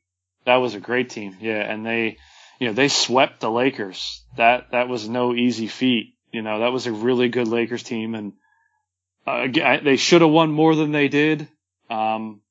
That 0.45 0.57
was 0.57 0.75
a 0.75 0.79
great 0.79 1.09
team. 1.09 1.35
Yeah, 1.41 1.59
and 1.59 1.85
they, 1.85 2.17
you 2.59 2.67
know, 2.67 2.73
they 2.73 2.87
swept 2.87 3.39
the 3.41 3.49
Lakers. 3.51 4.23
That 4.37 4.71
that 4.71 4.87
was 4.87 5.09
no 5.09 5.33
easy 5.33 5.67
feat. 5.67 6.13
You 6.31 6.41
know, 6.41 6.59
that 6.59 6.71
was 6.71 6.85
a 6.87 6.91
really 6.91 7.29
good 7.29 7.47
Lakers 7.47 7.83
team, 7.83 8.13
and 8.15 8.33
uh, 9.25 9.47
they 9.83 9.95
should 9.97 10.21
have 10.21 10.29
won 10.29 10.51
more 10.51 10.75
than 10.75 10.91
they 10.91 11.07
did. 11.07 11.47
Um, 11.89 12.41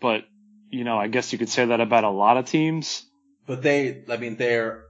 but 0.00 0.24
you 0.70 0.84
know, 0.84 0.98
I 0.98 1.08
guess 1.08 1.32
you 1.32 1.38
could 1.38 1.48
say 1.48 1.64
that 1.66 1.80
about 1.80 2.04
a 2.04 2.10
lot 2.10 2.36
of 2.36 2.46
teams. 2.46 3.04
But 3.46 3.62
they, 3.62 4.04
I 4.10 4.18
mean, 4.18 4.36
they're 4.36 4.84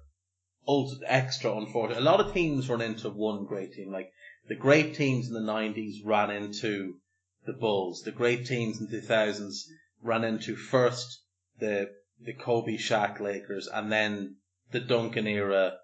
ultra 0.68 0.98
extra 1.06 1.56
unfortunate. 1.56 1.98
A 1.98 2.02
lot 2.02 2.20
of 2.20 2.34
teams 2.34 2.68
run 2.68 2.82
into 2.82 3.08
one 3.08 3.46
great 3.46 3.72
team. 3.72 3.90
Like 3.90 4.12
the 4.46 4.54
great 4.54 4.94
teams 4.94 5.26
in 5.26 5.34
the 5.34 5.40
nineties 5.40 6.04
ran 6.04 6.30
into 6.30 7.00
the 7.46 7.54
Bulls. 7.54 8.02
The 8.02 8.12
great 8.12 8.46
teams 8.46 8.78
in 8.78 8.88
the 8.90 9.00
thousands 9.00 9.66
ran 10.02 10.24
into 10.24 10.54
first 10.54 11.22
the 11.58 11.90
the 12.20 12.34
Kobe 12.34 12.76
Shaq 12.76 13.18
Lakers 13.18 13.66
and 13.66 13.90
then 13.90 14.36
the 14.70 14.80
Duncan 14.80 15.26
era 15.26 15.78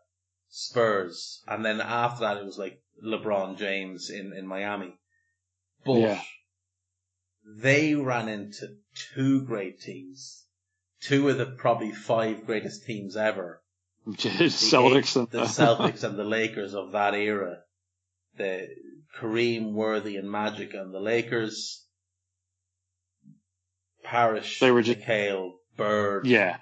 Spurs. 0.48 1.42
And 1.46 1.64
then 1.64 1.80
after 1.80 2.20
that 2.20 2.36
it 2.36 2.44
was 2.44 2.58
like 2.58 2.80
LeBron 3.02 3.56
James 3.56 4.10
in, 4.10 4.32
in 4.32 4.46
Miami. 4.46 4.98
But 5.84 6.00
Yeah. 6.00 6.22
they 7.44 7.94
ran 7.94 8.28
into 8.28 8.76
two 9.14 9.42
great 9.46 9.80
teams. 9.80 10.44
Two 11.00 11.28
of 11.28 11.38
the 11.38 11.46
probably 11.46 11.92
five 11.92 12.46
greatest 12.46 12.84
teams 12.84 13.16
ever. 13.16 13.62
The 14.06 14.12
Celtics 14.12 15.16
and 15.16 15.30
the 15.30 15.42
Celtics 15.42 16.04
and 16.04 16.18
the 16.18 16.24
Lakers 16.24 16.74
of 16.74 16.92
that 16.92 17.14
era. 17.14 17.58
The 18.36 18.68
Kareem, 19.18 19.72
Worthy, 19.72 20.16
and 20.16 20.30
Magic 20.30 20.74
and 20.74 20.92
the 20.92 21.00
Lakers. 21.00 21.86
Parish, 24.02 24.60
They 24.60 24.70
were 24.70 24.82
just- 24.82 25.00
McHale, 25.00 25.52
Bird, 25.76 26.26
yeah, 26.26 26.58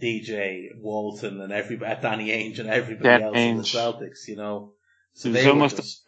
DJ, 0.00 0.68
Walton, 0.76 1.40
and 1.40 1.52
everybody, 1.52 1.92
uh, 1.92 2.00
Danny 2.00 2.28
Ainge, 2.30 2.58
and 2.58 2.68
everybody 2.68 3.22
else 3.22 3.36
in 3.36 3.56
the 3.58 3.62
Celtics. 3.62 4.26
You 4.26 4.36
know, 4.36 4.72
so 5.14 5.28
it 5.28 5.32
was 5.32 5.42
they 5.44 5.48
almost 5.48 5.76
just- 5.76 6.02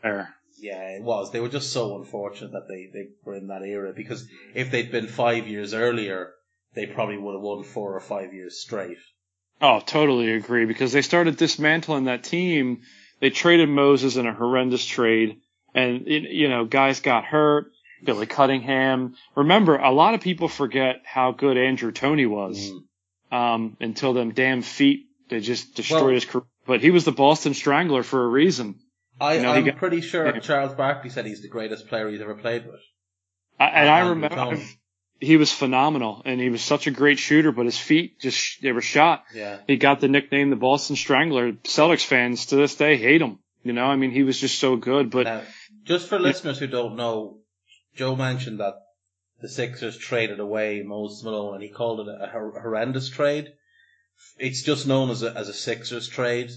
yeah, 0.59 0.97
it 0.97 1.03
was. 1.03 1.31
They 1.31 1.41
were 1.41 1.49
just 1.49 1.73
so 1.73 1.97
unfortunate 1.97 2.53
that 2.53 2.67
they, 2.69 2.91
they 2.93 3.09
were 3.25 3.37
in 3.37 3.47
that 3.49 3.63
era 3.63 3.93
because 3.95 4.27
if 4.55 4.71
they'd 4.71 4.91
been 4.91 5.07
five 5.07 5.47
years 5.47 5.75
earlier, 5.75 6.33
they 6.75 6.87
probably 6.87 7.19
would 7.19 7.35
have 7.35 7.43
won 7.43 7.63
four 7.65 7.95
or 7.95 8.01
five 8.01 8.33
years 8.35 8.61
straight. 8.61 8.99
Oh, 9.60 9.81
totally 9.81 10.32
agree 10.32 10.66
because 10.66 10.93
they 10.93 11.02
started 11.02 11.36
dismantling 11.36 12.05
that 12.05 12.24
team. 12.24 12.82
They 13.20 13.31
traded 13.31 13.68
Moses 13.68 14.16
in 14.16 14.26
a 14.26 14.35
horrendous 14.35 14.85
trade. 14.85 15.39
and 15.76 16.06
you 16.06 16.48
know 16.48 16.64
guys 16.64 17.01
got 17.01 17.24
hurt. 17.24 17.66
Billy 18.05 18.26
Cunningham. 18.26 19.16
Remember, 19.35 19.76
a 19.76 19.90
lot 19.90 20.12
of 20.14 20.20
people 20.20 20.47
forget 20.48 20.97
how 21.05 21.32
good 21.32 21.56
Andrew 21.56 21.90
Toney 21.90 22.26
was 22.26 22.70
Mm. 23.32 23.36
um, 23.36 23.76
until 23.81 24.12
them 24.12 24.32
damn 24.35 24.60
feet 24.62 25.06
they 25.31 25.40
just 25.40 25.74
destroyed 25.74 26.02
Well- 26.02 26.10
his 26.14 26.24
career. 26.26 26.44
But 26.66 26.81
he 26.82 26.90
was 26.90 27.05
the 27.05 27.12
Boston 27.12 27.55
Strangler 27.55 28.02
for 28.02 28.22
a 28.24 28.28
reason. 28.28 28.78
I, 29.20 29.35
you 29.35 29.43
know, 29.43 29.52
I'm 29.52 29.64
got- 29.64 29.76
pretty 29.78 30.01
sure. 30.02 30.39
Charles 30.40 30.74
Barkley 30.74 31.09
said 31.10 31.24
he's 31.26 31.40
the 31.43 31.48
greatest 31.48 31.89
player 31.89 32.09
he's 32.10 32.20
ever 32.20 32.35
played 32.35 32.66
with. 32.66 32.81
I, 33.59 33.66
and 33.68 33.89
I 33.89 34.09
remember. 34.10 34.60
He 35.20 35.36
was 35.36 35.53
phenomenal, 35.53 36.23
and 36.24 36.41
he 36.41 36.51
was 36.51 36.62
such 36.62 36.86
a 36.86 36.91
great 36.91 37.19
shooter. 37.19 37.53
But 37.53 37.66
his 37.66 37.78
feet 37.78 38.20
just 38.20 38.62
they 38.62 38.73
were 38.73 38.81
shot. 38.81 39.24
Yeah. 39.35 39.59
He 39.66 39.77
got 39.77 40.01
the 40.01 40.09
nickname 40.09 40.51
the 40.51 40.57
Boston 40.57 40.97
Strangler. 40.97 41.53
Celtics 41.53 42.05
fans 42.05 42.47
to 42.47 42.57
this 42.57 42.74
day 42.74 42.97
hate 42.97 43.23
him. 43.23 43.39
You 43.62 43.73
know, 43.73 43.86
I 43.86 43.97
mean, 43.97 44.11
he 44.11 44.23
was 44.23 44.39
just 44.39 44.59
so 44.59 44.77
good. 44.77 45.11
But 45.11 45.24
Now, 45.24 45.43
just 45.85 46.09
for 46.09 46.19
listeners 46.19 46.59
who 46.59 46.66
don't 46.66 46.97
know, 46.97 47.39
Joe 47.97 48.15
mentioned 48.15 48.61
that 48.61 48.74
the 49.41 49.49
Sixers 49.49 49.97
traded 49.97 50.41
away 50.41 50.82
Moses 50.82 51.24
Malone, 51.24 51.55
and 51.55 51.62
he 51.62 51.70
called 51.70 52.07
it 52.07 52.09
a 52.09 52.28
hor- 52.28 52.61
horrendous 52.61 53.09
trade. 53.09 53.53
It's 54.39 54.62
just 54.62 54.86
known 54.86 55.11
as 55.11 55.23
a 55.23 55.32
as 55.36 55.49
a 55.49 55.55
Sixers 55.55 56.09
trade, 56.09 56.51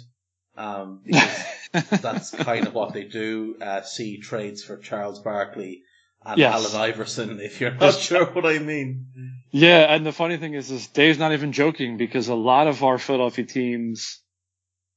um, 0.58 1.02
because 1.06 1.46
that's 2.02 2.32
kind 2.32 2.68
of 2.68 2.74
what 2.74 2.94
they 2.94 3.04
do. 3.04 3.56
Uh, 3.62 3.82
see 3.82 4.20
trades 4.20 4.64
for 4.64 4.78
Charles 4.78 5.20
Barkley 5.20 5.84
and 6.28 6.38
Yes. 6.38 6.74
Allen 6.74 6.90
Iverson, 6.90 7.40
if 7.40 7.62
you're 7.62 7.72
not 7.74 7.96
sure 7.96 8.26
what 8.26 8.46
I 8.46 8.60
mean. 8.60 9.08
Yeah, 9.52 9.94
and 9.94 10.06
the 10.06 10.12
funny 10.12 10.38
thing 10.38 10.54
is, 10.54 10.70
is 10.70 10.88
Dave's 10.88 11.18
not 11.18 11.32
even 11.34 11.54
joking 11.54 11.98
because 11.98 12.28
a 12.28 12.36
lot 12.36 12.68
of 12.68 12.84
our 12.84 12.98
Philadelphia 12.98 13.46
teams, 13.46 14.22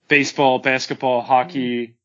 baseball, 0.09 0.59
basketball, 0.59 1.23
hockey, 1.23 1.97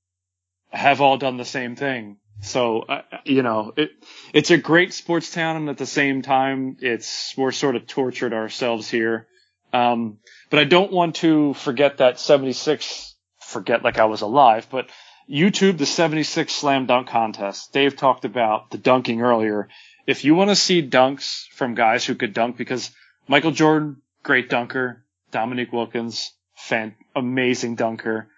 have 0.70 1.02
all 1.02 1.18
done 1.18 1.38
the 1.38 1.46
same 1.46 1.76
thing. 1.76 2.18
So, 2.42 2.82
uh, 2.82 3.02
you 3.24 3.42
know, 3.42 3.74
it, 3.78 3.92
it's 4.34 4.52
a 4.52 4.58
great 4.58 4.94
sports 4.94 5.32
town 5.32 5.56
and 5.56 5.70
at 5.70 5.78
the 5.78 5.86
same 5.86 6.22
time, 6.22 6.78
it's, 6.82 7.34
we're 7.38 7.52
sort 7.52 7.76
of 7.76 7.88
tortured 7.88 8.34
ourselves 8.34 8.90
here. 8.90 9.28
Um, 9.74 10.20
but 10.50 10.60
I 10.60 10.66
don't 10.66 10.92
want 10.92 11.16
to 11.18 11.54
forget 11.54 11.98
that 11.98 12.20
76, 12.20 13.16
forget 13.40 13.84
like 13.84 13.98
I 13.98 14.06
was 14.06 14.22
alive, 14.22 14.68
but 14.70 14.90
YouTube, 15.30 15.78
the 15.78 15.86
76 15.86 16.54
slam 16.54 16.86
dunk 16.86 17.08
contest. 17.08 17.74
Dave 17.74 17.96
talked 17.96 18.26
about 18.26 18.70
the 18.70 18.78
dunking 18.78 19.22
earlier 19.22 19.70
if 20.08 20.24
you 20.24 20.36
want 20.36 20.52
to 20.52 20.56
see 20.56 20.88
dunks 20.88 21.48
from 21.54 21.74
guys 21.74 22.06
who 22.06 22.16
could 22.16 22.34
dunk, 22.34 22.58
because 22.58 22.92
Michael 23.28 23.52
Jordan, 23.52 24.02
great 24.24 24.50
dunker, 24.50 25.04
Dominique 25.32 25.74
Wilkins, 25.74 26.32
fan, 26.56 26.96
amazing 27.16 27.76
dunker. 27.76 28.30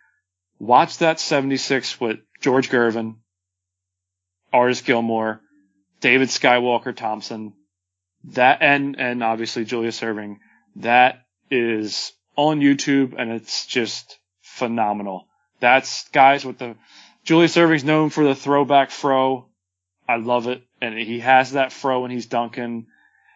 Watch 0.59 0.99
that 0.99 1.19
76 1.19 1.99
with 1.99 2.19
George 2.41 2.69
Gervin, 2.69 3.17
Artis 4.53 4.81
Gilmore, 4.81 5.41
David 5.99 6.29
Skywalker 6.29 6.95
Thompson, 6.95 7.53
that, 8.31 8.61
and, 8.61 8.99
and 8.99 9.23
obviously 9.23 9.65
Julius 9.65 9.99
Erving. 10.01 10.37
That 10.77 11.25
is 11.51 12.13
on 12.35 12.59
YouTube 12.61 13.13
and 13.17 13.31
it's 13.31 13.65
just 13.65 14.19
phenomenal. 14.41 15.26
That's 15.59 16.07
guys 16.09 16.45
with 16.45 16.57
the, 16.59 16.75
Julius 17.23 17.55
Erving's 17.55 17.83
known 17.83 18.09
for 18.09 18.23
the 18.23 18.35
throwback 18.35 18.91
fro. 18.91 19.47
I 20.07 20.17
love 20.17 20.47
it. 20.47 20.63
And 20.81 20.97
he 20.97 21.19
has 21.19 21.53
that 21.53 21.73
fro 21.73 22.01
when 22.01 22.11
he's 22.11 22.27
dunking. 22.27 22.87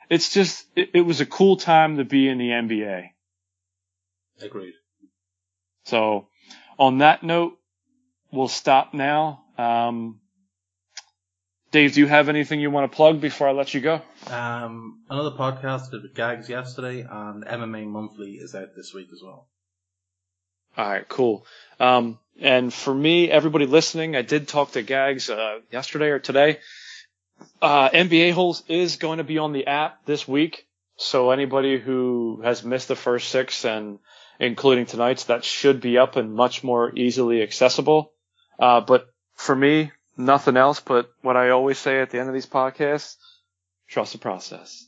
It's 0.09 0.33
just, 0.33 0.65
it, 0.75 0.91
it 0.93 1.01
was 1.01 1.21
a 1.21 1.25
cool 1.25 1.57
time 1.57 1.97
to 1.97 2.05
be 2.05 2.27
in 2.27 2.37
the 2.37 2.49
NBA. 2.49 3.09
Agreed. 4.41 4.73
So 5.85 6.27
on 6.77 6.99
that 6.99 7.23
note, 7.23 7.57
we'll 8.31 8.47
stop 8.47 8.93
now. 8.93 9.43
Um, 9.57 10.19
Dave, 11.71 11.93
do 11.93 12.01
you 12.01 12.07
have 12.07 12.27
anything 12.27 12.59
you 12.59 12.69
want 12.69 12.91
to 12.91 12.95
plug 12.95 13.21
before 13.21 13.47
I 13.47 13.53
let 13.53 13.73
you 13.73 13.79
go? 13.79 14.01
Um, 14.27 15.03
another 15.09 15.31
podcast 15.31 15.91
did 15.91 16.03
with 16.03 16.13
Gags 16.13 16.49
yesterday, 16.49 17.05
and 17.09 17.45
MMA 17.45 17.87
Monthly 17.87 18.31
is 18.33 18.53
out 18.53 18.75
this 18.75 18.93
week 18.93 19.07
as 19.13 19.21
well. 19.23 19.47
All 20.77 20.89
right, 20.89 21.07
cool. 21.07 21.45
Um, 21.79 22.17
and 22.39 22.73
for 22.73 22.93
me, 22.93 23.29
everybody 23.29 23.65
listening, 23.65 24.15
I 24.15 24.21
did 24.21 24.47
talk 24.47 24.71
to 24.71 24.81
Gags 24.81 25.29
uh, 25.29 25.59
yesterday 25.71 26.07
or 26.07 26.19
today. 26.19 26.59
Uh, 27.61 27.89
NBA 27.89 28.33
Holes 28.33 28.63
is 28.67 28.97
going 28.97 29.17
to 29.17 29.23
be 29.23 29.37
on 29.37 29.51
the 29.51 29.67
app 29.67 30.05
this 30.05 30.27
week, 30.27 30.67
so 30.97 31.31
anybody 31.31 31.79
who 31.79 32.41
has 32.43 32.63
missed 32.63 32.87
the 32.87 32.95
first 32.95 33.29
six 33.29 33.65
and 33.65 33.99
including 34.39 34.85
tonight's, 34.85 35.25
that 35.25 35.43
should 35.43 35.81
be 35.81 35.97
up 35.97 36.15
and 36.15 36.33
much 36.33 36.63
more 36.63 36.91
easily 36.95 37.41
accessible. 37.41 38.11
Uh, 38.59 38.81
but 38.81 39.07
for 39.35 39.55
me, 39.55 39.91
nothing 40.17 40.57
else. 40.57 40.79
But 40.79 41.11
what 41.21 41.37
I 41.37 41.49
always 41.49 41.77
say 41.77 41.99
at 42.01 42.09
the 42.09 42.19
end 42.19 42.27
of 42.27 42.33
these 42.33 42.47
podcasts: 42.47 43.17
trust 43.87 44.13
the 44.13 44.19
process. 44.19 44.87